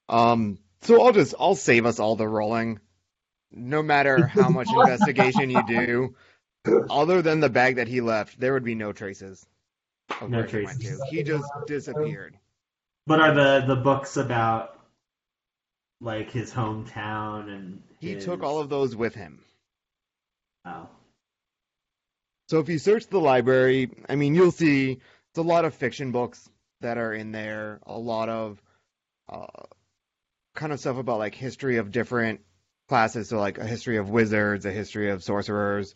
Um. 0.08 0.58
So 0.82 1.02
I'll 1.04 1.12
just 1.12 1.34
I'll 1.38 1.54
save 1.54 1.86
us 1.86 1.98
all 1.98 2.16
the 2.16 2.28
rolling. 2.28 2.80
No 3.52 3.82
matter 3.82 4.26
how 4.26 4.48
much 4.50 4.68
investigation 4.70 5.50
you 5.50 5.62
do, 5.66 6.14
other 6.90 7.20
than 7.22 7.40
the 7.40 7.50
bag 7.50 7.76
that 7.76 7.88
he 7.88 8.00
left, 8.00 8.38
there 8.38 8.52
would 8.54 8.64
be 8.64 8.74
no 8.74 8.92
traces. 8.92 9.46
Of 10.20 10.30
No 10.30 10.38
where 10.38 10.46
he 10.46 10.56
went 10.64 10.80
traces. 10.80 11.00
to. 11.00 11.06
He 11.10 11.22
just 11.22 11.44
disappeared. 11.66 12.38
But 13.06 13.20
are 13.20 13.34
the 13.34 13.64
the 13.66 13.76
books 13.76 14.16
about 14.16 14.77
like 16.00 16.30
his 16.30 16.52
hometown 16.52 17.48
and 17.48 17.82
He 18.00 18.14
his... 18.14 18.24
took 18.24 18.42
all 18.42 18.60
of 18.60 18.68
those 18.68 18.94
with 18.94 19.14
him. 19.14 19.44
Oh. 20.64 20.88
So 22.48 22.60
if 22.60 22.68
you 22.68 22.78
search 22.78 23.06
the 23.06 23.20
library, 23.20 23.90
I 24.08 24.16
mean, 24.16 24.34
you'll 24.34 24.50
see 24.50 24.92
it's 24.92 25.38
a 25.38 25.42
lot 25.42 25.64
of 25.64 25.74
fiction 25.74 26.12
books 26.12 26.48
that 26.80 26.98
are 26.98 27.12
in 27.12 27.32
there. 27.32 27.80
A 27.86 27.98
lot 27.98 28.28
of 28.28 28.62
uh, 29.28 29.46
kind 30.54 30.72
of 30.72 30.80
stuff 30.80 30.96
about 30.96 31.18
like 31.18 31.34
history 31.34 31.76
of 31.76 31.90
different 31.90 32.40
classes. 32.88 33.28
So 33.28 33.38
like 33.38 33.58
a 33.58 33.66
history 33.66 33.98
of 33.98 34.08
wizards, 34.08 34.64
a 34.64 34.70
history 34.70 35.10
of 35.10 35.22
sorcerers, 35.22 35.94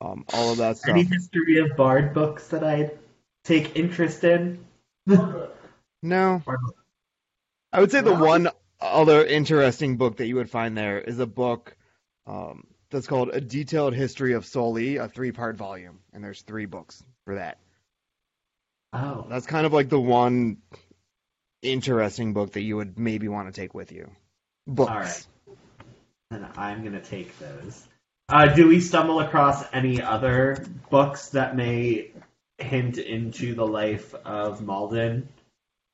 um, 0.00 0.24
all 0.32 0.52
of 0.52 0.58
that 0.58 0.78
stuff. 0.78 0.90
Any 0.90 1.02
history 1.04 1.58
of 1.58 1.76
bard 1.76 2.14
books 2.14 2.48
that 2.48 2.62
I 2.62 2.92
take 3.44 3.76
interest 3.76 4.24
in? 4.24 4.64
No, 6.00 6.42
I 7.72 7.80
would 7.80 7.90
say 7.90 8.02
the 8.02 8.14
one 8.14 8.48
other 8.80 9.24
interesting 9.24 9.96
book 9.96 10.18
that 10.18 10.26
you 10.26 10.36
would 10.36 10.50
find 10.50 10.76
there 10.76 11.00
is 11.00 11.18
a 11.18 11.26
book 11.26 11.76
um, 12.26 12.66
that's 12.90 13.06
called 13.06 13.30
A 13.30 13.40
Detailed 13.40 13.94
History 13.94 14.34
of 14.34 14.46
Soli, 14.46 14.96
a 14.96 15.08
three-part 15.08 15.56
volume, 15.56 16.00
and 16.12 16.22
there's 16.22 16.42
three 16.42 16.66
books 16.66 17.02
for 17.24 17.36
that. 17.36 17.58
Oh. 18.92 19.26
That's 19.28 19.46
kind 19.46 19.66
of 19.66 19.72
like 19.72 19.88
the 19.88 20.00
one 20.00 20.58
interesting 21.62 22.32
book 22.32 22.52
that 22.52 22.62
you 22.62 22.76
would 22.76 22.98
maybe 22.98 23.28
want 23.28 23.52
to 23.52 23.60
take 23.60 23.74
with 23.74 23.92
you. 23.92 24.10
Books. 24.66 24.90
All 24.90 24.98
right. 24.98 25.26
And 26.30 26.46
I'm 26.56 26.84
gonna 26.84 27.00
take 27.00 27.38
those. 27.38 27.86
Uh, 28.28 28.46
do 28.54 28.68
we 28.68 28.80
stumble 28.80 29.20
across 29.20 29.64
any 29.72 30.02
other 30.02 30.66
books 30.90 31.30
that 31.30 31.56
may 31.56 32.10
hint 32.58 32.98
into 32.98 33.54
the 33.54 33.66
life 33.66 34.14
of 34.14 34.60
Malden, 34.60 35.28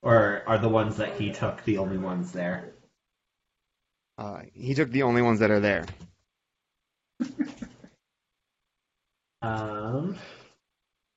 or 0.02 0.42
are 0.46 0.58
the 0.58 0.68
ones 0.68 0.96
that 0.96 1.20
he 1.20 1.30
took 1.30 1.64
the 1.64 1.78
only 1.78 1.98
ones 1.98 2.32
there? 2.32 2.73
Uh, 4.16 4.40
he 4.52 4.74
took 4.74 4.90
the 4.90 5.02
only 5.02 5.22
ones 5.22 5.40
that 5.40 5.50
are 5.50 5.60
there. 5.60 5.86
Um, 9.42 10.16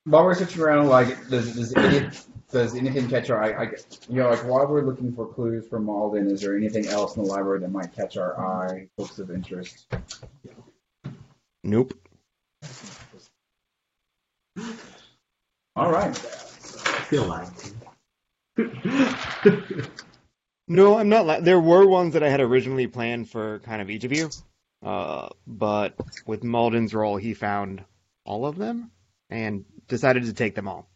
While 0.04 0.24
we're 0.24 0.34
searching 0.34 0.60
around, 0.60 0.88
like, 0.88 1.28
does 1.28 1.54
does 1.56 1.74
any 1.74 2.10
does 2.50 2.74
anything 2.74 3.08
catch 3.08 3.30
our 3.30 3.42
eye? 3.42 3.64
I, 3.64 3.70
you 4.08 4.16
know, 4.16 4.28
like 4.28 4.44
while 4.44 4.66
we're 4.66 4.82
looking 4.82 5.14
for 5.14 5.26
clues 5.26 5.66
for 5.66 5.80
Malden, 5.80 6.30
is 6.30 6.42
there 6.42 6.54
anything 6.54 6.86
else 6.88 7.16
in 7.16 7.22
the 7.24 7.28
library 7.28 7.60
that 7.60 7.70
might 7.70 7.94
catch 7.94 8.18
our 8.18 8.38
eye? 8.38 8.86
Books 8.98 9.18
of 9.18 9.30
interest. 9.30 9.86
Nope. 11.64 11.94
All 15.74 15.90
right. 15.90 16.10
I 16.10 17.02
feel 17.08 17.24
like. 17.24 17.48
No, 20.68 20.98
I'm 20.98 21.08
not. 21.08 21.26
Li- 21.26 21.40
there 21.40 21.60
were 21.60 21.86
ones 21.86 22.12
that 22.12 22.22
I 22.22 22.28
had 22.28 22.40
originally 22.40 22.86
planned 22.86 23.30
for 23.30 23.60
kind 23.60 23.80
of 23.80 23.88
each 23.88 24.04
of 24.04 24.12
you, 24.12 24.30
uh, 24.82 25.30
but 25.46 25.94
with 26.26 26.44
Malden's 26.44 26.94
roll, 26.94 27.16
he 27.16 27.34
found 27.34 27.82
all 28.24 28.46
of 28.46 28.56
them 28.56 28.90
and 29.30 29.64
decided 29.88 30.24
to 30.24 30.34
take 30.34 30.54
them 30.54 30.68
all. 30.68 30.86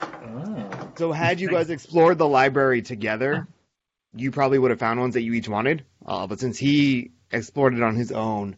Ah. 0.00 0.88
So 0.96 1.12
had 1.12 1.40
you 1.40 1.48
guys 1.48 1.70
explored 1.70 2.18
the 2.18 2.28
library 2.28 2.82
together, 2.82 3.48
you 4.14 4.30
probably 4.30 4.58
would 4.58 4.70
have 4.70 4.80
found 4.80 5.00
ones 5.00 5.14
that 5.14 5.22
you 5.22 5.34
each 5.34 5.48
wanted. 5.48 5.84
Uh, 6.04 6.26
but 6.26 6.40
since 6.40 6.58
he 6.58 7.10
explored 7.30 7.74
it 7.74 7.82
on 7.82 7.96
his 7.96 8.12
own, 8.12 8.56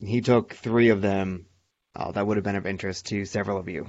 he 0.00 0.20
took 0.20 0.54
three 0.54 0.88
of 0.90 1.00
them. 1.00 1.46
Uh, 1.96 2.10
that 2.10 2.26
would 2.26 2.36
have 2.36 2.44
been 2.44 2.56
of 2.56 2.66
interest 2.66 3.06
to 3.06 3.24
several 3.24 3.56
of 3.56 3.68
you. 3.68 3.86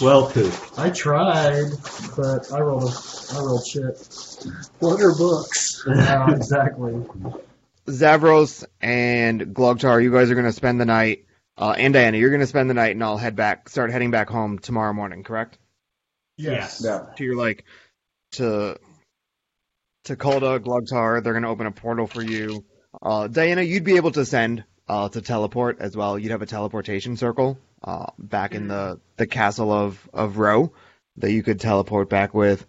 Well, 0.00 0.30
poop. 0.30 0.52
I 0.76 0.90
tried, 0.90 1.70
but 2.16 2.52
I 2.52 2.60
rolled 2.60 2.84
a, 2.84 3.34
I 3.34 3.40
rolled 3.40 3.66
shit. 3.66 3.96
What 4.78 5.00
are 5.00 5.14
books? 5.14 5.82
Yeah, 5.86 6.34
exactly. 6.34 7.04
Zavros 7.86 8.64
and 8.80 9.40
Glogtar, 9.54 10.02
you 10.02 10.12
guys 10.12 10.30
are 10.30 10.34
going 10.34 10.46
to 10.46 10.52
spend 10.52 10.80
the 10.80 10.86
night, 10.86 11.24
uh, 11.56 11.74
and 11.76 11.94
Diana, 11.94 12.18
you're 12.18 12.30
going 12.30 12.40
to 12.40 12.46
spend 12.46 12.68
the 12.68 12.74
night, 12.74 12.92
and 12.92 13.02
I'll 13.02 13.16
head 13.16 13.36
back, 13.36 13.68
start 13.68 13.90
heading 13.90 14.10
back 14.10 14.28
home 14.28 14.58
tomorrow 14.58 14.92
morning, 14.92 15.22
correct? 15.22 15.58
Yes. 16.36 16.82
Yeah. 16.84 17.06
To 17.16 17.24
your 17.24 17.36
like, 17.36 17.64
to 18.32 18.78
to 20.04 20.16
Kalda, 20.16 20.60
Glogtar, 20.60 21.22
they're 21.22 21.32
going 21.32 21.42
to 21.44 21.48
open 21.48 21.66
a 21.66 21.72
portal 21.72 22.06
for 22.06 22.22
you. 22.22 22.64
Uh, 23.00 23.26
Diana, 23.28 23.62
you'd 23.62 23.84
be 23.84 23.96
able 23.96 24.12
to 24.12 24.24
send 24.24 24.64
uh, 24.88 25.08
to 25.08 25.20
teleport 25.20 25.78
as 25.80 25.96
well. 25.96 26.18
You'd 26.18 26.32
have 26.32 26.42
a 26.42 26.46
teleportation 26.46 27.16
circle 27.16 27.58
uh, 27.82 28.06
back 28.18 28.54
in 28.54 28.68
the, 28.68 29.00
the 29.16 29.26
castle 29.26 29.72
of 29.72 30.08
of 30.12 30.38
Ro 30.38 30.72
that 31.16 31.32
you 31.32 31.42
could 31.42 31.60
teleport 31.60 32.08
back 32.08 32.34
with. 32.34 32.66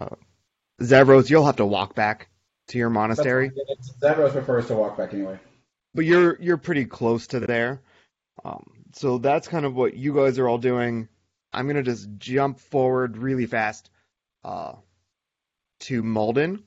Uh, 0.00 0.16
Zavros, 0.80 1.30
you'll 1.30 1.46
have 1.46 1.56
to 1.56 1.66
walk 1.66 1.94
back 1.94 2.28
to 2.68 2.78
your 2.78 2.90
monastery. 2.90 3.50
Zavros 4.00 4.32
prefers 4.32 4.66
to 4.68 4.74
walk 4.74 4.96
back 4.96 5.12
anyway. 5.12 5.38
but 5.94 6.04
you're 6.04 6.40
you're 6.40 6.56
pretty 6.56 6.84
close 6.84 7.26
to 7.28 7.40
there. 7.40 7.80
Um, 8.44 8.70
so 8.94 9.18
that's 9.18 9.48
kind 9.48 9.64
of 9.66 9.74
what 9.74 9.94
you 9.94 10.14
guys 10.14 10.38
are 10.38 10.48
all 10.48 10.58
doing. 10.58 11.08
I'm 11.52 11.66
gonna 11.66 11.82
just 11.82 12.08
jump 12.18 12.58
forward 12.60 13.16
really 13.18 13.46
fast 13.46 13.90
uh, 14.44 14.74
to 15.80 16.02
Malden. 16.02 16.64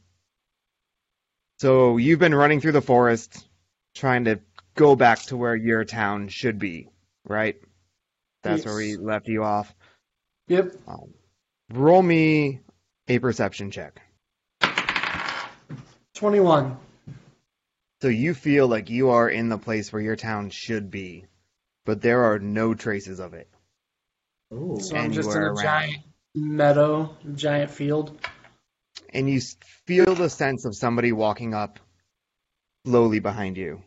So 1.60 1.98
you've 1.98 2.20
been 2.20 2.36
running 2.36 2.62
through 2.62 2.74
the 2.74 2.82
forest, 2.82 3.48
trying 3.96 4.26
to 4.26 4.40
go 4.76 4.96
back 4.96 5.20
to 5.24 5.38
where 5.38 5.56
your 5.56 5.86
town 5.86 6.28
should 6.28 6.60
be, 6.60 6.90
right? 7.26 7.56
That's 8.44 8.66
where 8.66 8.76
we 8.76 8.96
left 8.96 9.28
you 9.28 9.44
off. 9.44 9.74
Yep. 10.48 10.76
Um, 10.88 11.14
roll 11.74 12.02
me 12.02 12.62
a 13.08 13.20
perception 13.20 13.72
check. 13.72 14.02
21. 16.14 16.78
So 18.02 18.08
you 18.08 18.34
feel 18.34 18.68
like 18.68 18.90
you 18.90 19.10
are 19.10 19.28
in 19.28 19.50
the 19.50 19.58
place 19.58 19.92
where 19.92 20.02
your 20.02 20.16
town 20.16 20.50
should 20.50 20.92
be, 20.92 21.26
but 21.86 22.02
there 22.02 22.26
are 22.26 22.40
no 22.40 22.74
traces 22.74 23.20
of 23.20 23.34
it. 23.34 23.50
Ooh. 24.54 24.78
So 24.80 24.96
I'm 24.96 25.12
just 25.12 25.32
in 25.32 25.38
a 25.38 25.46
around. 25.46 25.64
giant 25.64 25.98
meadow, 26.36 27.16
giant 27.34 27.72
field. 27.72 28.20
And 29.14 29.30
you 29.30 29.42
feel 29.86 30.14
the 30.14 30.30
sense 30.30 30.66
of 30.66 30.76
somebody 30.76 31.12
walking 31.12 31.54
up 31.54 31.80
slowly 32.86 33.20
behind 33.20 33.58
you. 33.58 33.82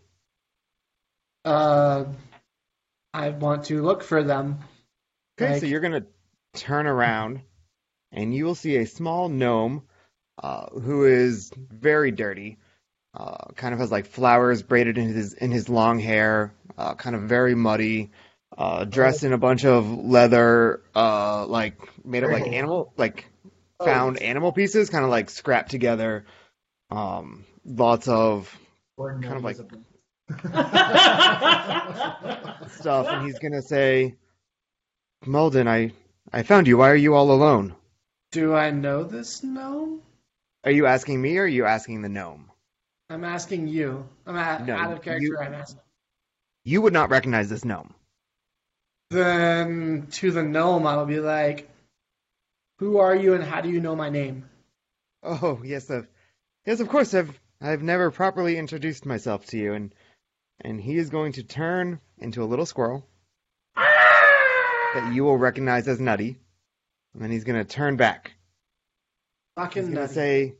Uh, 1.45 2.07
I 3.15 3.31
want 3.31 3.65
to 3.67 3.83
look 3.83 4.03
for 4.03 4.23
them. 4.23 4.59
Okay, 5.41 5.53
Like- 5.53 5.61
so 5.61 5.67
you're 5.67 5.81
gonna 5.81 6.07
turn 6.55 6.87
around, 6.87 7.41
and 8.13 8.35
you 8.35 8.45
will 8.45 8.55
see 8.55 8.77
a 8.77 8.87
small 8.87 9.29
gnome, 9.29 9.83
uh, 10.43 10.67
who 10.71 11.05
is 11.05 11.51
very 11.57 12.11
dirty. 12.11 12.59
Uh, 13.15 13.49
kind 13.57 13.73
of 13.73 13.81
has 13.81 13.91
like 13.91 14.07
flowers 14.07 14.63
braided 14.63 14.99
in 14.99 15.09
his 15.09 15.33
in 15.33 15.51
his 15.51 15.69
long 15.69 15.99
hair. 15.99 16.53
Uh, 16.77 16.95
kind 16.95 17.17
of 17.17 17.23
very 17.23 17.55
muddy. 17.55 18.11
Uh, 18.57 18.85
dressed 18.85 19.25
in 19.25 19.33
a 19.33 19.39
bunch 19.39 19.65
of 19.65 19.87
leather, 19.87 20.83
uh, 20.95 21.47
like 21.47 21.77
made 22.05 22.25
of 22.25 22.31
like 22.31 22.45
Oh. 22.45 22.51
animal, 22.51 22.93
like 22.97 23.27
found 23.83 24.19
animal 24.19 24.53
pieces, 24.53 24.91
kind 24.91 25.05
of 25.05 25.11
like 25.11 25.31
scrapped 25.31 25.71
together. 25.71 26.25
Um, 26.91 27.45
lots 27.65 28.09
of 28.09 28.57
kind 28.99 29.25
of 29.27 29.45
like-. 29.45 29.59
stuff, 32.69 33.07
and 33.09 33.27
he's 33.27 33.39
gonna 33.39 33.63
say, 33.63 34.17
"Malden, 35.27 35.69
I 35.69 35.93
I 36.33 36.43
found 36.43 36.67
you. 36.67 36.79
Why 36.79 36.91
are 36.91 36.97
you 36.97 37.15
all 37.15 37.33
alone? 37.33 37.75
Do 38.33 38.55
I 38.55 38.71
know 38.71 39.05
this 39.05 39.43
gnome? 39.43 40.03
Are 40.65 40.71
you 40.71 40.87
asking 40.87 41.21
me, 41.23 41.39
or 41.39 41.45
are 41.45 41.47
you 41.47 41.65
asking 41.65 42.03
the 42.03 42.09
gnome? 42.09 42.51
I'm 43.11 43.25
asking 43.25 43.69
you. 43.69 44.07
I'm 44.27 44.37
at, 44.37 44.67
No, 44.67 44.77
out 44.77 44.93
of 44.93 45.03
character. 45.03 45.25
you- 45.25 45.39
I'm 45.41 45.55
asking. 45.55 45.81
You 46.65 46.83
would 46.83 46.93
not 46.93 47.09
recognize 47.11 47.49
this 47.49 47.65
gnome. 47.65 47.95
then 49.11 50.07
to 50.11 50.31
the 50.31 50.43
gnome, 50.43 50.87
I 50.87 50.99
would 50.99 51.09
be 51.09 51.21
like, 51.21 51.71
"Who 52.81 52.99
are 52.99 53.15
you, 53.15 53.33
and 53.33 53.43
how 53.43 53.63
do 53.63 53.71
you 53.71 53.81
know 53.81 53.97
my 53.97 54.11
name?" 54.11 54.49
Oh 55.23 55.63
yes, 55.65 55.89
of 55.89 56.07
yes, 56.67 56.81
of 56.81 56.89
course. 56.89 57.15
I've 57.15 57.41
I've 57.61 57.83
never 57.83 58.11
properly 58.11 58.59
introduced 58.59 59.07
myself 59.07 59.47
to 59.47 59.57
you, 59.59 59.73
and 59.73 59.95
and 60.61 60.81
he 60.81 60.97
is 60.97 61.11
going 61.11 61.33
to 61.33 61.43
turn 61.43 62.01
into 62.19 62.43
a 62.43 62.47
little 62.47 62.67
squirrel 62.67 63.07
that 63.77 65.13
you 65.13 65.25
will 65.25 65.37
recognize 65.37 65.87
as 65.87 66.01
Nutty, 66.01 66.39
and 67.15 67.23
then 67.23 67.31
he's 67.31 67.45
going 67.45 67.59
to 67.59 67.65
turn 67.65 67.97
back. 67.97 68.33
Fucking 69.57 69.83
going 69.83 69.95
to 69.95 70.01
nutty. 70.03 70.13
say, 70.13 70.55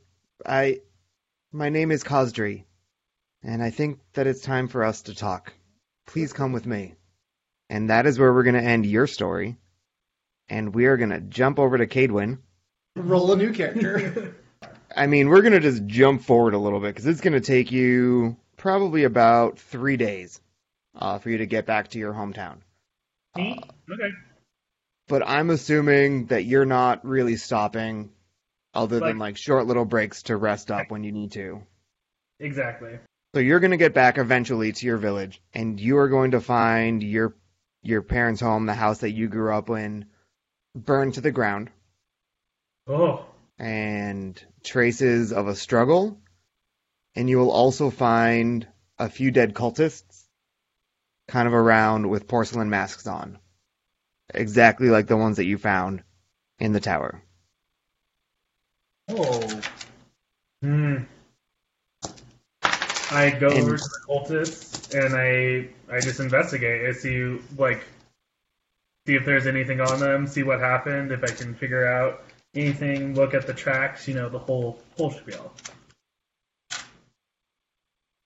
"I, 0.45 0.79
my 1.51 1.69
name 1.69 1.91
is 1.91 2.03
Cosdry, 2.03 2.63
and 3.43 3.63
I 3.63 3.69
think 3.69 3.99
that 4.13 4.27
it's 4.27 4.41
time 4.41 4.67
for 4.67 4.83
us 4.83 5.03
to 5.03 5.15
talk. 5.15 5.53
Please 6.07 6.33
come 6.33 6.51
with 6.51 6.65
me." 6.65 6.95
And 7.69 7.89
that 7.91 8.07
is 8.07 8.17
where 8.17 8.33
we're 8.33 8.43
going 8.43 8.55
to 8.55 8.63
end 8.63 8.85
your 8.85 9.07
story, 9.07 9.57
and 10.49 10.73
we 10.73 10.87
are 10.87 10.97
going 10.97 11.11
to 11.11 11.21
jump 11.21 11.59
over 11.59 11.77
to 11.77 11.87
Cadwin. 11.87 12.39
Roll 12.95 13.31
a 13.31 13.37
new 13.37 13.53
character. 13.53 14.35
I 14.95 15.07
mean, 15.07 15.29
we're 15.29 15.43
gonna 15.43 15.59
just 15.59 15.85
jump 15.85 16.23
forward 16.23 16.53
a 16.53 16.57
little 16.57 16.79
bit 16.79 16.87
because 16.87 17.05
it's 17.05 17.21
gonna 17.21 17.39
take 17.39 17.71
you 17.71 18.35
probably 18.59 19.03
about 19.05 19.57
three 19.57 19.97
days 19.97 20.39
uh, 20.95 21.17
for 21.17 21.29
you 21.29 21.39
to 21.39 21.45
get 21.47 21.65
back 21.65 21.87
to 21.89 21.99
your 21.99 22.13
hometown. 22.13 22.57
Neat. 23.35 23.63
Okay. 23.91 24.09
But 25.07 25.27
I'm 25.27 25.49
assuming 25.49 26.27
that 26.27 26.43
you're 26.45 26.65
not 26.65 27.03
really 27.03 27.35
stopping, 27.37 28.11
other 28.73 28.99
than 28.99 29.17
Like- 29.17 29.29
like 29.31 29.37
short 29.37 29.65
little 29.65 29.85
breaks 29.85 30.23
to 30.23 30.37
rest 30.37 30.69
up 30.69 30.91
when 30.91 31.03
you 31.03 31.11
need 31.11 31.31
to. 31.31 31.63
Exactly. 32.39 32.99
So 33.33 33.39
you're 33.41 33.59
gonna 33.59 33.77
get 33.77 33.93
back 33.93 34.17
eventually 34.17 34.71
to 34.71 34.85
your 34.85 34.97
village, 34.97 35.41
and 35.53 35.79
you 35.79 35.97
are 35.97 36.09
going 36.09 36.31
to 36.31 36.41
find 36.41 37.01
your 37.01 37.35
your 37.81 38.01
parents' 38.01 38.41
home, 38.41 38.65
the 38.65 38.73
house 38.73 38.99
that 38.99 39.11
you 39.11 39.27
grew 39.29 39.53
up 39.53 39.69
in, 39.69 40.05
burned 40.75 41.13
to 41.13 41.21
the 41.21 41.31
ground, 41.31 41.71
Oh. 42.87 43.25
and 43.57 44.43
traces 44.63 45.31
of 45.31 45.47
a 45.47 45.55
struggle. 45.55 46.19
And 47.19 47.29
you 47.29 47.37
will 47.37 47.51
also 47.51 47.89
find 47.89 48.65
a 48.97 49.09
few 49.09 49.29
dead 49.29 49.53
cultists 49.53 50.23
kind 51.27 51.49
of 51.49 51.53
around 51.53 52.09
with 52.09 52.29
porcelain 52.29 52.69
masks 52.69 53.07
on. 53.07 53.37
Exactly 54.33 54.87
like 54.87 55.07
the 55.07 55.17
ones 55.17 55.35
that 55.35 55.43
you 55.43 55.57
found 55.57 56.01
in 56.59 56.71
the 56.71 56.79
tower. 56.79 57.21
Oh, 59.09 59.61
Hmm. 60.61 60.99
I 63.11 63.31
go 63.37 63.49
And- 63.49 63.59
over 63.63 63.77
to 63.77 63.83
the 63.83 63.99
cultists 64.07 64.93
and 64.95 65.13
I 65.13 65.67
I 65.93 65.99
just 65.99 66.21
investigate. 66.21 66.87
I 66.87 66.93
see 66.97 67.37
like 67.57 67.83
see 69.05 69.15
if 69.15 69.25
there's 69.25 69.45
anything 69.45 69.81
on 69.81 69.99
them, 69.99 70.25
see 70.25 70.43
what 70.43 70.61
happened, 70.61 71.11
if 71.11 71.21
I 71.21 71.27
can 71.35 71.53
figure 71.53 71.85
out 71.85 72.23
anything, 72.55 73.13
look 73.13 73.33
at 73.33 73.45
the 73.45 73.53
tracks, 73.53 74.07
you 74.07 74.13
know, 74.13 74.29
the 74.29 74.39
whole 74.39 74.79
whole 74.95 75.11
spiel. 75.11 75.53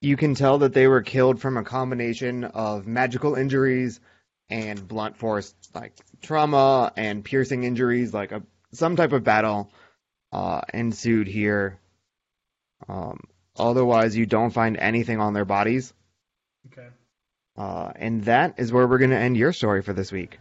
You 0.04 0.18
can 0.18 0.36
tell 0.36 0.58
that 0.58 0.74
they 0.74 0.86
were 0.90 1.02
killed 1.02 1.40
from 1.40 1.56
a 1.56 1.64
combination 1.64 2.44
of 2.44 2.86
magical 2.86 3.36
injuries 3.36 4.02
and 4.50 4.86
blunt 4.86 5.16
force 5.16 5.56
like 5.74 5.94
trauma 6.22 6.92
and 6.98 7.24
piercing 7.24 7.64
injuries, 7.64 8.14
like 8.14 8.34
a 8.34 8.44
some 8.74 8.98
type 8.98 9.14
of 9.14 9.24
battle 9.24 9.72
uh, 10.34 10.60
ensued 10.74 11.28
here. 11.28 11.80
Um, 12.90 13.22
otherwise, 13.58 14.18
you 14.18 14.26
don't 14.26 14.52
find 14.52 14.76
anything 14.76 15.22
on 15.22 15.32
their 15.32 15.46
bodies, 15.46 15.94
Okay. 16.68 16.90
uh, 17.58 17.94
and 17.96 18.26
that 18.26 18.56
is 18.58 18.74
where 18.74 18.86
we're 18.86 18.98
going 18.98 19.12
to 19.12 19.18
end 19.18 19.38
your 19.38 19.54
story 19.54 19.82
for 19.82 19.94
this 19.94 20.12
week. 20.12 20.38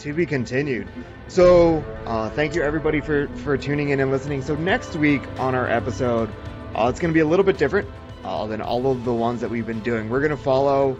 To 0.00 0.14
be 0.14 0.24
continued. 0.24 0.88
So, 1.28 1.84
uh, 2.06 2.30
thank 2.30 2.54
you 2.54 2.62
everybody 2.62 3.02
for 3.02 3.28
for 3.44 3.58
tuning 3.58 3.90
in 3.90 4.00
and 4.00 4.10
listening. 4.10 4.40
So 4.40 4.54
next 4.54 4.96
week 4.96 5.20
on 5.38 5.54
our 5.54 5.68
episode, 5.68 6.30
uh, 6.74 6.88
it's 6.88 6.98
going 6.98 7.12
to 7.12 7.14
be 7.14 7.20
a 7.20 7.26
little 7.26 7.44
bit 7.44 7.58
different 7.58 7.86
uh, 8.24 8.46
than 8.46 8.62
all 8.62 8.90
of 8.90 9.04
the 9.04 9.12
ones 9.12 9.42
that 9.42 9.50
we've 9.50 9.66
been 9.66 9.80
doing. 9.80 10.08
We're 10.08 10.20
going 10.20 10.30
to 10.30 10.42
follow 10.42 10.98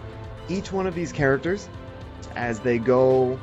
each 0.49 0.71
one 0.71 0.85
of 0.85 0.93
these 0.93 1.11
characters 1.11 1.67
as 2.35 2.59
they 2.59 2.77
go 2.77 3.39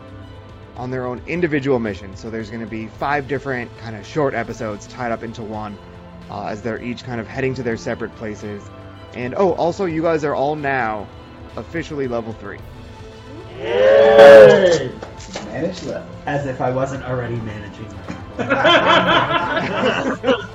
on 0.77 0.93
their 0.93 1.07
own 1.07 1.21
individual 1.27 1.81
mission. 1.81 2.15
So 2.15 2.31
there's 2.31 2.51
going 2.51 2.65
to 2.65 2.71
be 2.71 2.87
five 2.87 3.27
different 3.27 3.77
kind 3.79 3.97
of 3.97 4.07
short 4.07 4.35
episodes 4.35 4.87
tied 4.87 5.11
up 5.11 5.25
into 5.25 5.43
one, 5.43 5.77
uh, 6.31 6.47
as 6.47 6.63
they're 6.63 6.81
each 6.81 7.03
kind 7.03 7.21
of 7.21 7.27
heading 7.27 7.55
to 7.55 7.65
their 7.65 7.77
separate 7.77 8.15
places. 8.15 8.63
And 9.15 9.35
oh, 9.37 9.55
also, 9.55 9.87
you 9.87 10.03
guys 10.03 10.23
are 10.23 10.37
all 10.37 10.55
now 10.55 11.09
officially 11.57 12.07
level 12.07 12.33
three. 12.35 12.61
hey! 13.57 14.93
Manage 15.53 15.83
level. 15.85 16.09
As 16.27 16.47
if 16.47 16.61
I 16.61 16.71
wasn't 16.71 17.05
already 17.05 17.37
managing. 17.37 17.89